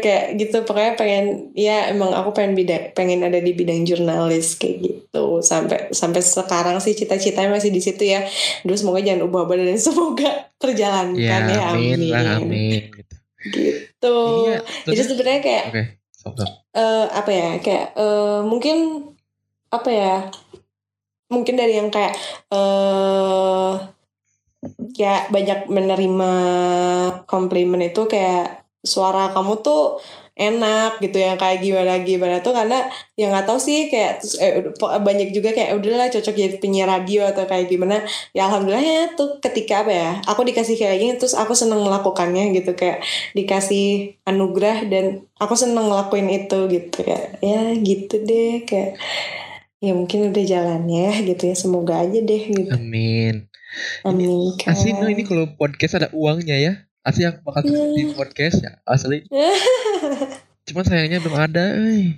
kayak 0.00 0.24
gitu 0.36 0.56
pokoknya 0.64 0.92
pengen 0.96 1.26
ya 1.52 1.88
emang 1.88 2.12
aku 2.12 2.32
pengen 2.32 2.56
bidang 2.56 2.92
pengen 2.92 3.20
ada 3.20 3.38
di 3.38 3.52
bidang 3.52 3.84
jurnalis 3.84 4.56
kayak 4.56 4.76
gitu. 4.80 5.40
Sampai 5.40 5.92
sampai 5.92 6.20
sekarang 6.20 6.80
sih 6.80 6.92
cita-citanya 6.92 7.52
masih 7.52 7.68
di 7.68 7.80
situ 7.80 8.04
ya. 8.04 8.24
Aduh 8.64 8.76
semoga 8.76 9.00
jangan 9.00 9.28
ubah-ubah 9.28 9.56
dan 9.60 9.78
semoga 9.82 10.50
terjalankan 10.56 11.20
ya 11.20 11.38
ya, 11.44 11.64
amin 11.70 11.98
amin, 11.98 12.10
lah 12.10 12.24
amin. 12.40 12.80
gitu. 12.88 13.14
Gitu. 13.44 14.16
Iya 14.48 14.58
jadi 14.88 14.96
terus- 14.96 15.08
sebenarnya 15.10 15.40
kayak 15.40 15.64
stop, 16.08 16.32
stop. 16.34 16.50
eh, 16.72 17.06
apa 17.12 17.30
ya 17.30 17.48
kayak 17.60 17.86
eh, 17.92 18.40
mungkin 18.42 18.76
apa 19.68 19.90
ya 19.90 20.14
mungkin 21.26 21.54
dari 21.56 21.76
yang 21.76 21.90
kayak 21.90 22.14
eh 22.48 23.72
ya 24.94 25.26
banyak 25.28 25.66
menerima 25.66 26.32
komplimen 27.26 27.82
itu 27.82 28.06
kayak 28.06 28.64
suara 28.84 29.32
kamu 29.32 29.64
tuh 29.64 29.98
enak 30.34 30.98
gitu 30.98 31.22
yang 31.22 31.38
kayak 31.38 31.62
gimana 31.62 32.02
gimana 32.02 32.42
tuh. 32.42 32.50
Karena 32.50 32.90
yang 33.14 33.30
nggak 33.30 33.46
tahu 33.46 33.58
sih 33.62 33.86
kayak 33.86 34.20
eh, 34.42 34.66
banyak 34.98 35.30
juga 35.30 35.54
kayak 35.54 35.78
udahlah 35.78 36.10
cocok 36.10 36.34
jadi 36.34 36.56
penyiar 36.58 36.90
radio 36.90 37.30
atau 37.30 37.46
kayak 37.46 37.70
gimana. 37.70 38.02
Ya 38.34 38.50
alhamdulillah 38.50 38.82
ya 38.82 39.02
tuh 39.14 39.38
ketika 39.38 39.86
apa 39.86 39.92
ya 39.94 40.10
aku 40.26 40.42
dikasih 40.42 40.74
kayak 40.74 40.96
gini 40.98 41.12
terus 41.16 41.38
aku 41.38 41.54
seneng 41.54 41.80
melakukannya 41.86 42.50
gitu. 42.58 42.74
Kayak 42.74 43.06
dikasih 43.38 44.18
anugerah 44.26 44.90
dan 44.90 45.04
aku 45.38 45.54
seneng 45.54 45.86
ngelakuin 45.86 46.28
itu 46.28 46.58
gitu. 46.66 46.98
Kayak 47.06 47.38
ya 47.38 47.60
gitu 47.78 48.14
deh 48.26 48.66
kayak 48.66 48.98
ya 49.78 49.92
mungkin 49.94 50.34
udah 50.34 50.44
jalannya 50.44 51.02
ya 51.14 51.14
gitu 51.30 51.42
ya. 51.46 51.54
Semoga 51.54 52.02
aja 52.02 52.18
deh 52.18 52.42
gitu. 52.50 52.74
Amin 52.74 53.53
kan 54.60 54.72
asli 54.74 54.90
no 54.94 55.06
ini 55.08 55.22
kalau 55.26 55.50
podcast 55.54 55.98
ada 55.98 56.08
uangnya 56.14 56.56
ya 56.58 56.72
asli 57.04 57.28
aku 57.28 57.44
bakal 57.44 57.62
Iya. 57.68 57.84
di 57.94 58.02
podcast 58.16 58.64
ya 58.64 58.72
asli 58.88 59.24
cuman 60.70 60.84
sayangnya 60.88 61.20
belum 61.20 61.36
ada 61.36 61.64
eh. 61.76 62.16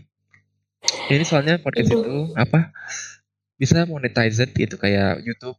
ini 1.11 1.24
soalnya 1.26 1.59
podcast 1.59 1.90
Aduh. 1.90 2.02
itu 2.02 2.16
apa 2.38 2.70
bisa 3.59 3.88
monetized 3.88 4.52
gitu 4.54 4.76
kayak 4.78 5.24
YouTube 5.26 5.57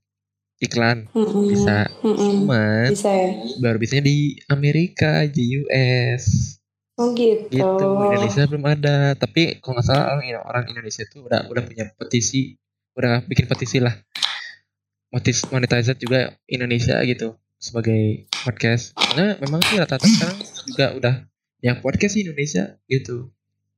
iklan 0.58 1.06
Mm-mm. 1.14 1.54
bisa 1.54 1.92
Mm-mm. 2.02 2.18
cuman 2.18 2.90
bisa 2.90 3.12
ya 3.12 3.30
baru 3.62 3.78
bisanya 3.78 4.10
di 4.10 4.40
Amerika 4.50 5.26
di 5.30 5.62
US 5.62 6.56
oh 6.98 7.14
gitu, 7.14 7.46
gitu 7.54 7.86
Indonesia 8.10 8.44
belum 8.50 8.66
ada 8.66 9.14
tapi 9.14 9.62
kalau 9.62 9.78
nggak 9.78 9.86
salah 9.86 10.18
orang, 10.18 10.42
orang 10.42 10.66
Indonesia 10.72 11.06
tuh 11.06 11.28
udah 11.30 11.46
udah 11.52 11.62
punya 11.62 11.94
petisi 11.94 12.58
udah 12.98 13.22
bikin 13.30 13.46
petisi 13.46 13.78
lah 13.78 13.94
motis 15.12 15.48
monetized 15.48 15.98
juga 16.04 16.36
Indonesia 16.52 17.00
gitu 17.08 17.40
sebagai 17.58 18.28
podcast. 18.44 18.94
Karena 18.94 19.40
memang 19.42 19.62
sih 19.66 19.80
rata-rata 19.80 20.06
sekarang 20.08 20.38
juga 20.68 20.86
udah 20.98 21.16
yang 21.64 21.82
podcast 21.82 22.14
di 22.20 22.28
Indonesia 22.28 22.78
gitu. 22.86 23.34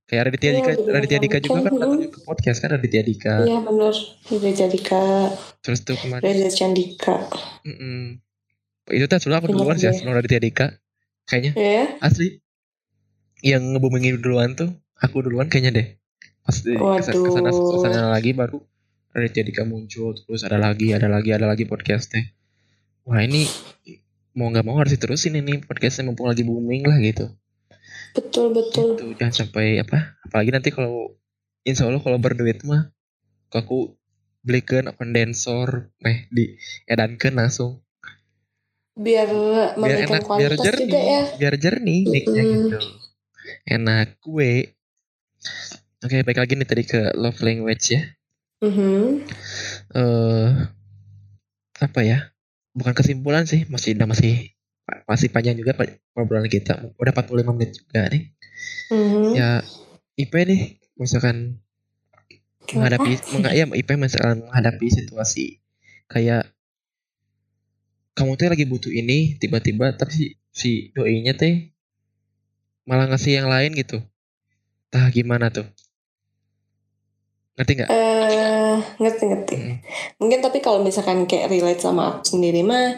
Kayak 0.10 0.34
Raditya 0.34 0.50
Iya, 0.50 0.58
Dika 0.58 0.72
bener. 0.74 0.94
Raditya 0.98 1.20
Dika 1.22 1.38
juga 1.38 1.60
kan 1.62 1.74
datang 1.78 1.92
ke 2.10 2.20
podcast 2.26 2.58
kan 2.66 2.70
Raditya 2.74 3.04
Dika. 3.06 3.36
Iya 3.46 3.60
bener. 3.62 3.94
Reza 4.42 4.66
Dika. 4.66 5.04
Terus 5.62 5.80
tuh 5.86 5.96
kemarin 6.02 6.26
Reza 6.26 6.50
Candika 6.50 7.16
mm-mm. 7.62 8.18
itu 8.90 9.06
tuh 9.06 9.22
sebelum 9.22 9.38
aku 9.38 9.54
duluan 9.54 9.78
sih 9.78 9.86
deh. 9.86 9.94
sebelum 9.94 10.18
Raditya 10.18 10.42
Dika. 10.42 10.68
Kayaknya 11.30 11.52
Ya 11.54 11.86
asli. 12.02 12.42
Yang 13.46 13.78
ngebumingin 13.78 14.20
duluan 14.20 14.58
tuh 14.58 14.74
aku 14.98 15.22
duluan 15.22 15.46
kayaknya 15.46 15.72
deh. 15.78 15.88
Pas 16.42 16.58
di 16.58 16.74
ke 16.74 17.02
sana, 17.06 17.22
ke 17.22 17.30
sana, 17.30 17.50
ke 17.54 17.78
sana 17.86 18.02
lagi 18.10 18.34
baru 18.34 18.66
Raditya 19.10 19.44
Dika 19.46 19.64
muncul 19.66 20.14
terus 20.14 20.46
ada 20.46 20.62
lagi 20.62 20.94
ada 20.94 21.10
lagi 21.10 21.34
ada 21.34 21.50
lagi 21.50 21.66
podcast 21.66 22.14
teh 22.14 22.26
wah 23.10 23.26
ini 23.26 23.50
mau 24.38 24.48
nggak 24.54 24.66
mau 24.66 24.78
harus 24.78 24.94
diterusin 24.94 25.42
ini 25.42 25.60
podcastnya 25.66 26.08
mumpung 26.08 26.30
lagi 26.30 26.46
booming 26.46 26.86
lah 26.86 26.98
gitu. 27.02 27.34
Betul 28.14 28.54
betul. 28.54 28.96
Tuh, 28.98 29.12
jangan 29.18 29.34
sampai 29.46 29.82
apa 29.82 30.16
apalagi 30.24 30.50
nanti 30.54 30.70
kalau 30.70 31.18
insya 31.66 31.90
Allah 31.90 32.02
kalau 32.02 32.22
berduit 32.22 32.62
mah 32.64 32.94
aku 33.50 33.98
belikan 34.46 34.94
kondensor 34.96 35.90
eh 36.06 36.30
di 36.30 36.56
edankan 36.86 37.34
langsung. 37.36 37.82
Biar 38.94 39.28
biar 39.76 39.98
enak 40.06 40.24
biar 40.28 40.54
jernih 40.60 40.88
juga 40.88 41.00
ya. 41.02 41.22
biar 41.40 41.56
jernih 41.56 42.02
Mm-mm. 42.06 42.36
gitu 42.70 42.80
enak 43.66 44.22
kue. 44.22 44.76
Oke 46.00 46.24
baik 46.24 46.40
lagi 46.40 46.54
nih 46.56 46.68
tadi 46.68 46.84
ke 46.88 47.12
love 47.18 47.40
language 47.44 47.92
ya 47.92 48.04
Mhm. 48.60 49.24
eh 49.96 50.50
apa 51.80 52.00
ya? 52.04 52.20
Bukan 52.76 52.94
kesimpulan 52.94 53.48
sih 53.48 53.64
masih 53.72 53.96
udah 53.96 54.08
masih 54.08 54.34
masih 55.08 55.28
panjang 55.32 55.56
juga 55.56 55.72
Pak, 55.78 55.88
obrolan 56.18 56.50
kita. 56.52 56.74
Udah 57.00 57.12
45 57.16 57.56
menit 57.56 57.72
juga 57.80 58.10
nih. 58.12 58.24
Mhm. 58.92 59.38
ya 59.38 59.50
IP 60.18 60.34
nih 60.44 60.62
misalkan 61.00 61.62
menghadapi 62.76 63.12
mengha- 63.34 63.56
ya 63.56 63.66
IP 63.70 63.90
misalkan 63.96 64.44
menghadapi 64.46 64.88
situasi 64.92 65.62
kayak 66.12 66.52
kamu 68.18 68.36
tuh 68.36 68.52
lagi 68.52 68.66
butuh 68.68 68.92
ini 68.92 69.40
tiba-tiba 69.40 69.96
tapi 69.96 70.12
si, 70.12 70.26
si 70.52 70.72
doinya 70.92 71.32
teh 71.38 71.72
malah 72.84 73.06
ngasih 73.08 73.40
yang 73.40 73.48
lain 73.48 73.72
gitu. 73.78 74.02
Tah 74.90 75.08
gimana 75.14 75.54
tuh 75.54 75.70
ngerti 77.60 77.72
nggak 77.76 77.90
Eh, 77.92 78.76
ngerti 79.04 79.24
ngerti. 79.28 79.56
Mm. 79.60 79.76
Mungkin 80.24 80.40
tapi 80.40 80.64
kalau 80.64 80.80
misalkan 80.80 81.28
kayak 81.28 81.52
relate 81.52 81.84
sama 81.84 82.16
aku 82.16 82.40
sendiri 82.40 82.64
mah 82.64 82.96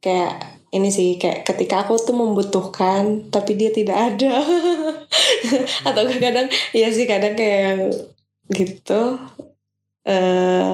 kayak 0.00 0.58
ini 0.72 0.88
sih 0.92 1.16
kayak 1.16 1.48
ketika 1.48 1.84
aku 1.84 1.96
tuh 1.96 2.16
membutuhkan 2.16 3.28
tapi 3.32 3.56
dia 3.56 3.72
tidak 3.72 3.96
ada 3.96 4.40
atau 5.88 6.02
kadang 6.20 6.48
ya 6.76 6.88
sih 6.92 7.08
kadang 7.08 7.32
kayak 7.32 7.88
gitu 8.52 9.16
eh 10.04 10.72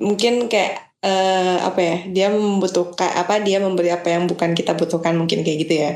mungkin 0.00 0.48
kayak 0.48 0.96
eh 1.00 1.58
apa 1.64 1.80
ya 1.80 1.96
dia 2.08 2.26
membutuhkan 2.32 3.08
apa 3.16 3.40
dia 3.40 3.60
memberi 3.60 3.92
apa 3.92 4.08
yang 4.08 4.28
bukan 4.28 4.52
kita 4.52 4.76
butuhkan 4.76 5.16
mungkin 5.16 5.44
kayak 5.44 5.58
gitu 5.68 5.74
ya 5.80 5.92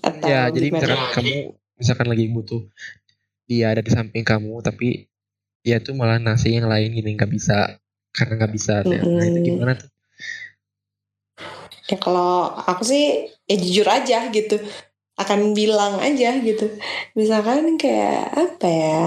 atau 0.00 0.28
ya 0.28 0.48
jadi 0.48 0.72
gimana? 0.72 0.80
misalkan 0.80 1.12
kamu 1.12 1.36
misalkan 1.76 2.06
lagi 2.08 2.24
butuh 2.32 2.62
dia 3.48 3.72
ada 3.72 3.80
di 3.84 3.92
samping 3.92 4.24
kamu 4.24 4.60
tapi 4.64 5.08
dia 5.66 5.82
tuh 5.82 5.98
malah 5.98 6.22
nasi 6.22 6.54
yang 6.54 6.70
lain 6.70 6.94
gini 6.94 7.18
nggak 7.18 7.32
bisa 7.34 7.74
karena 8.14 8.38
nggak 8.38 8.52
bisa 8.54 8.86
nah, 8.86 9.02
itu 9.26 9.38
gimana 9.42 9.74
tuh 9.74 9.90
Ya 11.86 11.96
kalau 12.02 12.50
aku 12.66 12.82
sih 12.82 13.30
ya 13.46 13.56
jujur 13.56 13.86
aja 13.86 14.26
gitu. 14.34 14.58
Akan 15.16 15.54
bilang 15.54 16.02
aja 16.02 16.34
gitu. 16.42 16.66
Misalkan 17.14 17.78
kayak 17.78 18.34
apa 18.34 18.66
ya? 18.68 19.02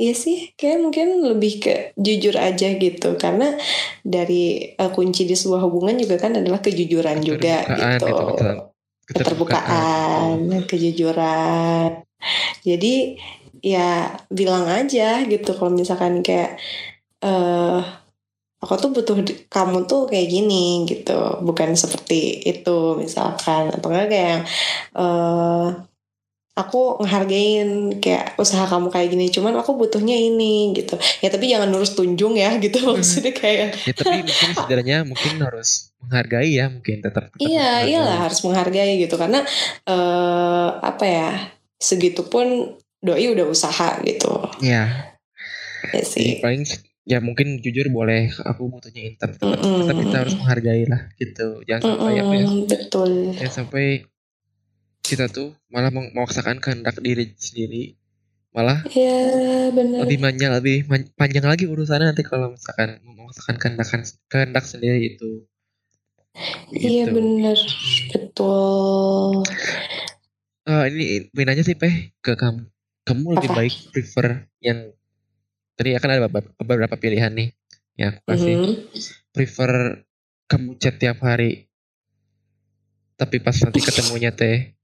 Iya 0.00 0.14
sih, 0.16 0.56
kayak 0.56 0.80
mungkin 0.80 1.20
lebih 1.20 1.60
ke 1.60 1.74
jujur 2.00 2.32
aja 2.40 2.72
gitu. 2.72 3.20
Karena 3.20 3.52
dari 4.00 4.72
eh, 4.72 4.90
kunci 4.96 5.28
di 5.28 5.36
sebuah 5.36 5.60
hubungan 5.68 6.00
juga 6.00 6.16
kan 6.16 6.40
adalah 6.40 6.64
kejujuran 6.64 7.20
juga 7.20 7.68
Keterbukaan 7.68 8.00
gitu. 8.00 8.08
itu 8.08 8.24
betul 8.24 8.50
Keterbukaan, 9.10 10.36
kejujuran. 10.70 11.90
Jadi 12.64 13.18
ya 13.60 14.16
bilang 14.32 14.66
aja 14.68 15.24
gitu 15.28 15.52
kalau 15.56 15.72
misalkan 15.72 16.24
kayak 16.24 16.56
eh 17.20 17.80
aku 18.60 18.74
tuh 18.76 18.90
butuh 18.92 19.16
kamu 19.48 19.88
tuh 19.88 20.04
kayak 20.08 20.28
gini 20.28 20.84
gitu. 20.84 21.40
Bukan 21.40 21.72
seperti 21.74 22.44
itu 22.44 23.00
misalkan. 23.00 23.72
Atau 23.72 23.88
enggak 23.88 24.08
kayak 24.12 24.28
yang, 24.28 24.44
eh 25.00 25.68
aku 26.60 27.00
ngehargain 27.00 27.96
kayak 28.04 28.36
usaha 28.36 28.68
kamu 28.68 28.92
kayak 28.92 29.08
gini. 29.16 29.26
Cuman 29.32 29.56
aku 29.56 29.80
butuhnya 29.80 30.12
ini 30.12 30.76
gitu. 30.76 31.00
Ya 31.24 31.32
tapi 31.32 31.48
jangan 31.48 31.72
nurus 31.72 31.96
tunjung 31.96 32.36
ya 32.36 32.60
gitu. 32.60 32.84
Maksudnya 32.92 33.32
kayak 33.32 33.80
ya 33.88 33.92
tapi 33.96 34.20
mungkin 34.20 34.50
sebenarnya 34.52 34.98
mungkin 35.08 35.40
harus 35.40 35.96
menghargai 36.04 36.52
ya. 36.52 36.68
Mungkin 36.68 37.00
tetap, 37.00 37.32
tetap 37.32 37.40
iya 37.40 37.88
iyalah 37.88 38.28
harus 38.28 38.44
menghargai 38.44 39.00
gitu. 39.00 39.16
Karena 39.16 39.40
eh 39.88 40.68
apa 40.84 41.04
ya 41.08 41.28
segitu 41.80 42.28
pun 42.28 42.76
doi 43.00 43.24
udah 43.32 43.46
usaha 43.48 43.98
gitu. 44.04 44.32
Ya 44.60 45.12
ya 45.90 46.02
sih. 46.04 46.38
Paling 46.38 46.62
s- 46.62 46.84
ya 47.08 47.18
mungkin 47.18 47.58
jujur 47.58 47.88
boleh 47.88 48.28
aku 48.44 48.68
butuhnya 48.68 49.00
ini 49.02 49.16
tapi 49.16 49.34
tetap, 49.34 49.56
Mm-mm. 49.56 49.82
tetap 49.82 49.96
kita 49.98 50.16
harus 50.20 50.34
menghargai 50.36 50.84
lah 50.84 51.08
gitu. 51.16 51.64
Jangan 51.64 51.82
sampai 51.96 52.14
apa 52.20 52.34
ya. 52.36 52.46
betul. 52.68 53.10
Jangan 53.34 53.54
sampai 53.54 53.84
kita 55.00 55.26
tuh 55.26 55.56
malah 55.66 55.90
memaksakan 55.90 56.60
kehendak 56.60 57.00
diri 57.00 57.32
sendiri. 57.34 57.96
Malah 58.50 58.82
ya 58.90 59.70
benar. 59.70 60.02
lebih 60.04 60.18
panjang 60.18 60.50
lebih 60.52 60.76
panjang 61.14 61.46
lagi 61.46 61.70
urusannya 61.70 62.10
nanti 62.10 62.26
kalau 62.26 62.50
misalkan 62.50 62.98
memaksakan 63.00 63.56
kehendak 63.56 63.86
kehendak 64.26 64.64
sendiri 64.66 65.14
itu. 65.14 65.46
Iya 66.70 67.06
Gitu. 67.06 67.14
benar. 67.14 67.58
Betul. 68.12 69.42
Eh, 70.66 70.84
ini 70.92 71.04
pengen 71.32 71.46
nanya 71.48 71.64
sih 71.64 71.74
Peh 71.74 72.14
ke 72.20 72.34
kamu. 72.34 72.66
Kamu 73.10 73.26
lebih 73.34 73.50
baik 73.50 73.74
prefer 73.90 74.46
yang 74.62 74.94
tadi 75.74 75.98
akan 75.98 76.08
ada 76.14 76.30
beberapa, 76.30 76.94
pilihan 76.94 77.34
nih. 77.34 77.50
Ya, 77.98 78.14
aku 78.14 78.22
kasih 78.30 78.54
Mhm. 78.62 78.74
prefer 79.34 79.72
kamu 80.46 80.78
chat 80.78 80.94
tiap 81.02 81.18
hari. 81.26 81.66
Tapi 83.18 83.42
pas 83.42 83.58
nanti 83.66 83.82
ketemunya 83.82 84.30
teh 84.30 84.78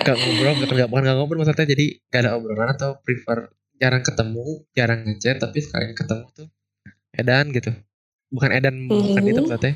gak 0.00 0.16
ngobrol, 0.16 0.56
gak, 0.64 0.72
gak, 0.72 0.88
bukan 0.88 1.02
gak 1.04 1.16
ngobrol 1.20 1.38
maksudnya 1.44 1.68
jadi 1.68 1.86
gak 2.08 2.20
ada 2.24 2.30
obrolan 2.40 2.72
atau 2.72 2.96
prefer 3.04 3.52
jarang 3.76 4.00
ketemu, 4.00 4.64
jarang 4.72 5.00
ngechat 5.04 5.44
tapi 5.44 5.60
sekalian 5.60 5.92
ketemu 5.92 6.24
tuh 6.32 6.48
edan 7.12 7.52
gitu. 7.52 7.70
Bukan 8.32 8.48
edan 8.48 8.74
bukan 8.88 9.22
Mhm. 9.22 9.30
itu 9.30 9.40
maksudnya. 9.44 9.74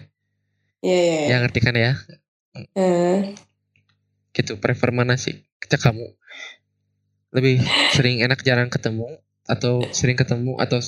Iya, 0.81 0.97
iya, 0.97 1.15
iya. 1.21 1.27
Ya 1.29 1.37
ngerti 1.45 1.61
kan 1.61 1.75
ya? 1.77 1.93
Eh, 2.73 3.37
gitu 4.33 4.57
prefer 4.57 4.97
mana 4.97 5.21
sih 5.21 5.45
kita 5.61 5.77
kamu 5.77 6.09
lebih 7.37 7.61
sering 7.93 8.25
enak 8.25 8.41
jarang 8.41 8.73
ketemu 8.73 9.21
atau 9.45 9.85
sering 9.93 10.17
ketemu 10.17 10.57
atau 10.57 10.81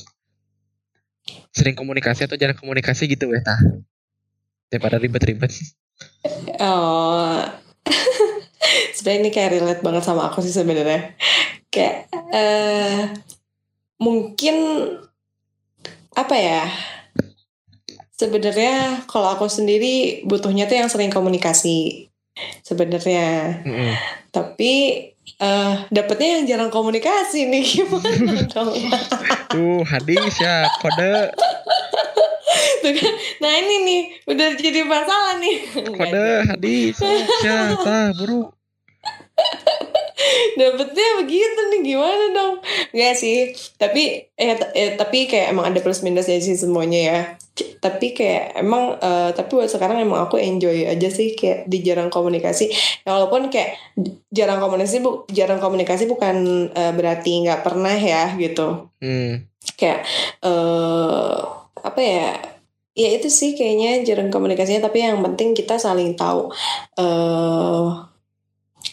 sering 1.52 1.76
komunikasi 1.76 2.24
atau 2.24 2.40
jarang 2.40 2.56
komunikasi 2.56 3.04
gitu 3.04 3.28
ya 3.28 3.44
tah 3.44 3.60
daripada 4.72 4.96
ribet-ribet 4.96 5.52
oh. 6.58 7.44
sebenarnya 8.94 9.20
ini 9.22 9.30
kayak 9.30 9.50
relate 9.54 9.82
banget 9.82 10.02
sama 10.04 10.28
aku 10.28 10.42
sih 10.44 10.54
sebenarnya. 10.54 11.14
Kayak 11.70 12.10
eh 12.34 13.14
mungkin 14.02 14.56
apa 16.14 16.34
ya? 16.36 16.64
Sebenarnya 18.18 19.06
kalau 19.06 19.30
aku 19.30 19.46
sendiri 19.46 20.26
butuhnya 20.26 20.66
tuh 20.66 20.78
yang 20.82 20.90
sering 20.90 21.14
komunikasi. 21.14 22.10
Sebenarnya. 22.66 23.62
Mm-mm. 23.62 23.92
Tapi 24.34 24.72
eh 25.36 25.74
dapetnya 25.88 26.40
yang 26.40 26.44
jarang 26.46 26.70
komunikasi 26.70 27.44
nih 27.44 27.64
gimana 27.76 28.42
dong? 28.48 28.72
tuh 29.48 29.84
hadis 29.84 30.32
ya 30.40 30.64
kode 30.80 31.32
Tuh 32.78 32.90
kan. 32.94 33.12
Nah 33.42 33.52
ini 33.58 33.74
nih 33.84 34.00
udah 34.24 34.48
jadi 34.56 34.80
masalah 34.82 35.36
nih. 35.36 35.56
kode 35.92 36.26
hadis 36.48 36.96
ya 37.44 37.74
tah 37.76 38.14
buru 38.14 38.48
Dapetnya 40.58 41.08
begitu 41.22 41.60
nih 41.70 41.80
gimana 41.84 42.24
dong? 42.34 42.54
Enggak 42.90 43.14
sih. 43.14 43.54
Tapi 43.74 44.26
eh, 44.34 44.56
eh, 44.74 44.90
tapi 44.94 45.26
kayak 45.26 45.54
emang 45.54 45.70
ada 45.70 45.78
plus 45.78 46.02
minusnya 46.02 46.38
sih 46.38 46.54
semuanya 46.54 47.00
ya. 47.00 47.18
C- 47.54 47.78
Tapi 47.78 48.14
kayak 48.14 48.58
emang 48.58 48.98
eh, 48.98 49.30
tapi 49.32 49.50
buat 49.54 49.70
sekarang 49.70 50.02
emang 50.02 50.26
aku 50.26 50.38
enjoy 50.38 50.84
aja 50.84 51.08
sih 51.08 51.34
kayak 51.34 51.66
di 51.66 51.82
jarang 51.82 52.10
komunikasi. 52.10 52.70
Ya, 53.02 53.14
walaupun 53.14 53.48
kayak 53.48 53.78
jarang 54.28 54.58
komunikasi 54.58 54.98
bu 54.98 55.26
jarang 55.30 55.58
komunikasi 55.58 56.04
bukan 56.06 56.36
eh, 56.70 56.92
berarti 56.92 57.46
nggak 57.46 57.62
pernah 57.62 57.94
ya 57.94 58.34
gitu. 58.36 58.90
hmm. 58.98 59.46
kayak 59.74 60.00
eh 60.42 61.36
apa 61.78 62.00
ya 62.02 62.34
ya 62.98 63.08
itu 63.14 63.30
sih 63.30 63.54
kayaknya 63.54 64.02
jarang 64.02 64.26
komunikasinya 64.26 64.90
tapi 64.90 65.06
yang 65.06 65.22
penting 65.22 65.54
kita 65.54 65.78
saling 65.78 66.18
tahu 66.18 66.50
eh 66.98 68.07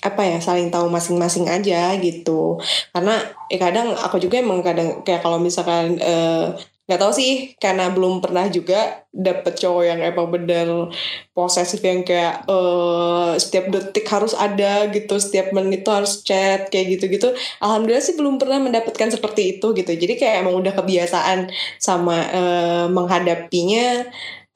apa 0.01 0.21
ya 0.25 0.37
saling 0.41 0.69
tahu 0.73 0.89
masing-masing 0.89 1.45
aja 1.49 1.93
gitu. 2.01 2.57
Karena 2.93 3.21
eh 3.49 3.59
kadang 3.61 3.93
aku 3.97 4.17
juga 4.21 4.41
emang 4.41 4.61
kadang 4.65 5.01
kayak 5.05 5.21
kalau 5.25 5.37
misalkan 5.41 5.97
eh, 6.01 6.53
nggak 6.85 7.01
tahu 7.01 7.13
sih 7.17 7.57
karena 7.57 7.89
belum 7.89 8.21
pernah 8.21 8.45
juga 8.45 9.01
dapet 9.09 9.57
cowok 9.57 9.83
yang 9.89 9.99
emang 10.05 10.29
bener 10.29 10.93
posesif 11.33 11.81
yang 11.81 12.05
kayak 12.05 12.45
eh 12.45 13.33
setiap 13.41 13.73
detik 13.73 14.05
harus 14.05 14.37
ada 14.37 14.85
gitu 14.93 15.17
setiap 15.17 15.49
menit 15.49 15.81
harus 15.89 16.21
chat 16.21 16.69
kayak 16.69 16.97
gitu-gitu. 16.97 17.33
Alhamdulillah 17.57 18.05
sih 18.05 18.13
belum 18.13 18.37
pernah 18.37 18.61
mendapatkan 18.61 19.09
seperti 19.17 19.57
itu 19.57 19.73
gitu. 19.73 19.91
Jadi 19.97 20.13
kayak 20.21 20.45
emang 20.45 20.61
udah 20.61 20.73
kebiasaan 20.77 21.49
sama 21.81 22.17
eh, 22.29 22.85
menghadapinya 22.93 24.05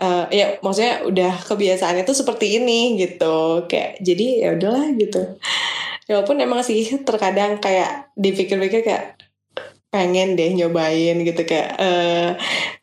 eh, 0.01 0.25
ya 0.31 0.45
maksudnya 0.63 1.03
udah 1.05 1.33
kebiasaan 1.45 2.01
itu 2.01 2.13
seperti 2.15 2.59
ini 2.59 2.99
gitu. 2.99 3.67
Kayak 3.69 3.99
jadi 4.01 4.27
ya 4.43 4.49
udahlah 4.57 4.87
gitu. 4.95 5.21
Ya 6.09 6.11
walaupun 6.19 6.41
emang 6.41 6.61
sih 6.65 6.81
terkadang 7.07 7.61
kayak 7.61 8.09
dipikir-pikir 8.17 8.81
kayak 8.87 9.19
pengen 9.93 10.39
deh 10.39 10.51
nyobain 10.55 11.15
gitu. 11.21 11.41
Kayak 11.45 11.69
eh 11.77 12.29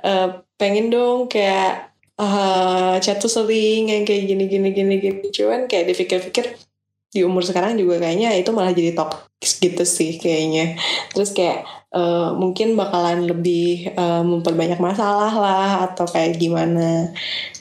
eh, 0.04 0.28
pengen 0.60 0.92
dong 0.92 1.26
kayak 1.32 1.92
eh 2.20 2.94
chat 3.04 3.20
tuh 3.20 3.28
sering 3.28 3.92
yang 3.92 4.02
kayak 4.08 4.24
gini 4.30 4.44
gini 4.48 4.68
gini 4.72 4.94
gini. 5.02 5.26
Cuman 5.32 5.68
kayak 5.70 5.92
dipikir-pikir 5.92 6.65
di 7.14 7.22
umur 7.22 7.42
sekarang 7.46 7.78
juga 7.78 8.02
kayaknya 8.02 8.34
itu 8.36 8.50
malah 8.50 8.74
jadi 8.74 8.92
toxic 8.92 9.62
gitu 9.62 9.84
sih 9.86 10.18
kayaknya 10.18 10.76
terus 11.14 11.32
kayak 11.32 11.64
eh, 11.94 12.30
mungkin 12.34 12.74
bakalan 12.74 13.24
lebih 13.24 13.94
eh, 13.94 14.22
memperbanyak 14.26 14.80
masalah 14.82 15.32
lah 15.32 15.70
atau 15.90 16.04
kayak 16.04 16.36
gimana 16.36 17.14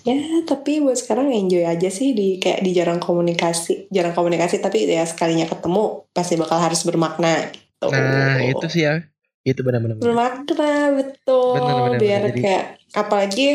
ya 0.06 0.18
tapi 0.46 0.82
buat 0.82 0.98
sekarang 0.98 1.34
enjoy 1.34 1.66
aja 1.66 1.90
sih 1.90 2.14
di 2.14 2.38
kayak 2.38 2.62
di 2.62 2.72
jarang 2.74 3.02
komunikasi 3.02 3.90
jarang 3.90 4.14
komunikasi 4.14 4.62
tapi 4.62 4.86
ya 4.86 5.06
sekalinya 5.06 5.50
ketemu 5.50 6.06
pasti 6.14 6.38
bakal 6.38 6.58
harus 6.62 6.82
bermakna 6.86 7.50
gitu. 7.54 7.92
Nah, 7.92 8.40
itu 8.42 8.68
sih 8.72 8.84
ya. 8.88 9.04
Itu 9.46 9.62
benar-benar. 9.62 10.02
bermakna 10.02 10.90
betul 10.98 11.54
Benar, 11.54 11.74
benar, 11.78 12.00
biar 12.02 12.22
benar. 12.26 12.32
Jadi- 12.34 12.42
kayak 12.42 12.64
apalagi 12.98 13.48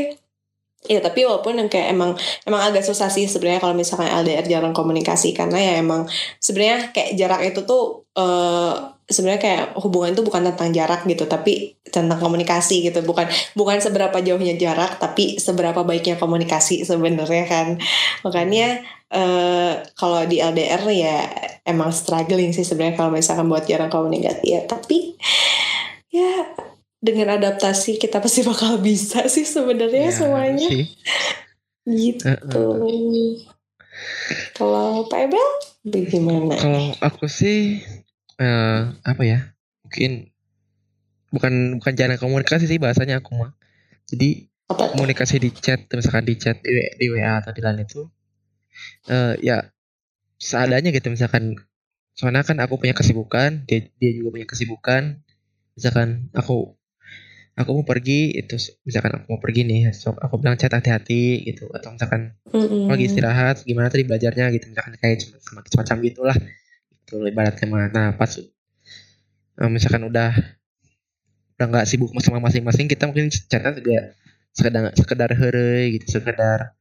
ya 0.89 1.05
tapi 1.05 1.29
walaupun 1.29 1.61
yang 1.61 1.69
kayak 1.69 1.93
emang 1.93 2.17
emang 2.49 2.63
agak 2.65 2.81
susah 2.81 3.13
sih 3.13 3.29
sebenarnya 3.29 3.61
kalau 3.61 3.77
misalkan 3.77 4.09
LDR 4.09 4.49
jarang 4.49 4.73
komunikasi 4.73 5.37
karena 5.37 5.61
ya 5.61 5.73
emang 5.77 6.09
sebenarnya 6.41 6.89
kayak 6.97 7.11
jarak 7.21 7.41
itu 7.53 7.61
tuh 7.69 8.09
eh 8.17 8.75
sebenarnya 9.11 9.43
kayak 9.43 9.65
hubungan 9.83 10.15
itu 10.15 10.23
bukan 10.23 10.47
tentang 10.47 10.71
jarak 10.71 11.03
gitu 11.05 11.27
tapi 11.27 11.75
tentang 11.91 12.23
komunikasi 12.23 12.87
gitu. 12.87 13.03
Bukan 13.03 13.27
bukan 13.59 13.83
seberapa 13.83 14.23
jauhnya 14.23 14.55
jarak 14.55 15.03
tapi 15.03 15.43
seberapa 15.43 15.83
baiknya 15.83 16.17
komunikasi 16.17 16.87
sebenarnya 16.87 17.45
kan. 17.51 17.67
Makanya 18.23 18.87
eh 19.11 19.73
kalau 19.99 20.23
di 20.31 20.39
LDR 20.39 20.83
ya 20.95 21.27
emang 21.67 21.91
struggling 21.91 22.55
sih 22.55 22.63
sebenarnya 22.63 22.97
kalau 22.97 23.11
misalkan 23.11 23.51
buat 23.51 23.67
jarang 23.67 23.91
komunikasi 23.91 24.47
ya. 24.47 24.63
Tapi 24.71 25.19
ya 26.15 26.47
dengan 27.01 27.41
adaptasi 27.41 27.97
kita 27.97 28.21
pasti 28.21 28.45
bakal 28.45 28.77
bisa 28.79 29.25
sih 29.27 29.49
sebenarnya 29.49 30.13
Ya, 30.13 30.15
semuanya 30.15 30.69
Sih. 30.69 30.87
gitu 31.89 32.29
Heeh. 32.29 33.49
kalau 34.53 35.09
Pak 35.09 35.19
Ebel 35.29 35.49
bagaimana 35.85 36.55
Kalau 36.61 36.85
aku 37.01 37.25
sih 37.27 37.81
eh 38.37 38.81
apa 39.03 39.23
ya? 39.25 39.53
Mungkin 39.89 40.29
bukan 41.33 41.53
bukan 41.81 41.93
jarang 41.97 42.21
komunikasi 42.21 42.69
sih 42.69 42.77
bahasanya 42.77 43.25
aku 43.25 43.33
mah. 43.37 43.53
Jadi 44.09 44.49
apa 44.71 44.93
komunikasi 44.95 45.43
di 45.43 45.51
chat 45.51 45.89
misalkan 45.91 46.25
di 46.29 46.39
chat 46.39 46.61
di, 46.63 46.71
di 47.01 47.07
WA 47.11 47.43
atau 47.43 47.51
di 47.51 47.59
lain 47.65 47.83
itu 47.83 48.07
eh 49.11 49.35
ya 49.43 49.67
seadanya 50.39 50.95
gitu 50.95 51.11
misalkan 51.11 51.59
soalnya 52.15 52.47
kan 52.47 52.61
aku 52.63 52.79
punya 52.79 52.95
kesibukan 52.95 53.67
dia 53.67 53.89
dia 53.99 54.11
juga 54.15 54.31
punya 54.37 54.47
kesibukan 54.47 55.21
misalkan 55.75 56.31
aku 56.33 56.79
aku 57.59 57.71
mau 57.77 57.85
pergi 57.87 58.35
itu 58.35 58.57
misalkan 58.87 59.21
aku 59.21 59.27
mau 59.37 59.41
pergi 59.43 59.63
nih 59.67 59.91
so 59.95 60.15
aku 60.15 60.41
bilang 60.41 60.57
chat 60.61 60.73
hati-hati 60.73 61.45
gitu. 61.49 61.69
Atau 61.73 61.95
misalkan 61.95 62.35
Mm-mm. 62.51 62.89
lagi 62.91 63.05
istirahat 63.11 63.63
gimana 63.67 63.91
tadi 63.91 64.07
belajarnya? 64.07 64.51
Gitu. 64.55 64.71
Misalkan 64.73 64.95
kayak 64.99 65.19
semacam, 65.23 65.63
semacam 65.69 65.97
gitulah. 66.07 66.37
Itu 67.07 67.15
ibaratnya 67.27 67.67
mah. 67.69 67.87
Nah 67.91 68.07
pas 68.15 68.33
eh, 69.61 69.71
misalkan 69.71 70.07
udah 70.07 70.33
udah 71.61 71.67
nggak 71.69 71.87
sibuk 71.89 72.09
sama 72.25 72.41
masing-masing 72.41 72.89
kita 72.89 73.05
mungkin 73.05 73.29
chatnya 73.29 73.77
juga 73.77 74.17
sekedar 74.57 74.83
sekedar 74.97 75.31
heureuy 75.37 76.01
gitu 76.01 76.19
sekedar 76.19 76.73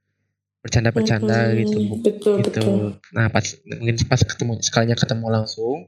bercanda-bercanda 0.63 1.51
Mm-mm. 1.51 1.59
gitu. 1.63 1.77
Betul 1.99 2.33
gitu. 2.39 2.49
betul. 2.63 2.81
Nah 3.11 3.27
pas 3.27 3.45
mungkin 3.67 3.95
pas 4.07 4.21
ketemu 4.23 4.53
sekalinya 4.63 4.95
ketemu 4.95 5.25
langsung 5.27 5.87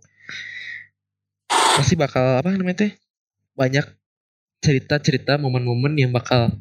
pasti 1.52 1.96
bakal 1.96 2.44
apa 2.44 2.52
namanya 2.52 2.88
teh 2.88 2.92
banyak 3.56 3.88
cerita-cerita 4.62 5.36
momen-momen 5.36 5.98
yang 5.98 6.14
bakal 6.14 6.54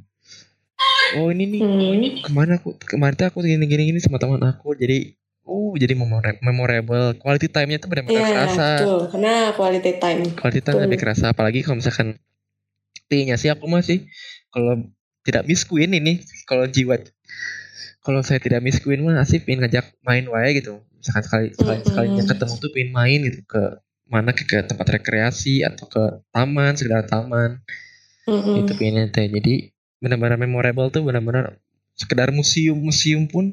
oh 1.14 1.28
ini 1.28 1.44
nih 1.46 1.60
Hmm. 1.60 2.24
ke 2.24 2.30
mana 2.32 2.56
aku? 2.56 2.74
Kemarin 2.80 3.14
tuh 3.14 3.26
aku 3.28 3.38
gini 3.42 3.66
gini 3.66 3.92
gini 3.92 3.98
sama 4.00 4.16
teman 4.16 4.40
aku. 4.40 4.72
Jadi 4.72 5.12
oh 5.44 5.74
jadi 5.74 5.92
memora- 5.92 6.38
memorable. 6.40 7.18
Quality 7.18 7.50
time-nya 7.50 7.78
tuh 7.78 7.90
benar-benar 7.90 8.16
Iya 8.16 8.30
kerasa. 8.30 8.68
betul. 8.78 9.00
Karena 9.10 9.34
quality 9.52 9.92
time. 9.98 10.20
Quality 10.32 10.60
time 10.62 10.74
Betul. 10.78 10.84
lebih 10.88 10.98
kerasa. 10.98 11.24
Apalagi 11.30 11.60
kalau 11.60 11.76
misalkan 11.78 12.08
intinya 13.06 13.34
sih 13.34 13.50
aku 13.50 13.66
masih 13.66 14.06
kalau 14.48 14.86
tidak 15.26 15.44
miss 15.44 15.66
queen 15.66 15.90
ini 15.90 16.22
kalau 16.46 16.64
jiwa 16.64 16.96
kalau 18.00 18.24
saya 18.24 18.40
tidak 18.40 18.64
miss 18.64 18.80
queen 18.80 19.04
mah 19.04 19.20
asik 19.20 19.44
pengen 19.44 19.66
ngajak 19.66 19.92
main 20.00 20.24
wae 20.24 20.56
gitu. 20.56 20.80
Misalkan 20.96 21.22
sekali 21.26 21.46
sekali 21.52 21.76
Mm-mm. 21.76 21.88
sekalinya 21.90 22.24
ketemu 22.24 22.54
tuh 22.56 22.70
pengen 22.70 22.90
main 22.94 23.18
gitu. 23.26 23.40
Ke 23.44 23.62
mana 24.06 24.30
ke, 24.30 24.42
ke 24.42 24.62
tempat 24.64 24.86
rekreasi 24.90 25.62
atau 25.62 25.84
ke 25.84 26.02
taman 26.30 26.72
sekedar 26.74 27.04
taman 27.04 27.60
Mm-mm. 28.28 28.60
itu 28.64 28.72
pengennya 28.76 29.12
teh 29.12 29.26
jadi 29.28 29.54
benar-benar 30.00 30.36
memorable 30.40 30.88
tuh 30.88 31.04
benar-benar 31.04 31.60
sekedar 31.96 32.32
museum 32.32 32.76
museum 32.80 33.28
pun 33.28 33.52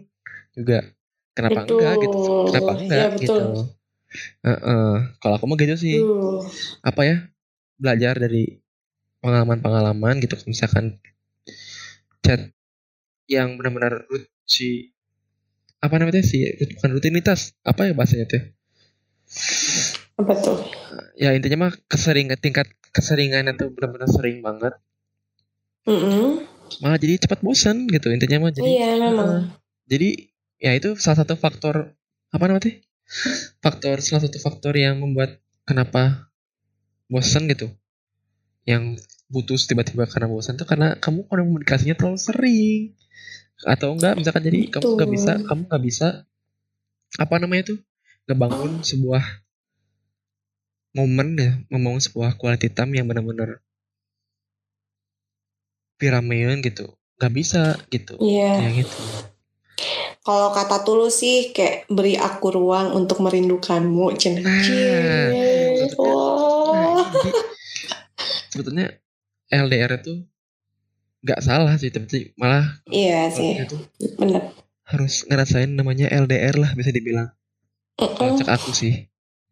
juga 0.55 0.87
kenapa 1.35 1.67
Betul. 1.67 1.75
enggak 1.75 1.95
gitu 2.03 2.17
kenapa 2.51 2.71
enggak 2.79 2.97
Iya, 2.97 3.07
betul. 3.13 3.23
gitu 3.27 3.45
Heeh. 4.47 4.93
kalau 5.19 5.35
aku 5.35 5.45
mah 5.45 5.57
gitu 5.59 5.75
sih 5.75 5.97
Tuh. 5.99 6.39
apa 6.81 7.01
ya 7.03 7.17
belajar 7.77 8.15
dari 8.17 8.57
pengalaman-pengalaman 9.19 10.23
gitu 10.23 10.39
misalkan 10.47 10.97
chat 12.23 12.51
yang 13.27 13.59
benar-benar 13.59 14.07
si 14.47 14.95
apa 15.77 15.99
namanya 15.99 16.23
sih 16.25 16.41
bukan 16.79 16.89
rutinitas 16.95 17.53
apa 17.61 17.91
ya 17.91 17.93
bahasanya 17.93 18.25
tuh 18.25 18.43
apa 20.17 20.33
tuh? 20.41 20.57
Ya 21.13 21.33
intinya 21.37 21.69
mah 21.69 21.73
keseringan 21.85 22.41
tingkat 22.41 22.65
keseringan 22.89 23.53
itu 23.53 23.69
benar-benar 23.69 24.09
sering 24.09 24.41
banget. 24.41 24.73
Mm-mm. 25.87 26.43
malah 26.83 26.99
jadi 26.99 27.15
cepat 27.15 27.39
bosan 27.39 27.87
gitu 27.87 28.11
intinya 28.11 28.43
mah. 28.43 28.51
Jadi 28.51 28.67
iya 28.75 28.99
memang. 28.99 29.15
Heeh. 29.23 29.43
jadi 29.87 30.09
ya 30.59 30.71
itu 30.75 30.99
salah 30.99 31.23
satu 31.23 31.39
faktor 31.39 31.95
apa 32.27 32.43
namanya 32.43 32.83
faktor 33.63 34.03
salah 34.03 34.27
satu 34.27 34.35
faktor 34.43 34.75
yang 34.75 34.99
membuat 34.99 35.39
kenapa 35.63 36.27
bosan 37.07 37.47
gitu. 37.47 37.71
Yang 38.67 38.99
putus 39.31 39.63
tiba-tiba 39.63 40.03
karena 40.11 40.27
bosan 40.27 40.59
tuh 40.59 40.67
karena 40.67 40.99
kamu 40.99 41.23
komunikasinya 41.31 41.95
terlalu 41.95 42.19
sering. 42.19 42.81
Atau 43.63 43.95
enggak 43.95 44.19
misalkan 44.19 44.43
jadi 44.43 44.67
kamu 44.67 44.99
nggak 44.99 45.11
bisa 45.13 45.31
kamu 45.47 45.61
nggak 45.71 45.83
bisa 45.87 46.07
apa 47.15 47.35
namanya 47.39 47.71
tuh? 47.71 47.79
Ngebangun 48.27 48.83
sebuah 48.83 49.23
momen 50.97 51.37
ya 51.37 51.51
membangun 51.69 52.01
sebuah 52.01 52.33
quality 52.35 52.67
time 52.67 52.91
yang 52.91 53.05
benar-benar 53.05 53.61
pirameun 55.95 56.61
gitu. 56.61 56.85
Nggak 57.17 57.33
bisa 57.33 57.61
gitu. 57.87 58.17
Iya. 58.17 58.51
Yang 58.61 58.75
itu 58.85 58.99
kalau 60.19 60.51
kata 60.51 60.83
tulus 60.83 61.21
sih 61.21 61.55
kayak 61.55 61.87
beri 61.87 62.19
aku 62.19 62.51
ruang 62.51 62.91
untuk 62.91 63.23
merindukanmu 63.23 64.11
cen 64.17 64.41
Nah, 64.41 64.59
Cie. 64.59 64.91
sebetulnya- 65.79 65.95
oh 66.03 66.73
Nah, 66.73 67.07
jadi 67.15 67.31
sebetulnya 68.49 68.85
LDR 69.47 69.91
itu 69.95 70.27
nggak 71.23 71.39
salah 71.39 71.79
sih 71.79 71.87
tapi 71.89 72.35
malah 72.35 72.83
iya 72.87 73.31
sih 73.31 73.55
itu 73.55 73.77
bener. 74.19 74.51
harus 74.83 75.23
ngerasain 75.23 75.71
namanya 75.71 76.11
LDR 76.11 76.57
lah 76.57 76.71
bisa 76.73 76.91
dibilang. 76.91 77.31
Kalau 77.95 78.11
Mm-mm. 78.27 78.37
cek 78.37 78.51
aku 78.51 78.71
sih 78.73 79.07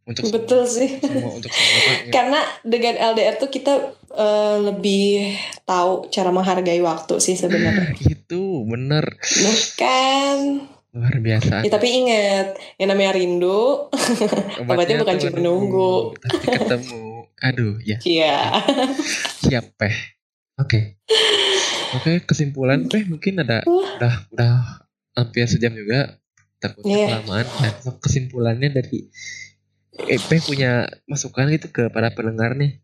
untuk 0.06 0.24
semua- 0.24 0.36
betul 0.40 0.62
sih. 0.66 0.90
Semua 0.96 1.32
untuk 1.34 1.50
semua 1.50 1.78
orang. 1.82 2.10
karena 2.10 2.40
dengan 2.62 2.94
LDR 3.12 3.36
tuh 3.36 3.50
kita 3.50 3.74
eh, 4.12 4.58
lebih 4.64 5.34
tahu 5.64 6.08
cara 6.08 6.30
menghargai 6.30 6.80
waktu 6.80 7.18
sih 7.18 7.34
sebenarnya. 7.34 7.98
Itu 8.16 8.64
bener. 8.64 9.06
Nah 9.18 9.58
kan? 9.76 10.40
Luar 10.92 11.16
biasa. 11.18 11.60
Ya, 11.60 11.70
tapi 11.70 11.92
ingat 11.98 12.56
yang 12.78 12.88
namanya 12.88 13.12
rindu 13.14 13.92
obatnya 14.62 14.96
bukan 14.98 15.18
cuma 15.20 15.38
nunggu. 15.38 16.16
tapi 16.18 16.46
ketemu. 16.56 17.06
Aduh 17.38 17.76
ya. 17.82 17.98
Iya. 18.00 18.38
Siap 19.42 19.76
peh. 19.76 19.96
Oke. 20.56 20.96
Oke, 21.94 22.24
kesimpulan 22.24 22.86
teh 22.86 23.04
mungkin 23.04 23.40
ada 23.40 23.60
udah 23.66 24.16
udah 24.30 24.54
hampir 25.14 25.44
sejam 25.46 25.74
juga. 25.74 26.16
Takutnya 26.56 26.96
Iya. 26.96 27.08
kelamaan. 27.20 27.46
Nah, 27.60 27.72
kesimpulannya 27.98 28.70
dari 28.72 29.12
EP 30.04 30.30
punya 30.44 30.92
masukan 31.08 31.48
gitu 31.52 31.72
ke 31.72 31.84
para 31.88 32.12
pendengar 32.12 32.56
nih. 32.56 32.84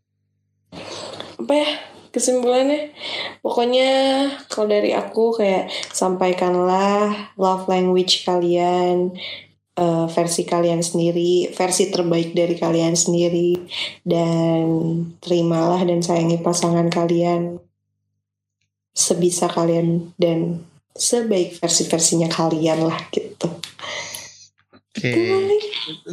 apa 1.42 1.52
ya 1.58 1.70
kesimpulannya 2.12 2.92
pokoknya 3.40 3.90
kalau 4.52 4.68
dari 4.68 4.92
aku 4.92 5.36
kayak 5.40 5.72
sampaikanlah 5.90 7.32
love 7.40 7.66
language 7.66 8.22
kalian 8.28 9.16
eh, 9.74 10.06
versi 10.12 10.44
kalian 10.44 10.84
sendiri 10.84 11.50
versi 11.56 11.88
terbaik 11.88 12.36
dari 12.36 12.54
kalian 12.54 12.94
sendiri 12.94 13.56
dan 14.04 14.64
terimalah 15.24 15.80
dan 15.82 16.04
sayangi 16.04 16.38
pasangan 16.44 16.92
kalian 16.92 17.58
sebisa 18.92 19.48
kalian 19.48 20.12
dan 20.20 20.60
sebaik 20.92 21.56
versi-versinya 21.56 22.28
kalian 22.28 22.84
lah 22.84 23.00
gitu 23.08 23.48
Oke. 24.92 25.08
Kali. 25.08 25.56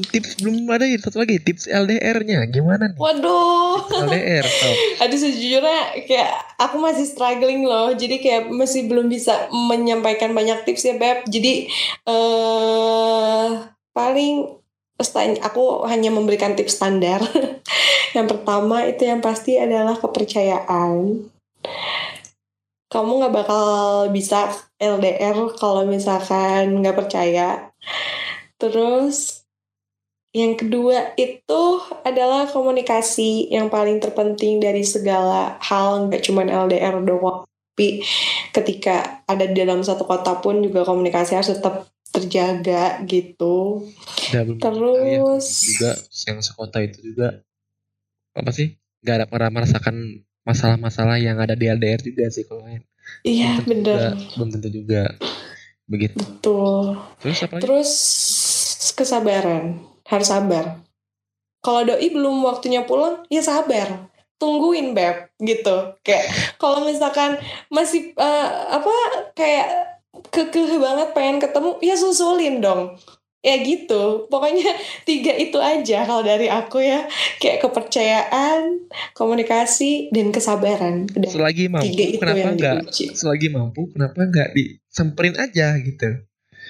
Tips 0.08 0.40
belum 0.40 0.64
ada 0.66 0.88
ya 0.88 0.96
satu 0.96 1.20
lagi 1.20 1.36
tips 1.38 1.68
LDR-nya 1.68 2.48
gimana 2.48 2.88
nih? 2.88 2.96
waduh 2.96 3.76
LDR 4.08 4.48
tau. 4.48 4.74
Aduh 5.04 5.20
sejujurnya 5.20 5.80
kayak 6.08 6.32
aku 6.56 6.80
masih 6.80 7.04
struggling 7.04 7.68
loh 7.68 7.92
Jadi 7.92 8.18
kayak 8.18 8.48
masih 8.48 8.88
belum 8.88 9.12
bisa 9.12 9.52
menyampaikan 9.52 10.32
banyak 10.32 10.64
tips 10.64 10.88
ya 10.88 10.96
Beb 10.96 11.28
Jadi 11.28 11.68
eh 12.08 13.48
paling 13.92 14.48
stan- 14.98 15.44
aku 15.44 15.84
hanya 15.84 16.08
memberikan 16.10 16.56
tips 16.56 16.80
standar 16.80 17.20
Yang 18.16 18.28
pertama 18.32 18.88
itu 18.88 19.04
yang 19.04 19.20
pasti 19.20 19.60
adalah 19.60 20.00
kepercayaan 20.00 21.28
Kamu 22.88 23.12
nggak 23.22 23.36
bakal 23.36 23.68
bisa 24.10 24.50
LDR 24.76 25.36
kalau 25.54 25.84
misalkan 25.84 26.80
nggak 26.80 26.96
percaya 26.96 27.70
Terus 28.60 29.48
yang 30.30 30.54
kedua 30.54 31.18
itu 31.18 31.62
adalah 32.06 32.46
komunikasi 32.46 33.50
yang 33.50 33.74
paling 33.74 33.98
terpenting 33.98 34.62
dari 34.62 34.86
segala 34.86 35.58
hal, 35.58 36.06
nggak 36.06 36.22
cuma 36.22 36.46
LDR 36.46 37.02
doang. 37.02 37.50
Tapi 37.74 38.04
ketika 38.52 39.24
ada 39.26 39.48
di 39.48 39.56
dalam 39.56 39.82
satu 39.82 40.04
kota 40.04 40.38
pun 40.38 40.60
juga 40.60 40.84
komunikasi 40.86 41.34
harus 41.34 41.56
tetap 41.56 41.88
terjaga 42.12 43.02
gitu. 43.08 43.88
Belum 44.36 44.60
Terus 44.60 45.46
juga 45.64 45.92
yang 46.28 46.40
sekota 46.44 46.84
itu 46.84 47.00
juga 47.02 47.42
apa 48.36 48.52
sih? 48.54 48.78
Gak 49.00 49.24
ada 49.24 49.28
pernah 49.32 49.48
merasakan 49.48 50.28
masalah-masalah 50.44 51.18
yang 51.24 51.40
ada 51.40 51.56
di 51.56 51.72
LDR 51.72 52.04
juga 52.04 52.28
sih 52.28 52.44
kalau 52.44 52.68
yang 52.68 52.84
iya 53.24 53.58
bener 53.64 54.18
belum 54.36 54.50
tentu 54.54 54.70
juga 54.70 55.16
begitu. 55.90 56.20
betul. 56.20 57.00
Terus 57.24 57.38
apa 57.42 57.54
lagi? 57.58 57.64
Terus 57.66 57.92
kesabaran, 58.94 59.82
harus 60.08 60.30
sabar. 60.30 60.82
Kalau 61.60 61.84
doi 61.84 62.08
belum 62.08 62.44
waktunya 62.48 62.88
pulang, 62.88 63.28
ya 63.28 63.44
sabar. 63.44 64.08
Tungguin 64.40 64.96
beb 64.96 65.36
gitu. 65.44 66.00
Kayak 66.00 66.56
kalau 66.56 66.88
misalkan 66.88 67.36
masih 67.68 68.16
eh, 68.16 68.50
apa 68.72 68.94
kayak 69.36 69.68
kekeh 70.32 70.80
banget 70.80 71.12
pengen 71.12 71.44
ketemu, 71.44 71.76
ya 71.84 71.96
susulin 72.00 72.64
dong. 72.64 72.96
Ya 73.44 73.60
gitu. 73.60 74.32
Pokoknya 74.32 74.72
tiga 75.10 75.36
itu 75.36 75.60
aja 75.60 76.08
kalau 76.08 76.24
dari 76.24 76.48
aku 76.48 76.80
ya. 76.80 77.04
Kayak 77.44 77.68
kepercayaan, 77.68 78.88
komunikasi, 79.12 80.08
dan 80.16 80.32
kesabaran. 80.32 81.12
Udah 81.12 81.28
Selagi 81.28 81.68
mampu 81.68 81.92
tiga 81.92 82.04
itu 82.08 82.20
kenapa 82.24 82.48
nggak 82.56 82.78
selagi 82.96 83.48
mampu 83.52 83.92
kenapa 83.92 84.20
nggak 84.24 84.50
disemperin 84.56 85.36
aja 85.36 85.76
gitu? 85.84 86.29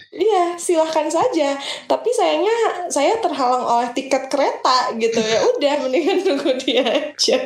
Iya, 0.09 0.57
silahkan 0.57 1.05
saja. 1.05 1.53
Tapi 1.85 2.09
sayangnya 2.09 2.89
saya 2.89 3.21
terhalang 3.21 3.61
oleh 3.61 3.89
tiket 3.93 4.25
kereta 4.25 4.97
gitu 4.97 5.21
ya. 5.21 5.37
Udah, 5.53 5.75
mendingan 5.85 6.17
tunggu 6.25 6.57
dia 6.57 6.81
aja. 6.81 7.37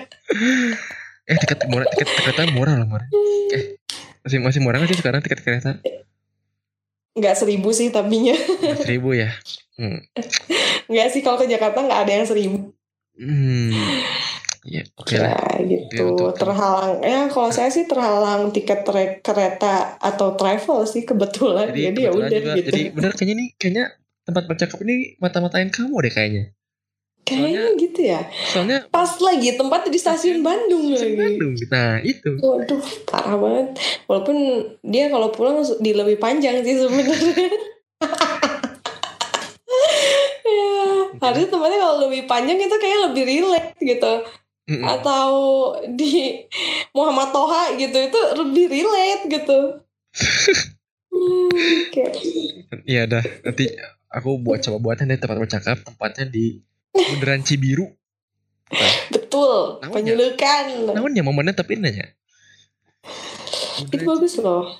Eh 1.24 1.38
tiket 1.39 1.68
murah 1.68 1.88
tiket 1.91 2.09
kereta 2.24 2.41
murah 2.55 2.74
loh 2.80 2.88
murah. 2.88 3.07
Eh 3.51 3.76
masih 4.24 4.39
masih 4.39 4.59
murah 4.64 4.80
nggak 4.80 4.91
sih 4.95 4.99
sekarang 5.03 5.20
tiket 5.20 5.43
kereta? 5.43 5.72
Nggak 7.20 7.36
seribu 7.36 7.70
sih 7.76 7.91
tapinya. 7.91 8.36
Seribu 8.84 9.16
ya. 9.16 9.32
Hmm. 9.74 10.05
Nggak 10.86 11.09
sih 11.09 11.26
kalau 11.26 11.41
ke 11.41 11.49
Jakarta 11.49 11.82
nggak 11.82 12.05
ada 12.05 12.11
yang 12.14 12.30
seribu. 12.30 12.78
Hmm. 13.18 13.74
Ya 14.64 14.80
oke 14.95 15.20
lah. 15.20 15.59
Ya 15.59 15.68
gitu. 15.68 16.16
Untuk- 16.16 16.39
terhalang. 16.39 17.03
Ya 17.03 17.28
kalau 17.28 17.51
saya 17.51 17.68
sih 17.68 17.84
terhalang 17.84 18.47
tiket 18.55 18.88
tre- 18.88 19.20
kereta 19.20 19.99
atau 19.99 20.39
travel 20.39 20.88
sih 20.88 21.03
kebetulan. 21.03 21.76
Jadi, 21.76 21.91
Jadi, 21.91 21.99
ya 21.99 22.11
udah 22.16 22.30
gitu. 22.32 22.72
Jadi 22.72 22.82
bener 22.95 23.11
kayaknya 23.11 23.36
nih 23.36 23.49
kayaknya 23.59 23.86
tempat 24.24 24.43
bercakap 24.47 24.80
ini 24.88 25.20
mata-matain 25.20 25.68
kamu 25.68 25.99
deh 26.07 26.14
kayaknya. 26.16 26.55
Kayaknya 27.24 27.64
gitu 27.80 27.99
ya. 28.03 28.20
Soalnya 28.51 28.80
Pas 28.91 29.11
lagi 29.20 29.55
tempatnya 29.55 29.91
di 29.91 29.99
stasiun 29.99 30.43
Bandung 30.43 30.91
Stasiun 30.91 31.07
lagi. 31.07 31.20
Bandung. 31.20 31.53
Nah 31.72 31.91
itu. 32.03 32.32
Waduh, 32.39 32.84
parah 33.07 33.36
banget. 33.39 33.68
Walaupun 34.11 34.38
dia 34.84 35.07
kalau 35.07 35.32
pulang 35.32 35.64
di 35.80 35.91
lebih 35.95 36.20
panjang 36.20 36.59
sih 36.64 36.76
sebenarnya. 36.76 37.47
ya, 40.43 40.84
harusnya 41.20 41.47
tempatnya 41.47 41.80
kalau 41.80 41.95
lebih 42.07 42.28
panjang 42.28 42.59
itu 42.59 42.76
kayak 42.76 42.99
lebih 43.11 43.24
relax 43.28 43.66
gitu. 43.80 44.14
Mm-mm. 44.66 44.80
Atau 44.82 45.28
di 45.89 46.39
Muhammad 46.91 47.30
Toha 47.30 47.76
gitu 47.76 47.97
itu 47.99 48.20
lebih 48.38 48.66
relate 48.70 49.24
gitu. 49.28 49.59
Hmm, 51.09 51.49
kayak 51.89 52.11
Iya 52.84 53.03
dah 53.05 53.24
nanti 53.43 53.68
aku 54.07 54.39
buat 54.39 54.59
coba 54.59 54.78
buatan 54.82 55.07
deh 55.07 55.18
tempat 55.18 55.38
bercakap 55.38 55.78
tempatnya 55.80 56.26
di 56.26 56.64
Bundaran 56.89 57.41
Cibiru. 57.41 57.91
betul 59.09 59.78
Namanya? 59.78 59.93
penyulukan. 59.93 60.66
Namun 60.89 61.11
ya 61.11 61.22
momennya 61.22 61.53
tapi 61.53 61.76
nanya. 61.76 62.07
Itu 63.84 63.99
bagus 63.99 64.39
loh. 64.39 64.80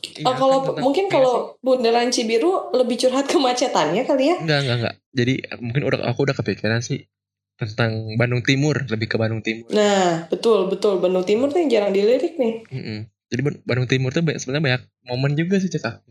Iya, 0.00 0.24
Oh, 0.24 0.34
kalau 0.34 0.56
kan 0.58 0.66
tentang- 0.72 0.82
mungkin 0.82 1.04
iya 1.04 1.12
kalau 1.12 1.34
Bundaran 1.58 2.08
Cibiru 2.08 2.72
lebih 2.72 2.96
curhat 2.96 3.28
kemacetannya 3.28 4.02
kali 4.02 4.24
ya. 4.26 4.36
enggak 4.38 4.58
enggak 4.64 4.76
enggak. 4.80 4.94
Jadi 5.12 5.34
mungkin 5.58 5.82
udah 5.84 5.98
aku 6.06 6.24
udah 6.24 6.34
kepikiran 6.34 6.80
sih 6.80 7.04
tentang 7.60 8.16
Bandung 8.16 8.40
Timur 8.40 8.88
lebih 8.88 9.06
ke 9.12 9.16
Bandung 9.20 9.44
Timur. 9.44 9.68
Nah, 9.68 10.24
betul 10.32 10.72
betul 10.72 10.96
Bandung 10.96 11.28
Timur 11.28 11.52
tuh 11.52 11.60
yang 11.60 11.68
jarang 11.68 11.92
dilirik 11.92 12.40
nih. 12.40 12.64
Mm-mm. 12.72 12.98
Jadi 13.28 13.40
Ban- 13.44 13.62
Bandung 13.68 13.88
Timur 13.88 14.10
tuh 14.10 14.24
sebenarnya 14.24 14.64
banyak 14.64 14.82
momen 15.04 15.32
juga 15.36 15.60
sih 15.60 15.68
aku. 15.68 16.10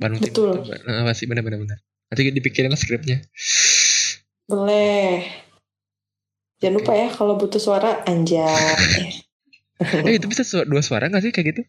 Bandung 0.00 0.18
Betul. 0.24 0.64
Timur 0.64 0.64
tuh 0.64 0.88
nah, 0.88 1.04
pasti 1.04 1.24
benar-benar 1.28 1.60
benar. 1.60 1.78
Nanti 2.08 2.32
dipikirin 2.32 2.72
lah 2.72 2.80
skripnya. 2.80 3.22
Boleh. 4.48 5.22
Jangan 6.64 6.74
lupa 6.80 6.92
ya 6.96 7.08
kalau 7.12 7.36
butuh 7.36 7.60
suara 7.60 8.00
anjay. 8.08 9.20
eh 10.08 10.16
itu 10.16 10.26
bisa 10.30 10.42
su- 10.46 10.64
dua 10.64 10.80
suara 10.80 11.12
gak 11.12 11.22
sih 11.22 11.34
kayak 11.34 11.48
gitu? 11.54 11.62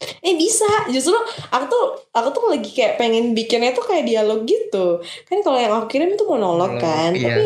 eh 0.00 0.32
bisa, 0.32 0.88
justru 0.88 1.12
aku 1.52 1.64
tuh 1.68 1.84
aku 2.16 2.28
tuh 2.32 2.44
lagi 2.48 2.72
kayak 2.72 2.96
pengen 2.96 3.36
bikinnya 3.36 3.76
tuh 3.76 3.84
kayak 3.84 4.08
dialog 4.08 4.48
gitu. 4.48 5.04
Kan 5.28 5.44
kalau 5.44 5.60
yang 5.60 5.76
aku 5.76 5.92
kirim 5.92 6.16
tuh 6.16 6.24
monolog 6.24 6.72
Monolog, 6.72 6.80
kan, 6.80 7.12
iya. 7.12 7.20
tapi 7.28 7.44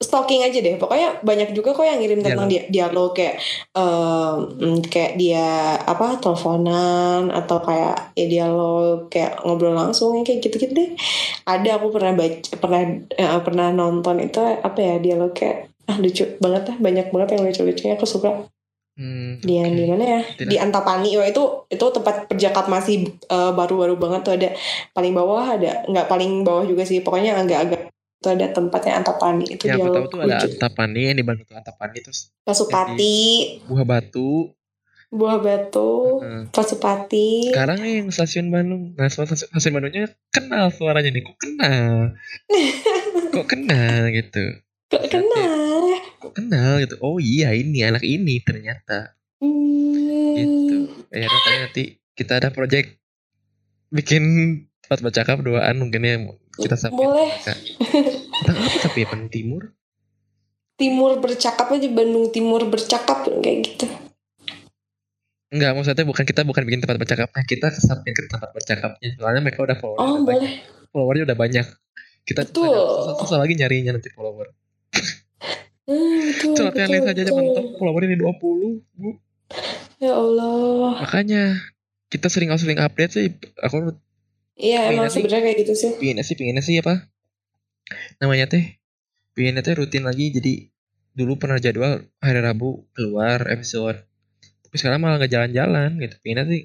stalking 0.00 0.40
aja 0.40 0.58
deh. 0.64 0.80
Pokoknya 0.80 1.20
banyak 1.20 1.52
juga 1.52 1.76
kok 1.76 1.84
yang 1.84 2.00
ngirim 2.00 2.24
tentang 2.24 2.48
dia, 2.48 2.64
dialog 2.72 3.12
kayak 3.12 3.36
mm, 3.76 4.88
kayak 4.88 5.12
dia 5.20 5.76
apa 5.84 6.16
teleponan 6.18 7.28
atau 7.28 7.60
kayak 7.60 8.16
ya 8.16 8.26
dialog 8.26 9.12
kayak 9.12 9.44
ngobrol 9.44 9.76
langsung 9.76 10.16
kayak 10.24 10.40
gitu-gitu 10.40 10.72
deh. 10.72 10.90
Ada 11.44 11.76
aku 11.76 11.92
pernah 11.92 12.16
baca 12.16 12.50
pernah 12.56 12.80
eh, 13.12 13.40
pernah 13.44 13.68
nonton 13.70 14.16
itu 14.24 14.40
apa 14.40 14.78
ya 14.80 14.94
dialog 14.98 15.36
kayak 15.36 15.68
ah 15.86 15.96
lucu 16.00 16.24
banget 16.40 16.62
lah 16.70 16.76
banyak 16.80 17.06
banget 17.12 17.28
yang 17.36 17.42
lucu-lucunya 17.44 17.94
aku 17.98 18.06
suka 18.06 18.30
Hmm, 19.00 19.40
di 19.40 19.56
oke. 19.56 19.72
di 19.72 19.84
mana 19.88 20.04
ya 20.04 20.20
Tidak. 20.36 20.50
di 20.50 20.56
Antapani 20.60 21.16
Wah, 21.16 21.24
itu 21.24 21.40
itu 21.72 21.84
tempat 21.88 22.28
perjakap 22.28 22.68
masih 22.68 23.08
eh, 23.32 23.52
baru-baru 23.56 23.96
banget 23.96 24.20
tuh 24.28 24.34
ada 24.36 24.52
paling 24.92 25.16
bawah 25.16 25.56
ada 25.56 25.88
nggak 25.88 26.04
paling 26.04 26.44
bawah 26.44 26.68
juga 26.68 26.84
sih 26.84 27.00
pokoknya 27.00 27.38
agak-agak 27.40 27.88
itu 28.20 28.28
ada 28.28 28.52
tempatnya 28.52 29.00
Antapani 29.00 29.48
itu 29.48 29.64
aku 29.64 29.88
tahu 29.96 30.06
tuh 30.12 30.18
ada 30.28 30.44
Antapani 30.44 31.08
yang 31.08 31.16
di 31.16 31.24
Bandung 31.24 31.48
tuh 31.48 31.56
Antapani 31.56 32.04
terus 32.04 32.28
Pasupati 32.44 33.16
Buah 33.64 33.88
Batu. 33.88 34.52
Buah 35.08 35.40
Batu 35.40 36.20
Heeh. 36.20 36.42
Pasupati 36.52 37.48
Sekarang 37.48 37.80
nih 37.80 38.04
yang 38.04 38.12
stasiun 38.12 38.52
Bandung. 38.52 38.92
Nah 38.92 39.08
stasiun, 39.08 39.48
stasiun 39.48 39.72
Bandungnya 39.72 40.12
kenal 40.28 40.68
suaranya 40.68 41.08
nih. 41.08 41.24
Kok 41.24 41.38
kenal? 41.40 41.92
Kok 43.34 43.46
kenal 43.48 44.00
gitu? 44.12 44.44
Kok 44.92 45.04
kenal 45.08 45.80
ya 45.88 46.00
Kok 46.20 46.32
kenal 46.36 46.72
gitu? 46.84 46.94
Oh 47.00 47.16
iya 47.16 47.56
ini 47.56 47.80
anak 47.88 48.04
ini 48.04 48.44
ternyata. 48.44 49.16
Hmm, 49.40 50.36
Gitu. 50.36 50.76
Ya 51.08 51.24
nanti 51.24 51.50
nanti 51.56 51.82
kita 52.12 52.36
ada 52.36 52.52
project 52.52 53.00
bikin 53.88 54.22
tempat 54.84 55.00
bercakap 55.00 55.40
duaan 55.40 55.80
mungkin 55.80 56.04
ya 56.04 56.20
kita 56.60 56.76
sampai 56.76 57.00
Boleh. 57.00 57.30
apa 58.60 58.78
tapi 58.80 59.02
ya 59.02 59.06
Bandung 59.08 59.30
Timur 59.30 59.62
Timur 60.76 61.20
bercakap 61.20 61.66
aja 61.68 61.88
Bandung 61.88 62.28
Timur 62.28 62.60
bercakap 62.66 63.24
kayak 63.26 63.58
gitu 63.64 63.86
Enggak, 65.50 65.74
maksudnya 65.74 66.06
bukan 66.06 66.22
kita 66.22 66.46
bukan 66.46 66.62
bikin 66.62 66.78
tempat 66.78 66.94
bercakapnya, 66.94 67.42
kita 67.42 67.74
ke 67.74 67.82
samping 67.82 68.14
ke 68.14 68.22
tempat 68.30 68.54
bercakapnya. 68.54 69.18
Soalnya 69.18 69.42
mereka 69.42 69.66
udah 69.66 69.74
follower. 69.74 69.98
Oh, 69.98 70.06
udah 70.06 70.22
banyak. 70.22 70.38
boleh. 70.46 70.52
Followernya 70.94 71.24
udah 71.26 71.38
banyak. 71.42 71.66
Kita 72.22 72.40
Betul. 72.46 72.70
susah, 73.18 73.42
lagi 73.42 73.58
nyarinya 73.58 73.98
nanti 73.98 74.14
follower. 74.14 74.46
Hmm, 75.90 76.22
betul, 76.30 76.54
Celotehan 76.54 76.86
betul, 76.86 77.02
Lisa 77.02 77.10
aja 77.10 77.22
betul. 77.26 77.34
mentok 77.34 77.66
followernya 77.82 78.10
di 78.14 78.18
20, 78.22 78.78
Bu. 78.94 79.10
Ya 79.98 80.12
Allah. 80.14 80.90
Makanya 81.02 81.42
kita 82.06 82.30
sering 82.30 82.54
sering 82.54 82.78
update 82.78 83.10
sih. 83.10 83.34
Aku 83.58 83.98
Iya, 84.54 84.94
emang 84.94 85.10
sebenarnya 85.10 85.50
kayak 85.50 85.58
gitu 85.66 85.74
sih. 85.74 85.90
pinginnya 85.98 86.22
sih 86.22 86.38
pinginnya 86.38 86.62
sih 86.62 86.78
apa? 86.78 87.10
Namanya 88.22 88.46
teh 88.50 88.80
pinginnya 89.34 89.62
teh 89.62 89.74
rutin 89.74 90.04
lagi 90.04 90.30
jadi 90.34 90.68
dulu 91.14 91.38
pernah 91.38 91.58
jadwal 91.58 92.06
hari 92.22 92.40
Rabu 92.40 92.86
keluar 92.94 93.42
episode 93.50 93.98
tapi 94.62 94.74
sekarang 94.78 95.02
malah 95.02 95.18
nggak 95.18 95.32
jalan-jalan 95.34 95.98
gitu 95.98 96.14
pinginnya 96.22 96.46
sih 96.46 96.62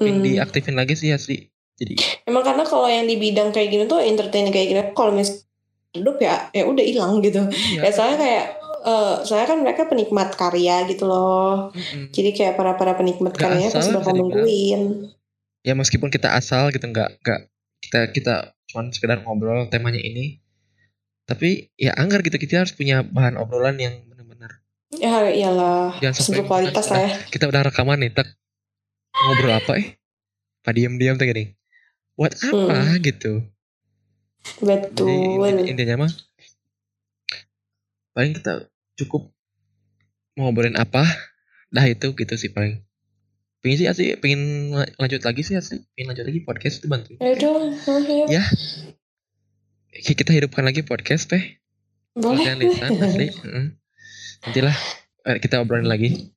pingin 0.00 0.20
Mm-mm. 0.20 0.24
diaktifin 0.24 0.76
lagi 0.78 0.94
sih 0.96 1.12
asli 1.12 1.52
jadi 1.76 1.96
Emang 2.28 2.44
karena 2.46 2.64
kalau 2.64 2.86
yang 2.88 3.04
di 3.04 3.16
bidang 3.18 3.50
kayak 3.52 3.68
gini 3.68 3.84
tuh 3.90 3.98
entertain 4.00 4.48
kayak 4.48 4.66
gini, 4.70 4.82
kalau 4.96 5.12
mis 5.12 5.44
hidup 5.92 6.16
ya 6.20 6.48
ya 6.56 6.64
udah 6.64 6.84
hilang 6.84 7.20
gitu. 7.20 7.42
iya 7.52 7.84
Ya 7.84 7.90
soalnya 7.92 8.18
kayak 8.20 8.44
eh 8.82 9.14
soalnya 9.28 9.48
kan 9.50 9.58
mereka 9.60 9.82
penikmat 9.90 10.28
karya 10.36 10.86
gitu 10.88 11.04
loh. 11.08 11.72
Mm-mm. 11.74 12.12
Jadi 12.12 12.30
kayak 12.32 12.54
para 12.56 12.76
para 12.76 12.94
penikmat 12.94 13.34
karyanya 13.36 13.68
asal 13.72 13.82
pasti 13.82 13.92
bakal 13.98 14.14
nungguin. 14.14 14.82
ya 15.62 15.72
meskipun 15.78 16.10
kita 16.10 16.34
asal 16.34 16.70
gitu 16.74 16.82
nggak 16.90 17.22
nggak 17.22 17.40
kita 17.82 18.00
kita 18.14 18.34
cuma 18.70 18.88
sekedar 18.90 19.22
ngobrol 19.22 19.66
temanya 19.70 20.02
ini 20.02 20.41
tapi 21.32 21.72
ya 21.74 21.96
anggar 21.96 22.20
gitu 22.20 22.36
kita 22.36 22.60
harus 22.60 22.72
punya 22.72 23.00
bahan 23.00 23.34
obrolan 23.34 23.76
yang 23.76 24.04
benar-benar 24.04 24.60
Ya 24.92 25.24
iyalah, 25.24 25.96
Jangan 25.98 26.14
sampai 26.14 26.44
berkualitas 26.44 26.86
lah 26.86 27.00
ya. 27.02 27.10
kita 27.26 27.48
udah 27.48 27.64
rekaman 27.64 27.96
nih 27.98 28.12
tak 28.12 28.28
ngobrol 29.14 29.56
apa 29.56 29.72
eh? 29.80 29.96
Pak 30.60 30.72
diam-diam 30.72 31.16
tuh 31.16 31.24
gini 31.24 31.56
buat 32.12 32.36
apa 32.36 33.00
gitu? 33.00 33.40
Jadi 34.60 34.60
Betul. 34.60 35.48
inti- 35.48 35.68
intinya 35.72 36.04
mah 36.04 36.12
paling 38.12 38.36
kita 38.36 38.68
cukup 38.94 39.32
mau 40.34 40.48
ngobrolin 40.48 40.76
apa 40.76 41.08
dah 41.68 41.84
itu 41.84 42.12
gitu 42.12 42.34
sih 42.36 42.52
paling. 42.52 42.84
Pengen 43.58 43.76
sih 43.78 43.86
asli 43.86 44.12
pengen 44.14 44.42
la- 44.70 44.92
lanjut 44.98 45.22
lagi 45.22 45.40
sih 45.40 45.54
asli 45.54 45.80
pengen 45.94 46.12
lanjut 46.12 46.26
lagi 46.26 46.40
podcast 46.42 46.82
itu 46.82 46.86
bantu 46.86 47.16
Ya 47.16 47.32
udah, 47.32 47.50
oh, 47.88 48.00
ya. 48.28 48.42
Ya. 50.02 50.12
kita 50.12 50.30
hidupkan 50.30 50.62
lagi 50.62 50.82
podcast 50.82 51.28
teh 51.28 51.62
boleh. 52.12 52.42
Latihan 52.42 52.58
lisan 52.58 52.90
asli 52.98 53.26
Heeh. 53.30 53.66
nantilah 54.42 54.76
eh, 55.24 55.38
kita 55.38 55.58
obrolin 55.58 55.86
lagi 55.86 56.28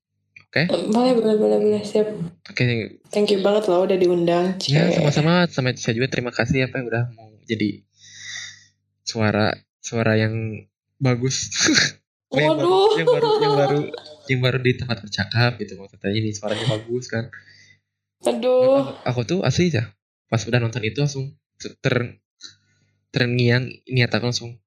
Boleh, 0.55 1.11
boleh, 1.11 1.36
boleh, 1.36 1.57
boleh. 1.59 1.82
Siap. 1.84 2.07
oke 2.47 2.63
Thank 3.11 3.28
you 3.30 3.43
banget 3.43 3.68
loh 3.68 3.84
udah 3.84 3.97
diundang. 3.97 4.55
ya 4.63 4.88
Cie. 4.88 4.95
sama-sama 4.95 5.51
sama 5.51 5.76
saya 5.76 5.93
juga 5.93 6.07
terima 6.07 6.32
kasih 6.32 6.63
ya 6.63 6.68
Pak 6.70 6.80
udah 6.80 7.03
mau 7.11 7.28
jadi 7.43 7.84
suara 9.01 9.51
suara 9.78 10.16
yang 10.16 10.63
bagus 10.95 11.51
yang 12.32 12.55
baru, 12.55 12.72
Waduh. 12.72 12.89
yang 12.95 13.07
baru 13.09 13.30
yang 13.36 13.53
baru 13.53 13.80
yang 14.26 14.39
baru 14.41 14.57
di 14.59 14.72
tempat 14.76 14.97
bercakap 14.99 15.59
gitu 15.59 15.76
maksudnya 15.76 16.09
ini 16.09 16.32
suaranya 16.32 16.66
bagus 16.72 17.05
kan 17.05 17.28
Aduh. 18.24 18.82
aku, 18.82 18.91
aku 19.03 19.22
tuh 19.28 19.39
asli 19.43 19.70
ya 19.70 19.91
pas 20.26 20.39
udah 20.41 20.57
nonton 20.57 20.82
itu 20.82 20.97
langsung 20.97 21.36
ter 21.84 22.18
terngiang 23.16 23.72
niat 23.88 24.11
aku 24.11 24.28
langsung 24.28 24.59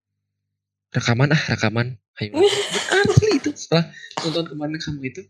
rekaman 0.96 1.36
ah 1.36 1.42
rekaman. 1.52 2.00
Ayo. 2.16 2.40
Asli 3.04 3.36
itu. 3.36 3.52
Setelah 3.52 3.92
nonton 4.24 4.56
kemarin 4.56 4.80
kamu 4.80 5.12
itu 5.12 5.22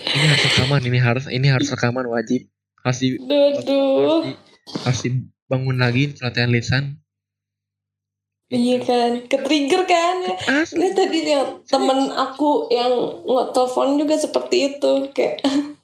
ini 0.00 0.26
harus 0.26 0.42
rekaman 0.46 0.80
ini 0.86 0.98
harus 0.98 1.24
ini 1.28 1.46
harus 1.50 1.68
rekaman 1.70 2.06
wajib. 2.06 2.46
Harus 2.80 2.98
di 3.04 3.08
harus, 3.20 3.64
di, 3.66 4.32
harus 4.86 5.00
dibangun 5.04 5.76
lagi 5.78 6.16
pelatihan 6.16 6.50
lisan. 6.50 6.84
Iya 8.50 8.82
kan, 8.82 9.30
ke-trigger 9.30 9.86
kan. 9.86 10.16
asli. 10.50 10.82
Ini 10.82 10.88
tadi 10.90 11.18
yang 11.22 11.62
temen 11.62 12.10
aku 12.10 12.66
yang 12.74 13.22
nge-telepon 13.22 13.94
juga 13.94 14.18
seperti 14.18 14.74
itu 14.74 14.92
kayak 15.14 15.38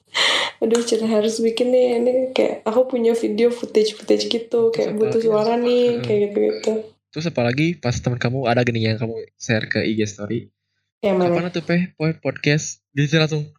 aduh 0.57 0.81
cina 0.81 1.05
harus 1.05 1.37
bikin 1.37 1.69
nih 1.69 2.01
ini 2.01 2.11
kayak 2.33 2.65
aku 2.65 2.89
punya 2.89 3.13
video 3.13 3.53
footage 3.53 3.93
footage 3.93 4.25
gitu 4.25 4.73
kayak 4.73 4.95
Terus 4.95 4.99
butuh 4.99 5.21
suara 5.21 5.53
nih 5.53 6.01
Heeh. 6.01 6.03
kayak 6.03 6.19
gitu 6.31 6.37
gitu 6.49 6.73
terus 7.17 7.33
apalagi 7.33 7.73
pas 7.79 7.97
teman 7.97 8.21
kamu 8.21 8.45
ada 8.45 8.61
gini 8.61 8.85
yang 8.85 9.01
kamu 9.01 9.25
share 9.41 9.65
ke 9.65 9.81
IG 9.81 10.05
story. 10.05 10.53
Yang 11.01 11.15
mana? 11.17 11.33
Kapan 11.33 11.49
tuh 11.49 11.63
peh? 11.65 11.81
Podcast. 11.97 12.85
Saya 12.93 13.25
langsung 13.25 13.49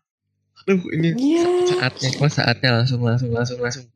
aduh 0.67 0.79
ini 0.95 1.15
iya. 1.15 1.47
saatnya 1.71 2.09
cuma 2.19 2.29
saatnya 2.31 2.71
langsung 2.83 3.03
langsung 3.03 3.31
langsung 3.35 3.59
langsung 3.59 3.87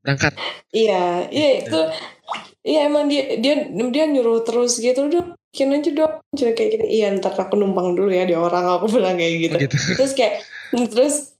berangkat. 0.00 0.32
Iya 0.72 1.28
iya 1.28 1.64
itu 1.64 1.80
iya 2.64 2.88
emang 2.88 3.12
dia 3.12 3.40
dia 3.40 3.68
dia 3.68 4.04
nyuruh 4.08 4.40
terus 4.44 4.80
gitu 4.80 5.04
udah 5.04 5.36
bikin 5.52 5.74
aja 5.74 5.90
dong. 5.92 6.14
Kayak 6.32 6.80
gitu 6.80 6.86
iya 6.88 7.12
ntar 7.18 7.36
aku 7.36 7.60
numpang 7.60 7.92
dulu 7.92 8.08
ya 8.08 8.24
di 8.24 8.32
orang 8.32 8.64
aku 8.68 8.88
bilang 8.88 9.20
kayak 9.20 9.52
gitu. 9.52 9.56
Gitu. 9.68 9.76
Terus 10.00 10.12
kayak 10.16 10.34
terus 10.92 11.33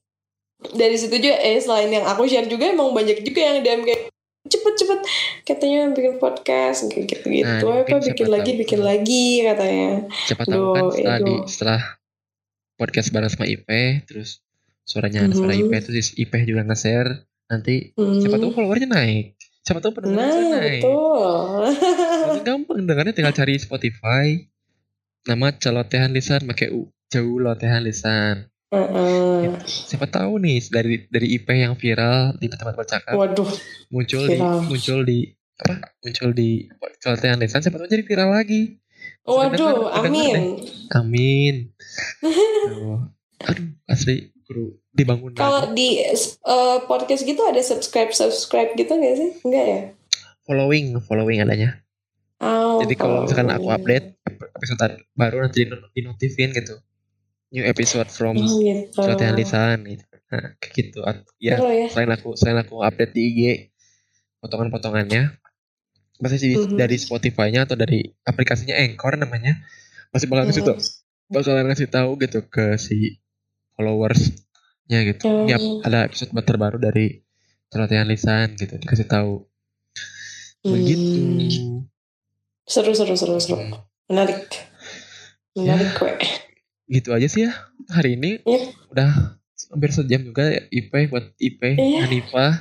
dari 0.72 0.94
situ 0.94 1.12
juga 1.14 1.36
eh 1.36 1.56
selain 1.56 1.88
yang 1.88 2.04
aku 2.04 2.24
share 2.24 2.46
juga 2.46 2.64
emang 2.66 2.90
banyak 2.90 3.20
juga 3.20 3.40
yang 3.42 3.56
DM 3.60 3.82
kayak 3.82 4.02
cepet 4.44 4.74
cepet 4.74 5.00
katanya 5.42 5.88
bikin 5.90 6.16
podcast 6.16 6.84
kayak 6.86 7.04
gitu 7.06 7.26
gitu 7.26 7.64
Nah, 7.64 7.82
apa 7.82 7.96
bikin 7.98 8.28
lagi 8.28 8.50
tahu. 8.50 8.60
bikin 8.60 8.80
lagi 8.80 9.24
katanya 9.42 9.88
siapa 10.22 10.42
tahu 10.44 10.64
kan 10.70 10.84
setelah 10.90 11.16
itu. 11.16 11.24
di 11.24 11.34
setelah 11.46 11.80
podcast 12.74 13.08
bareng 13.08 13.30
sama 13.30 13.46
IP 13.46 13.68
terus 14.04 14.40
suaranya 14.82 15.24
ada 15.24 15.32
suara 15.32 15.52
Mhm. 15.52 15.60
IP 15.62 15.72
terus 15.82 16.12
IP 16.14 16.32
juga 16.44 16.60
nge-share 16.62 17.10
nanti 17.46 17.92
hmm. 17.92 18.20
siapa 18.20 18.36
tahu 18.36 18.50
followernya 18.52 18.88
naik 18.90 19.26
siapa 19.60 19.80
tahu 19.80 19.92
pendengarnya 19.94 20.42
nah 20.42 20.60
naik 20.60 20.82
betul 20.82 21.64
gampang 22.46 22.78
dengarnya 22.82 23.12
tinggal 23.12 23.32
cari 23.32 23.56
Spotify 23.56 24.26
nama 25.24 25.48
celotehan 25.50 26.12
lisan 26.12 26.44
pakai 26.44 26.68
u 26.68 26.84
jauh 27.06 27.38
lotehan 27.38 27.80
lisan 27.80 28.44
Heeh. 28.74 29.54
siapa 29.64 30.10
tahu 30.10 30.42
nih 30.42 30.58
dari 30.66 30.94
dari 31.06 31.26
IP 31.38 31.46
yang 31.54 31.78
viral 31.78 32.34
di 32.36 32.50
tempat 32.50 32.74
bercakap 32.74 33.14
waduh 33.14 33.46
muncul 33.94 34.22
di 34.26 34.38
muncul 34.42 34.98
di 35.06 35.30
apa 35.54 35.94
muncul 36.02 36.30
di 36.34 36.66
celotehan 36.98 37.38
lisan 37.38 37.62
siapa 37.62 37.78
tahu 37.78 37.86
jadi 37.86 38.02
viral 38.02 38.34
lagi 38.34 38.82
waduh 39.22 39.94
kedengeran 40.02 40.04
amin 40.10 40.42
amin 40.90 41.54
aduh, 42.66 43.00
aduh 43.46 43.68
asli 43.86 44.34
kudu 44.44 44.76
dibangun 44.92 45.32
kalau 45.38 45.72
di 45.72 46.02
eh, 46.04 46.78
podcast 46.84 47.24
gitu 47.24 47.40
ada 47.46 47.62
subscribe 47.64 48.12
subscribe 48.12 48.74
gitu 48.76 48.92
nggak 48.92 49.14
sih 49.16 49.30
enggak 49.46 49.64
ya 49.64 49.80
following 50.44 50.98
following 51.00 51.40
adanya 51.40 51.80
oh, 52.42 52.82
jadi 52.84 52.94
kalau 52.98 53.24
misalkan 53.24 53.48
aku 53.48 53.68
update 53.72 54.18
episode 54.28 55.00
baru 55.16 55.48
nanti 55.48 55.64
di 55.70 56.00
notifin 56.04 56.52
gitu 56.52 56.76
new 57.54 57.62
episode 57.62 58.10
from 58.10 58.34
oh, 58.34 58.58
gitu 58.58 58.98
lisan 59.38 59.86
gitu. 59.86 60.02
Nah, 60.26 60.58
kayak 60.58 60.72
gitu. 60.74 60.98
Ya 61.38 61.54
Seru 61.54 61.70
ya 61.70 61.86
selain 61.86 62.10
aku 62.10 62.28
selain 62.34 62.58
aku 62.58 62.82
update 62.82 63.14
di 63.14 63.22
IG 63.30 63.40
potongan-potongannya 64.42 65.38
pasti 66.14 66.36
sih 66.36 66.52
Mhm. 66.54 66.74
dari 66.74 66.96
Spotify-nya 66.98 67.66
atau 67.66 67.74
dari 67.74 68.02
aplikasinya 68.22 68.74
Anchor 68.74 69.14
namanya 69.14 69.62
pasti 70.10 70.26
bakal 70.26 70.46
ngasih 70.46 70.62
tau 70.62 70.78
bakalan 71.26 71.66
ngasih 71.70 71.88
tahu 71.88 72.10
gitu 72.18 72.42
ke 72.46 72.74
si 72.76 73.18
followersnya 73.74 74.98
gitu. 75.10 75.22
Oh. 75.26 75.46
Ap- 75.46 75.82
ada 75.86 76.06
episode 76.06 76.30
terbaru 76.42 76.78
dari 76.78 77.22
celotehan 77.70 78.06
lisan 78.06 78.54
gitu 78.54 78.78
dikasih 78.78 79.06
tahu 79.06 79.42
begitu. 80.62 81.20
Hmm. 81.20 81.84
seru 82.64 82.96
seru 82.96 83.14
seru 83.14 83.36
seru. 83.36 83.58
Hmm. 83.60 83.78
menarik. 84.08 84.48
Menarik 85.54 85.90
kue 85.94 86.14
gitu 86.86 87.10
aja 87.16 87.26
sih 87.26 87.48
ya 87.48 87.52
hari 87.90 88.16
ini. 88.16 88.40
Iya. 88.44 88.72
udah 88.92 89.10
hampir 89.72 89.90
sejam 89.90 90.22
juga 90.22 90.44
ya 90.48 90.62
IP 90.70 90.92
buat 91.10 91.32
IP 91.36 91.60
Iya. 91.76 92.04
Hanifah. 92.06 92.52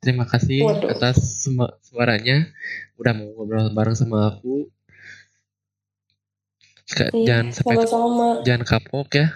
Terima 0.00 0.24
kasih 0.24 0.64
Waduh. 0.64 0.96
atas 0.96 1.44
semua 1.44 1.76
suaranya. 1.84 2.48
Udah 2.96 3.12
mau 3.12 3.28
ngobrol 3.36 3.68
bareng 3.70 3.92
sama 3.92 4.32
aku. 4.32 4.68
Iya, 6.90 7.06
jangan 7.22 7.46
sampai 7.54 7.74
sama-sama. 7.86 8.28
jangan 8.42 8.64
kapok 8.66 9.08
ya. 9.14 9.26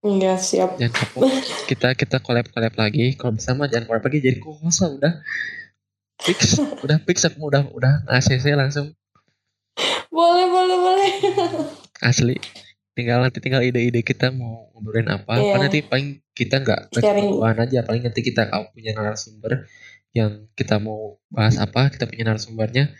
Enggak 0.00 0.40
siap. 0.40 0.80
Jangan 0.80 0.94
kapok. 0.96 1.28
Kita 1.70 1.92
kita 1.92 2.16
collab 2.18 2.48
collab 2.50 2.72
lagi. 2.74 3.14
Kalau 3.14 3.36
bisa 3.36 3.52
mah 3.52 3.68
jangan 3.68 3.86
collab 3.86 4.04
lagi 4.08 4.18
jadi 4.18 4.38
co-host 4.40 4.80
lah 4.82 4.90
udah. 4.96 5.12
Fix 6.20 6.56
udah 6.84 6.98
fix 7.04 7.28
aku 7.28 7.46
udah 7.46 7.68
udah. 7.70 8.08
ACC 8.08 8.56
langsung. 8.56 8.96
Boleh 10.08 10.46
boleh 10.48 10.76
boleh. 10.76 11.10
Asli 12.08 12.40
tinggal 12.92 13.22
nanti 13.22 13.38
tinggal 13.38 13.62
ide-ide 13.62 14.02
kita 14.02 14.30
mau 14.30 14.68
ngobrolin 14.74 15.08
apa 15.08 15.38
Iya. 15.38 15.42
apa 15.46 15.56
nanti 15.62 15.78
paling 15.82 16.08
kita 16.34 16.60
nggak 16.60 16.80
kebutuhan 16.92 17.56
aja 17.62 17.78
paling 17.86 18.02
nanti 18.02 18.20
kita 18.20 18.50
kalau 18.50 18.68
punya 18.74 18.92
narasumber 18.92 19.66
yang 20.10 20.50
kita 20.58 20.82
mau 20.82 21.22
bahas 21.30 21.56
apa 21.56 21.86
kita 21.94 22.10
punya 22.10 22.26
narasumbernya 22.26 22.90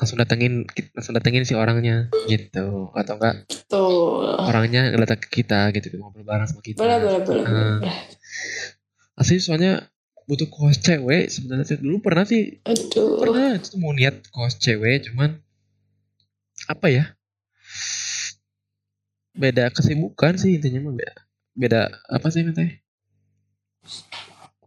langsung 0.00 0.16
datengin 0.16 0.64
langsung 0.96 1.12
datengin 1.12 1.44
si 1.44 1.52
orangnya 1.52 2.08
gitu 2.24 2.88
atau 2.96 3.20
enggak 3.20 3.44
Tuh. 3.68 4.40
orangnya 4.40 4.88
datang 4.96 5.20
ke 5.20 5.44
kita 5.44 5.68
gitu 5.76 5.92
ngobrol 6.00 6.24
bareng 6.24 6.48
sama 6.48 6.64
kita 6.64 6.80
Boleh, 6.80 6.96
boleh, 6.96 7.20
boleh. 7.20 7.44
Nah. 7.44 7.84
asli 9.20 9.36
soalnya 9.36 9.92
butuh 10.24 10.48
kos 10.48 10.80
cewek 10.80 11.28
sebenarnya 11.28 11.76
dulu 11.76 12.00
pernah 12.00 12.24
sih 12.24 12.64
Aduh. 12.64 13.20
pernah 13.20 13.60
itu 13.60 13.76
mau 13.76 13.92
niat 13.92 14.24
kos 14.32 14.56
cewek 14.56 15.12
cuman 15.12 15.36
apa 16.64 16.86
ya 16.88 17.04
beda 19.40 19.72
kesibukan 19.72 20.36
sih 20.36 20.60
intinya 20.60 20.84
mah 20.84 20.94
beda 21.00 21.14
beda 21.56 21.80
apa 22.12 22.28
sih 22.28 22.44
nanti 22.44 22.84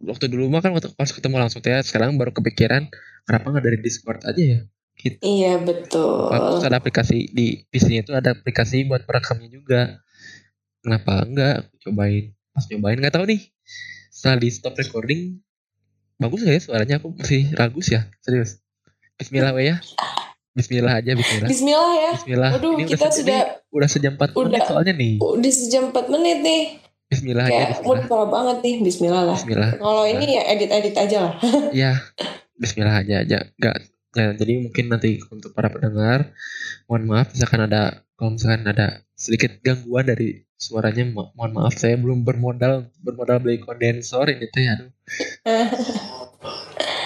waktu 0.01 0.25
dulu 0.27 0.49
mah 0.49 0.65
kan 0.65 0.73
waktu 0.73 0.91
pas 0.97 1.13
ketemu 1.13 1.37
langsung 1.39 1.61
ya 1.61 1.79
sekarang 1.85 2.17
baru 2.17 2.33
kepikiran 2.33 2.89
kenapa 3.29 3.45
nggak 3.53 3.65
dari 3.69 3.77
Discord 3.79 4.19
aja 4.25 4.41
ya 4.41 4.59
gitu 4.99 5.17
Iya, 5.25 5.57
betul. 5.57 6.29
Bagus 6.29 6.61
ada 6.69 6.77
aplikasi 6.77 7.33
di 7.33 7.65
PC-nya 7.73 8.05
itu 8.05 8.13
ada 8.13 8.37
aplikasi 8.37 8.85
buat 8.85 9.09
perekamnya 9.09 9.49
juga. 9.49 9.81
Kenapa 10.85 11.25
enggak? 11.25 11.65
Aku 11.65 11.89
Cobain. 11.89 12.29
Pas 12.53 12.65
nyobain 12.69 12.97
nggak 13.01 13.15
tahu 13.17 13.25
nih. 13.25 13.41
Setelah 14.13 14.37
di 14.37 14.49
stop 14.53 14.77
recording 14.77 15.41
bagus 16.21 16.45
gak 16.45 16.55
ya 16.55 16.61
suaranya? 16.61 16.95
Aku 17.01 17.09
masih 17.17 17.49
ragu 17.57 17.81
sih 17.81 17.97
ya. 17.97 18.05
Serius. 18.21 18.61
Bismillah 19.17 19.57
ya. 19.57 19.81
Bismillah 20.53 21.01
aja 21.01 21.17
Bismillah. 21.17 21.49
Bismillah 21.49 21.93
ya. 21.97 22.11
Bismillah. 22.13 22.51
Waduh, 22.53 22.77
Ini 22.77 22.85
kita 22.85 23.09
sudah 23.09 23.41
ini 23.41 23.62
udah 23.73 23.89
sejam 23.89 24.13
4 24.13 24.31
menit 24.31 24.37
udah- 24.53 24.67
soalnya 24.69 24.93
nih. 24.93 25.13
udah 25.17 25.51
sejam 25.51 25.83
4 25.89 26.05
menit 26.07 26.37
nih. 26.39 26.61
Bismillah 27.09 27.45
mood 27.45 27.69
Bismillah. 27.69 28.05
parah 28.07 28.27
banget 28.27 28.57
nih. 28.61 28.75
Bismillah 28.81 29.23
lah. 29.23 29.35
Bismillah. 29.35 29.69
Kalau 29.77 30.03
ini 30.03 30.33
ya 30.33 30.43
edit-edit 30.47 30.95
aja 30.95 31.17
lah. 31.19 31.33
Ya, 31.75 31.91
Bismillah 32.55 33.01
aja 33.01 33.21
aja. 33.21 33.37
Enggak. 33.53 33.75
Ya, 34.13 34.29
jadi 34.31 34.53
mungkin 34.61 34.85
nanti 34.87 35.17
untuk 35.27 35.51
para 35.51 35.67
pendengar, 35.67 36.29
mohon 36.85 37.05
maaf 37.05 37.33
misalkan 37.33 37.65
ada 37.65 38.05
kalau 38.13 38.37
misalkan 38.37 38.61
ada 38.63 39.01
sedikit 39.13 39.57
gangguan 39.59 40.05
dari 40.05 40.45
suaranya, 40.53 41.01
mo- 41.03 41.33
mohon 41.33 41.49
maaf 41.51 41.73
saya 41.73 41.97
belum 41.97 42.21
bermodal 42.21 42.93
bermodal 42.97 43.41
beli 43.41 43.57
kondensor 43.57 44.29
ini 44.29 44.45
teh 44.47 44.65
aduh. 44.65 44.89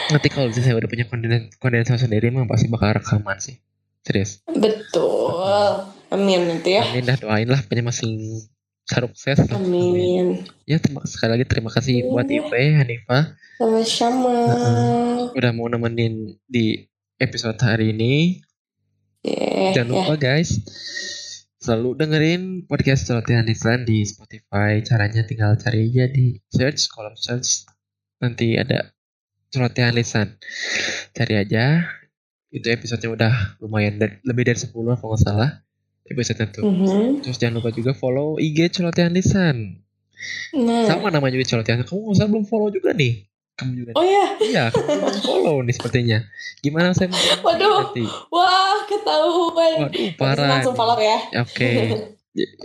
Nanti 0.08 0.28
kalau 0.28 0.48
misalnya 0.48 0.66
saya 0.66 0.78
udah 0.78 0.88
punya 0.88 1.04
konden 1.04 1.52
kondensor 1.58 1.96
sendiri 1.96 2.28
mah 2.28 2.44
pasti 2.44 2.68
bakal 2.68 2.96
rekaman 2.96 3.40
sih. 3.40 3.56
Serius. 4.04 4.40
Betul. 4.48 5.97
Amin 6.08 6.48
nanti 6.48 6.76
ya. 6.76 6.84
Amin 6.84 7.04
dah 7.04 7.18
doain 7.18 7.46
lah 7.46 7.60
pokoknya 7.60 7.84
masing 7.84 8.16
sukses. 8.88 9.38
lah. 9.44 9.60
Amin. 9.60 10.48
Ya 10.64 10.80
terima 10.80 11.04
sekali 11.04 11.36
lagi 11.36 11.46
terima 11.46 11.68
kasih 11.70 12.08
buat 12.08 12.24
Iya. 12.26 12.48
Ipe, 12.48 12.62
Hanifa 12.74 13.36
Sama-sama. 13.58 14.36
udah 15.36 15.52
mau 15.52 15.68
nemenin 15.68 16.40
di 16.46 16.88
episode 17.18 17.60
hari 17.60 17.92
ini. 17.92 18.40
Yeah, 19.26 19.74
Jangan 19.76 19.90
lupa 19.92 20.16
guys 20.16 20.62
Selalu 21.58 22.00
dengerin 22.00 22.42
podcast 22.64 23.10
Celotehan 23.10 23.44
Lisan 23.44 23.84
di 23.84 24.06
Spotify 24.06 24.80
Caranya 24.80 25.26
tinggal 25.26 25.58
cari 25.58 25.90
aja 25.90 26.08
di 26.08 26.38
search 26.48 26.88
Kolom 26.88 27.18
search 27.18 27.66
Nanti 28.22 28.56
ada 28.56 28.94
Celotehan 29.50 29.98
Lisan 29.98 30.38
Cari 31.12 31.34
aja 31.34 31.82
Itu 32.48 32.72
episodenya 32.72 33.10
udah 33.12 33.34
lumayan 33.60 34.00
Lebih 34.22 34.48
dari 34.48 34.60
10 34.62 34.72
kalau 34.72 35.12
nggak 35.12 35.20
salah 35.20 35.52
Episode 36.08 36.40
itu 36.46 36.62
Mhm. 36.62 37.22
Terus 37.22 37.38
jangan 37.38 37.60
lupa 37.60 37.70
juga 37.70 37.92
follow 37.92 38.38
IG 38.38 38.72
Celotehan 38.72 39.12
Lisan 39.12 39.84
Nah. 40.54 40.88
Sama 40.88 41.08
nama 41.08 41.28
juga 41.28 41.46
Celotehan 41.46 41.84
Kamu 41.84 42.00
nggak 42.02 42.16
usah 42.16 42.26
belum 42.26 42.44
follow 42.44 42.70
juga 42.70 42.90
nih 42.92 43.28
Kamu 43.54 43.72
juga 43.76 43.92
Oh 43.94 44.02
ya, 44.02 44.26
Iya 44.50 44.64
kamu 44.70 44.88
belum 44.98 45.18
follow 45.20 45.56
nih 45.62 45.74
sepertinya 45.74 46.20
Gimana 46.60 46.92
saya 46.92 47.08
mau 47.08 47.20
Waduh. 47.48 47.78
nanti 47.86 48.04
wah 48.28 48.80
ketahuan. 48.84 49.76
Waduh 49.86 50.08
parah 50.16 50.48
Langsung 50.58 50.74
follow 50.74 50.98
ya. 50.98 51.18
Oke. 51.38 51.70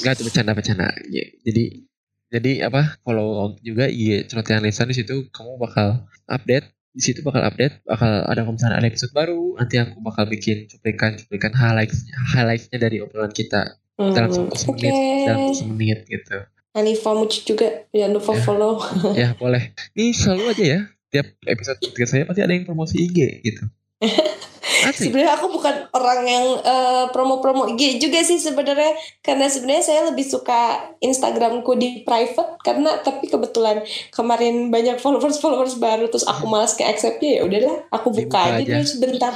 Enggak 0.00 0.12
tuh 0.16 0.24
bercanda 0.24 0.52
bercanda. 0.52 0.88
Ya, 1.06 1.24
Jadi 1.42 1.84
jadi 2.30 2.52
apa? 2.64 2.96
Follow 3.00 3.58
juga 3.60 3.84
IG 3.84 4.24
celotehan 4.26 4.62
lisan 4.62 4.86
di 4.86 4.96
situ 4.96 5.26
kamu 5.28 5.58
bakal 5.58 6.06
update 6.24 6.70
di 6.90 7.00
situ 7.00 7.20
bakal 7.20 7.40
update 7.40 7.80
bakal 7.82 8.06
ada 8.22 8.40
kalau 8.40 8.52
misalnya 8.52 8.76
ada 8.76 8.86
episode 8.86 9.10
baru 9.10 9.54
nanti 9.54 9.76
aku 9.76 9.98
bakal 10.00 10.24
bikin 10.24 10.66
cuplikan 10.66 11.14
cuplikan 11.14 11.52
highlights 11.52 12.02
highlightsnya 12.28 12.78
dari 12.78 12.98
obrolan 12.98 13.30
kita 13.30 13.78
dalam 13.96 14.28
Hmm, 14.28 14.48
satu 14.48 14.72
Oke. 14.72 14.80
menit 14.82 14.94
dalam 15.24 15.40
satu 15.50 15.64
menit 15.68 15.98
gitu 16.04 16.36
Hanifa 16.70 17.10
Muci 17.12 17.38
juga 17.44 17.66
jangan 17.90 18.10
lupa 18.12 18.32
Ya. 18.32 18.40
follow. 18.40 18.74
ya 19.20 19.28
boleh 19.34 19.62
ini 19.92 20.10
selalu 20.10 20.44
aja 20.48 20.64
ya 20.66 20.80
tiap 21.08 21.26
episode 21.44 21.78
podcast 21.80 22.10
saya 22.10 22.24
pasti 22.24 22.40
ada 22.40 22.52
yang 22.52 22.64
promosi 22.64 22.96
IG 23.00 23.18
gitu 23.40 23.62
Sebenarnya 24.88 25.36
aku 25.36 25.46
bukan 25.52 25.74
orang 25.92 26.20
yang 26.24 26.46
eh, 26.64 27.04
promo-promo 27.12 27.68
IG 27.76 28.00
juga 28.00 28.24
sih 28.24 28.40
sebenarnya 28.40 28.96
karena 29.20 29.46
sebenarnya 29.46 29.84
saya 29.84 30.00
lebih 30.08 30.24
suka 30.24 30.92
Instagramku 31.04 31.76
di 31.76 32.00
private 32.02 32.60
karena 32.64 33.00
tapi 33.04 33.28
kebetulan 33.28 33.84
kemarin 34.14 34.72
banyak 34.72 34.96
followers-followers 34.98 35.76
baru 35.76 36.08
terus 36.08 36.24
aku 36.24 36.48
malas 36.52 36.72
ke 36.72 36.84
acceptnya 36.86 37.40
ya 37.40 37.42
udahlah 37.44 37.76
aku 37.92 38.08
buka 38.10 38.20
Dibuka 38.20 38.40
aja, 38.40 38.62
aja. 38.64 38.72
dulu 38.80 38.86
sebentar. 38.86 39.32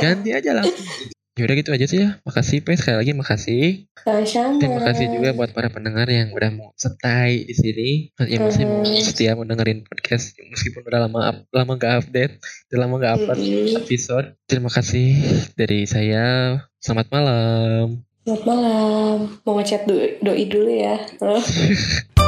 ganti 0.00 0.30
aja 0.32 0.50
langsung 0.56 0.76
Yaudah 1.36 1.52
gitu 1.54 1.68
aja 1.68 1.84
sih 1.84 2.00
ya 2.00 2.16
makasih 2.24 2.64
Pe 2.64 2.72
sekali 2.74 2.96
lagi 2.96 3.12
makasih 3.12 3.84
Sama-sama. 4.00 4.56
Terima 4.56 4.80
kasih 4.80 5.12
juga 5.12 5.36
buat 5.36 5.52
para 5.52 5.68
pendengar 5.68 6.08
yang 6.08 6.32
udah 6.32 6.48
mau 6.48 6.72
stay 6.72 7.44
di 7.44 7.52
sini, 7.52 7.90
yang 8.22 8.40
masih 8.40 8.64
mau 8.64 8.80
Mhm. 8.80 9.04
setia 9.04 9.36
mendengarin 9.36 9.84
podcast 9.84 10.32
meskipun 10.32 10.80
udah 10.82 11.04
lama 11.04 11.44
lama 11.46 11.72
gak 11.76 12.08
update, 12.08 12.40
udah 12.70 12.78
lama 12.80 12.94
gak 12.96 13.12
upload 13.20 13.36
Mm-mm. 13.36 13.76
episode. 13.78 14.32
Terima 14.46 14.72
kasih 14.72 15.12
dari 15.52 15.84
saya. 15.84 16.56
Selamat 16.78 17.12
malam. 17.12 18.00
Selamat 18.24 18.44
malam. 18.46 19.16
Mau 19.44 19.60
ngechat 19.60 19.84
do- 19.84 20.16
doi 20.18 20.44
dulu 20.48 20.72
ya. 20.72 20.96